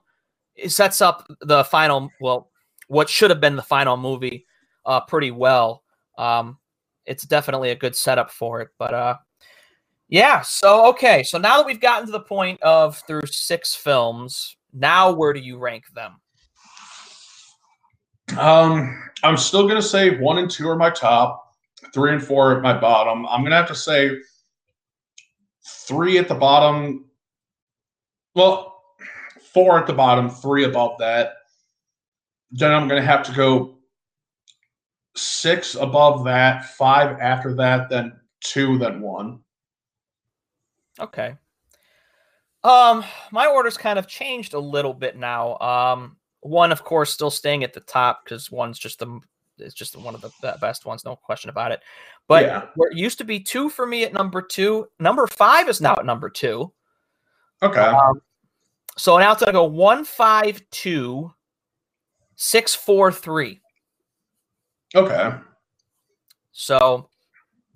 it 0.55 0.69
sets 0.69 1.01
up 1.01 1.25
the 1.41 1.63
final, 1.65 2.09
well, 2.19 2.50
what 2.91 3.09
should 3.09 3.29
have 3.29 3.39
been 3.39 3.55
the 3.55 3.61
final 3.61 3.95
movie 3.95 4.45
uh, 4.85 4.99
pretty 4.99 5.31
well. 5.31 5.83
Um, 6.17 6.57
it's 7.05 7.23
definitely 7.23 7.71
a 7.71 7.75
good 7.75 7.95
setup 7.95 8.31
for 8.31 8.59
it. 8.59 8.67
But 8.77 8.93
uh, 8.93 9.15
yeah, 10.09 10.41
so 10.41 10.85
okay. 10.87 11.23
So 11.23 11.37
now 11.37 11.57
that 11.57 11.65
we've 11.65 11.79
gotten 11.79 12.05
to 12.07 12.11
the 12.11 12.19
point 12.19 12.61
of 12.61 13.01
through 13.07 13.27
six 13.27 13.73
films, 13.73 14.57
now 14.73 15.11
where 15.11 15.31
do 15.31 15.39
you 15.39 15.57
rank 15.57 15.85
them? 15.95 16.17
um 18.37 19.03
i'm 19.23 19.35
still 19.35 19.67
gonna 19.67 19.81
say 19.81 20.17
one 20.17 20.37
and 20.37 20.49
two 20.49 20.69
are 20.69 20.77
my 20.77 20.89
top 20.89 21.53
three 21.93 22.13
and 22.13 22.23
four 22.23 22.55
at 22.55 22.61
my 22.61 22.71
bottom 22.71 23.25
i'm 23.27 23.43
gonna 23.43 23.55
have 23.55 23.67
to 23.67 23.75
say 23.75 24.11
three 25.85 26.17
at 26.17 26.29
the 26.29 26.35
bottom 26.35 27.03
well 28.33 28.83
four 29.53 29.77
at 29.77 29.85
the 29.85 29.91
bottom 29.93 30.29
three 30.29 30.63
above 30.63 30.97
that 30.97 31.33
then 32.51 32.71
i'm 32.71 32.87
gonna 32.87 33.01
have 33.01 33.23
to 33.23 33.33
go 33.33 33.77
six 35.15 35.75
above 35.75 36.23
that 36.23 36.65
five 36.75 37.17
after 37.19 37.53
that 37.53 37.89
then 37.89 38.13
two 38.41 38.77
then 38.77 39.01
one 39.01 39.39
Okay. 40.99 41.35
Um, 42.63 43.03
my 43.31 43.47
order's 43.47 43.77
kind 43.77 43.97
of 43.97 44.07
changed 44.07 44.53
a 44.53 44.59
little 44.59 44.93
bit 44.93 45.17
now. 45.17 45.57
Um, 45.57 46.17
one, 46.41 46.71
of 46.71 46.83
course, 46.83 47.11
still 47.11 47.31
staying 47.31 47.63
at 47.63 47.73
the 47.73 47.79
top 47.79 48.23
because 48.23 48.51
one's 48.51 48.77
just 48.77 48.99
the 48.99 49.19
it's 49.57 49.75
just 49.75 49.95
one 49.95 50.15
of 50.15 50.21
the 50.21 50.57
best 50.59 50.85
ones, 50.85 51.05
no 51.05 51.15
question 51.15 51.49
about 51.49 51.71
it. 51.71 51.81
But 52.27 52.45
Yeah. 52.45 52.65
where 52.75 52.89
it 52.89 52.97
used 52.97 53.19
to 53.19 53.23
be 53.23 53.39
two 53.39 53.69
for 53.69 53.85
me 53.85 54.03
at 54.03 54.13
number 54.13 54.41
two, 54.41 54.87
number 54.99 55.27
five 55.27 55.69
is 55.69 55.81
now 55.81 55.93
at 55.93 56.05
number 56.05 56.29
two. 56.29 56.71
okay 57.61 57.81
Um, 57.81 58.21
so 58.97 59.17
now 59.17 59.31
it's 59.31 59.41
gonna 59.41 59.51
go 59.51 59.65
one, 59.65 60.03
five, 60.03 60.61
two, 60.71 61.31
six, 62.41 62.73
four, 62.73 63.11
three. 63.11 63.61
okay 64.95 65.31
So, 66.51 67.07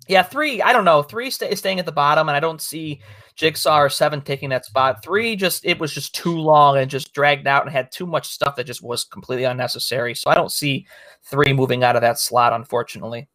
yeah, 0.08 0.24
three. 0.24 0.60
I 0.60 0.72
don't 0.72 0.84
know. 0.84 1.02
Three 1.02 1.30
sta 1.30 1.46
is 1.46 1.60
staying 1.60 1.78
at 1.78 1.86
the 1.86 1.92
bottom, 1.92 2.28
and 2.28 2.36
I 2.36 2.40
don't 2.40 2.60
see 2.60 3.00
Jigsaw 3.36 3.78
or 3.78 3.88
seven 3.88 4.20
taking 4.20 4.48
that 4.50 4.64
spot. 4.64 5.04
Three 5.04 5.36
just 5.36 5.64
it 5.64 5.78
was 5.78 5.92
just 5.92 6.14
too 6.14 6.36
long 6.36 6.78
and 6.78 6.90
just 6.90 7.14
dragged 7.14 7.46
out 7.46 7.62
and 7.62 7.72
had 7.72 7.92
too 7.92 8.06
much 8.06 8.28
stuff 8.28 8.56
that 8.56 8.64
just 8.64 8.82
was 8.82 9.04
completely 9.04 9.44
unnecessary. 9.44 10.14
So 10.14 10.30
I 10.30 10.34
don't 10.34 10.52
see 10.52 10.86
three 11.22 11.52
moving 11.52 11.84
out 11.84 11.96
of 11.96 12.02
that 12.02 12.18
slot, 12.18 12.52
unfortunately. 12.52 13.28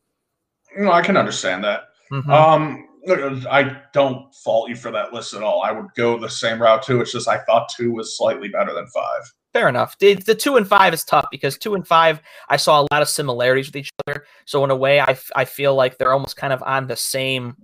no 0.77 0.91
i 0.91 1.01
can 1.01 1.17
understand 1.17 1.63
that 1.63 1.88
Mhm. 2.11 2.29
Um, 2.29 2.88
look, 3.05 3.45
I 3.49 3.82
don't 3.93 4.34
fault 4.36 4.69
you 4.69 4.75
for 4.75 4.91
that 4.91 5.13
list 5.13 5.34
at 5.34 5.43
all. 5.43 5.61
I 5.63 5.71
would 5.71 5.88
go 5.95 6.17
the 6.17 6.29
same 6.29 6.61
route 6.61 6.84
too. 6.84 6.99
It's 6.99 7.13
just 7.13 7.27
I 7.29 7.38
thought 7.45 7.69
two 7.69 7.93
was 7.93 8.17
slightly 8.17 8.49
better 8.49 8.73
than 8.73 8.86
five. 8.88 9.21
Fair 9.53 9.67
enough. 9.67 9.97
The, 9.99 10.13
the 10.13 10.35
two 10.35 10.55
and 10.55 10.67
five 10.67 10.93
is 10.93 11.03
tough 11.03 11.25
because 11.29 11.57
two 11.57 11.75
and 11.75 11.85
five, 11.85 12.21
I 12.47 12.55
saw 12.57 12.81
a 12.81 12.87
lot 12.91 13.01
of 13.01 13.09
similarities 13.09 13.67
with 13.67 13.75
each 13.75 13.89
other. 14.07 14.25
So 14.45 14.63
in 14.63 14.71
a 14.71 14.75
way, 14.75 15.01
I, 15.01 15.17
I 15.35 15.45
feel 15.45 15.75
like 15.75 15.97
they're 15.97 16.13
almost 16.13 16.37
kind 16.37 16.53
of 16.53 16.63
on 16.63 16.87
the 16.87 16.95
same 16.95 17.57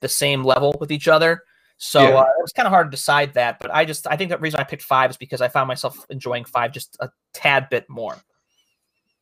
the 0.00 0.08
same 0.08 0.44
level 0.44 0.76
with 0.78 0.92
each 0.92 1.08
other. 1.08 1.42
So 1.78 2.00
yeah. 2.02 2.16
uh, 2.16 2.22
it 2.22 2.42
was 2.42 2.52
kind 2.52 2.66
of 2.66 2.72
hard 2.72 2.88
to 2.88 2.90
decide 2.90 3.34
that. 3.34 3.58
But 3.58 3.74
I 3.74 3.84
just 3.84 4.06
I 4.06 4.16
think 4.16 4.30
the 4.30 4.38
reason 4.38 4.60
I 4.60 4.64
picked 4.64 4.82
five 4.82 5.10
is 5.10 5.16
because 5.16 5.40
I 5.40 5.48
found 5.48 5.68
myself 5.68 6.04
enjoying 6.10 6.44
five 6.44 6.72
just 6.72 6.96
a 7.00 7.10
tad 7.32 7.68
bit 7.70 7.88
more. 7.88 8.16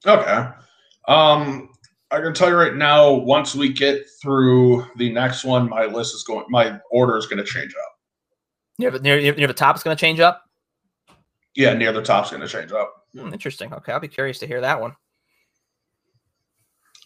Okay. 0.07 0.49
Um, 1.07 1.71
I 2.11 2.21
can 2.21 2.35
tell 2.35 2.49
you 2.49 2.57
right 2.57 2.75
now. 2.75 3.13
Once 3.13 3.55
we 3.55 3.73
get 3.73 4.05
through 4.23 4.87
the 4.97 5.13
next 5.13 5.45
one, 5.45 5.69
my 5.69 5.87
list 5.87 6.15
is 6.15 6.23
going. 6.23 6.45
My 6.49 6.79
order 6.91 7.17
is 7.17 7.27
going 7.27 7.39
to 7.39 7.45
change 7.45 7.75
up. 7.75 7.93
Near 8.79 8.91
the 8.91 9.01
near, 9.01 9.35
near 9.35 9.47
the 9.47 9.55
top 9.55 9.77
is 9.77 9.83
going 9.83 9.97
to 9.97 10.01
change 10.01 10.21
up. 10.21 10.43
Yeah, 11.55 11.75
near 11.75 11.93
the 11.93 12.03
top's 12.03 12.31
going 12.31 12.43
to 12.43 12.49
change 12.49 12.73
up. 12.73 12.95
Hmm, 13.15 13.33
interesting. 13.33 13.73
Okay, 13.73 13.93
I'll 13.93 14.01
be 14.01 14.09
curious 14.09 14.39
to 14.41 14.47
hear 14.47 14.61
that 14.61 14.81
one. 14.81 14.95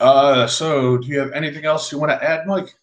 Uh, 0.00 0.46
so 0.46 0.98
do 0.98 1.08
you 1.08 1.18
have 1.18 1.32
anything 1.32 1.64
else 1.64 1.90
you 1.90 1.98
want 1.98 2.12
to 2.12 2.22
add, 2.24 2.46
Mike? 2.46 2.74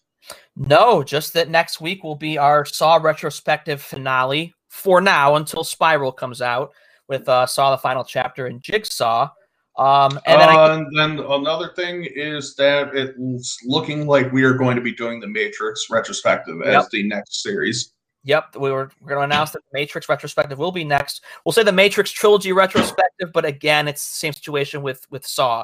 No, 0.56 1.02
just 1.02 1.32
that 1.34 1.48
next 1.48 1.80
week 1.80 2.04
will 2.04 2.16
be 2.16 2.38
our 2.38 2.64
Saw 2.64 2.96
retrospective 2.96 3.80
finale 3.80 4.54
for 4.68 5.00
now 5.00 5.36
until 5.36 5.64
Spiral 5.64 6.12
comes 6.12 6.42
out 6.42 6.72
with 7.08 7.28
uh, 7.28 7.46
Saw 7.46 7.70
the 7.70 7.78
final 7.78 8.04
chapter 8.04 8.46
and 8.46 8.62
Jigsaw. 8.62 9.30
Um, 9.78 10.18
and 10.24 10.40
then, 10.40 10.48
uh, 10.48 10.74
and 10.74 10.96
then 10.96 11.18
another 11.18 11.72
thing 11.74 12.06
is 12.14 12.54
that 12.56 12.94
it's 12.94 13.58
looking 13.66 14.06
like 14.06 14.32
we 14.32 14.42
are 14.42 14.54
going 14.54 14.76
to 14.76 14.82
be 14.82 14.94
doing 14.94 15.20
the 15.20 15.26
Matrix 15.26 15.86
retrospective 15.90 16.56
yep. 16.64 16.84
as 16.84 16.88
the 16.88 17.06
next 17.06 17.42
series. 17.42 17.92
Yep, 18.26 18.56
we 18.56 18.72
were 18.72 18.90
we're 19.00 19.10
going 19.10 19.20
to 19.20 19.34
announce 19.34 19.52
that 19.52 19.62
the 19.70 19.78
Matrix 19.78 20.08
retrospective 20.08 20.58
will 20.58 20.72
be 20.72 20.82
next. 20.82 21.22
We'll 21.44 21.52
say 21.52 21.62
the 21.62 21.70
Matrix 21.70 22.10
trilogy 22.10 22.52
retrospective, 22.52 23.32
but 23.32 23.44
again, 23.44 23.86
it's 23.86 24.04
the 24.04 24.16
same 24.16 24.32
situation 24.32 24.82
with 24.82 25.06
with 25.10 25.24
Saw. 25.24 25.62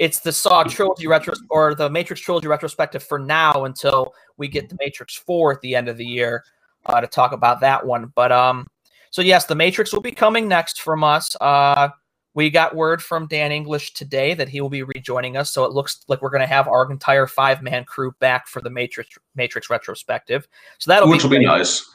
It's 0.00 0.18
the 0.18 0.32
Saw 0.32 0.64
trilogy 0.64 1.06
retro 1.06 1.34
or 1.48 1.76
the 1.76 1.88
Matrix 1.88 2.20
trilogy 2.20 2.48
retrospective 2.48 3.04
for 3.04 3.20
now 3.20 3.66
until 3.66 4.12
we 4.36 4.48
get 4.48 4.68
the 4.68 4.76
Matrix 4.80 5.14
Four 5.14 5.52
at 5.52 5.60
the 5.60 5.76
end 5.76 5.88
of 5.88 5.96
the 5.96 6.04
year 6.04 6.42
uh, 6.86 7.00
to 7.00 7.06
talk 7.06 7.30
about 7.30 7.60
that 7.60 7.86
one. 7.86 8.12
But 8.16 8.32
um, 8.32 8.66
so 9.10 9.22
yes, 9.22 9.46
the 9.46 9.54
Matrix 9.54 9.92
will 9.92 10.00
be 10.00 10.10
coming 10.10 10.48
next 10.48 10.80
from 10.80 11.04
us. 11.04 11.36
Uh, 11.40 11.90
we 12.34 12.50
got 12.50 12.74
word 12.74 13.02
from 13.02 13.26
Dan 13.26 13.52
English 13.52 13.92
today 13.92 14.34
that 14.34 14.48
he 14.48 14.60
will 14.60 14.70
be 14.70 14.82
rejoining 14.82 15.36
us, 15.36 15.50
so 15.50 15.64
it 15.64 15.72
looks 15.72 16.04
like 16.08 16.22
we're 16.22 16.30
going 16.30 16.40
to 16.40 16.46
have 16.46 16.66
our 16.66 16.90
entire 16.90 17.26
five 17.26 17.62
man 17.62 17.84
crew 17.84 18.12
back 18.20 18.48
for 18.48 18.60
the 18.60 18.70
Matrix 18.70 19.18
Matrix 19.34 19.68
retrospective. 19.68 20.48
So 20.78 20.90
that'll 20.90 21.08
which 21.08 21.22
be 21.22 21.28
will 21.28 21.38
be 21.38 21.44
nice. 21.44 21.88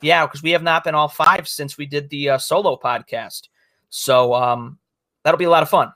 Yeah, 0.00 0.26
because 0.26 0.42
we 0.42 0.50
have 0.50 0.62
not 0.62 0.84
been 0.84 0.94
all 0.94 1.08
five 1.08 1.48
since 1.48 1.78
we 1.78 1.86
did 1.86 2.10
the 2.10 2.30
uh, 2.30 2.38
solo 2.38 2.76
podcast. 2.76 3.48
So 3.88 4.34
um, 4.34 4.78
that'll 5.22 5.38
be 5.38 5.44
a 5.44 5.50
lot 5.50 5.62
of 5.62 5.68
fun. 5.68 5.92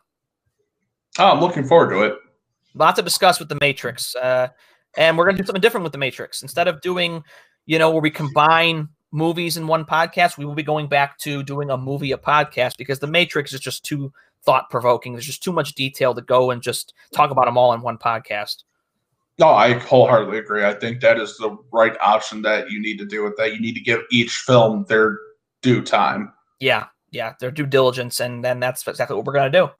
Oh, 1.18 1.32
I'm 1.32 1.40
looking 1.40 1.64
forward 1.64 1.90
to 1.90 2.02
it. 2.02 2.14
Lots 2.74 2.96
to 2.96 3.02
discuss 3.02 3.40
with 3.40 3.48
the 3.48 3.58
Matrix. 3.60 4.14
Uh, 4.14 4.48
and 4.96 5.18
we're 5.18 5.24
going 5.24 5.36
to 5.36 5.42
do 5.42 5.46
something 5.46 5.60
different 5.60 5.82
with 5.82 5.92
the 5.92 5.98
Matrix. 5.98 6.42
Instead 6.42 6.68
of 6.68 6.80
doing, 6.80 7.22
you 7.66 7.78
know, 7.78 7.90
where 7.90 8.00
we 8.00 8.10
combine 8.10 8.88
movies 9.10 9.56
in 9.56 9.66
one 9.66 9.84
podcast, 9.84 10.36
we 10.36 10.44
will 10.44 10.54
be 10.54 10.62
going 10.62 10.86
back 10.86 11.18
to 11.18 11.42
doing 11.42 11.70
a 11.70 11.76
movie 11.76 12.12
a 12.12 12.18
podcast 12.18 12.76
because 12.76 12.98
the 12.98 13.06
Matrix 13.06 13.52
is 13.52 13.60
just 13.60 13.84
too 13.84 14.12
thought 14.44 14.70
provoking. 14.70 15.12
There's 15.12 15.26
just 15.26 15.42
too 15.42 15.52
much 15.52 15.74
detail 15.74 16.14
to 16.14 16.22
go 16.22 16.50
and 16.50 16.62
just 16.62 16.94
talk 17.12 17.30
about 17.30 17.46
them 17.46 17.58
all 17.58 17.72
in 17.72 17.80
one 17.80 17.98
podcast. 17.98 18.64
No, 19.38 19.50
I 19.50 19.74
wholeheartedly 19.74 20.38
agree. 20.38 20.64
I 20.64 20.74
think 20.74 21.00
that 21.00 21.18
is 21.18 21.36
the 21.36 21.56
right 21.72 21.96
option 22.00 22.42
that 22.42 22.70
you 22.70 22.80
need 22.82 22.98
to 22.98 23.06
do 23.06 23.22
with 23.22 23.36
that. 23.36 23.54
You 23.54 23.60
need 23.60 23.74
to 23.74 23.80
give 23.80 24.00
each 24.10 24.32
film 24.32 24.84
their 24.88 25.18
due 25.62 25.82
time. 25.82 26.32
Yeah, 26.58 26.86
yeah, 27.10 27.34
their 27.38 27.52
due 27.52 27.66
diligence, 27.66 28.18
and 28.18 28.44
then 28.44 28.58
that's 28.58 28.86
exactly 28.86 29.16
what 29.16 29.24
we're 29.24 29.34
gonna 29.34 29.50
do. 29.50 29.70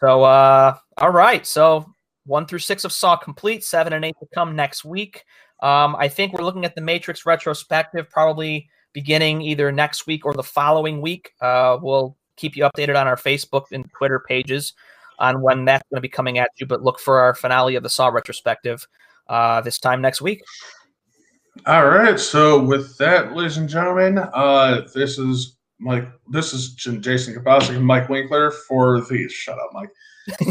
So, 0.00 0.22
uh, 0.22 0.76
all 0.98 1.10
right. 1.10 1.44
So 1.44 1.86
one 2.26 2.46
through 2.46 2.60
six 2.60 2.84
of 2.84 2.92
Saw 2.92 3.16
complete. 3.16 3.64
Seven 3.64 3.92
and 3.92 4.04
eight 4.04 4.16
to 4.20 4.26
come 4.32 4.54
next 4.54 4.84
week. 4.84 5.24
Um, 5.60 5.96
I 5.98 6.08
think 6.08 6.32
we're 6.32 6.44
looking 6.44 6.64
at 6.64 6.74
the 6.74 6.80
Matrix 6.80 7.24
retrospective 7.24 8.10
probably 8.10 8.68
beginning 8.92 9.42
either 9.42 9.70
next 9.72 10.06
week 10.06 10.24
or 10.24 10.34
the 10.34 10.42
following 10.42 11.00
week. 11.00 11.32
Uh, 11.40 11.78
we'll 11.80 12.16
keep 12.36 12.56
you 12.56 12.64
updated 12.64 12.98
on 13.00 13.06
our 13.06 13.16
Facebook 13.16 13.64
and 13.72 13.90
Twitter 13.96 14.20
pages 14.20 14.74
on 15.18 15.40
when 15.40 15.64
that's 15.64 15.84
going 15.90 15.98
to 15.98 16.02
be 16.02 16.08
coming 16.08 16.38
at 16.38 16.50
you. 16.56 16.66
But 16.66 16.82
look 16.82 16.98
for 16.98 17.18
our 17.20 17.34
finale 17.34 17.76
of 17.76 17.82
the 17.82 17.88
Saw 17.88 18.08
retrospective 18.08 18.86
uh, 19.28 19.60
this 19.62 19.78
time 19.78 20.00
next 20.00 20.20
week. 20.20 20.42
All 21.64 21.88
right. 21.88 22.20
So 22.20 22.62
with 22.62 22.96
that, 22.98 23.34
ladies 23.34 23.56
and 23.56 23.68
gentlemen, 23.68 24.18
uh, 24.18 24.82
this 24.94 25.18
is 25.18 25.56
Mike. 25.78 26.08
This 26.30 26.52
is 26.52 26.74
Jason 26.74 27.34
Kapowski 27.34 27.76
and 27.76 27.84
Mike 27.84 28.08
Winkler 28.08 28.50
for 28.50 29.00
the 29.00 29.28
shut 29.28 29.58
up, 29.58 29.70
Mike. 29.72 29.90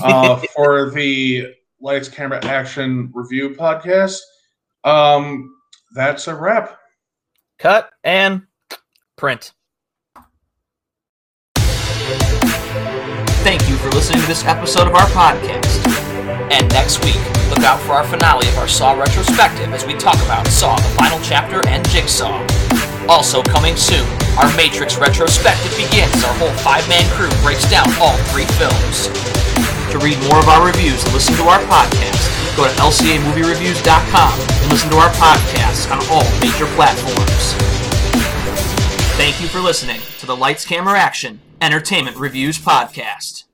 Uh, 0.01 0.41
for 0.55 0.89
the 0.91 1.53
Lights 1.81 2.07
Camera 2.07 2.39
Action 2.45 3.11
Review 3.13 3.49
podcast. 3.49 4.19
Um, 4.85 5.55
that's 5.95 6.27
a 6.27 6.35
wrap. 6.35 6.77
Cut 7.57 7.89
and 8.03 8.43
print. 9.17 9.51
Thank 13.43 13.67
you 13.69 13.75
for 13.77 13.89
listening 13.89 14.21
to 14.21 14.27
this 14.27 14.45
episode 14.45 14.87
of 14.87 14.93
our 14.95 15.07
podcast. 15.07 15.83
And 16.51 16.69
next 16.69 17.03
week, 17.03 17.19
look 17.49 17.59
out 17.59 17.79
for 17.81 17.93
our 17.93 18.03
finale 18.03 18.47
of 18.47 18.57
our 18.57 18.67
Saw 18.67 18.93
retrospective 18.93 19.73
as 19.73 19.85
we 19.85 19.93
talk 19.93 20.15
about 20.25 20.47
Saw 20.47 20.75
the 20.75 20.83
Final 20.97 21.19
Chapter 21.21 21.67
and 21.67 21.87
Jigsaw. 21.89 22.45
Also 23.07 23.43
coming 23.43 23.75
soon, 23.75 24.07
our 24.37 24.55
Matrix 24.55 24.97
retrospective 24.97 25.75
begins 25.77 26.23
our 26.23 26.33
whole 26.35 26.53
five-man 26.61 27.07
crew 27.13 27.29
breaks 27.43 27.69
down 27.69 27.87
all 27.99 28.17
three 28.33 28.45
films. 28.57 29.09
To 29.95 30.01
read 30.03 30.19
more 30.27 30.39
of 30.39 30.49
our 30.49 30.67
reviews 30.67 31.01
and 31.05 31.13
listen 31.13 31.35
to 31.35 31.43
our 31.43 31.59
podcast, 31.61 32.57
go 32.57 32.65
to 32.65 32.73
lcamoviereviews.com 32.81 34.39
and 34.41 34.69
listen 34.69 34.89
to 34.89 34.97
our 34.97 35.09
podcasts 35.11 35.89
on 35.89 36.03
all 36.11 36.29
major 36.41 36.65
platforms. 36.75 37.53
Thank 39.15 39.39
you 39.39 39.47
for 39.47 39.61
listening 39.61 40.01
to 40.19 40.25
the 40.25 40.35
Lights 40.35 40.65
Camera 40.65 40.99
Action 40.99 41.39
Entertainment 41.61 42.17
Reviews 42.17 42.59
Podcast. 42.59 43.45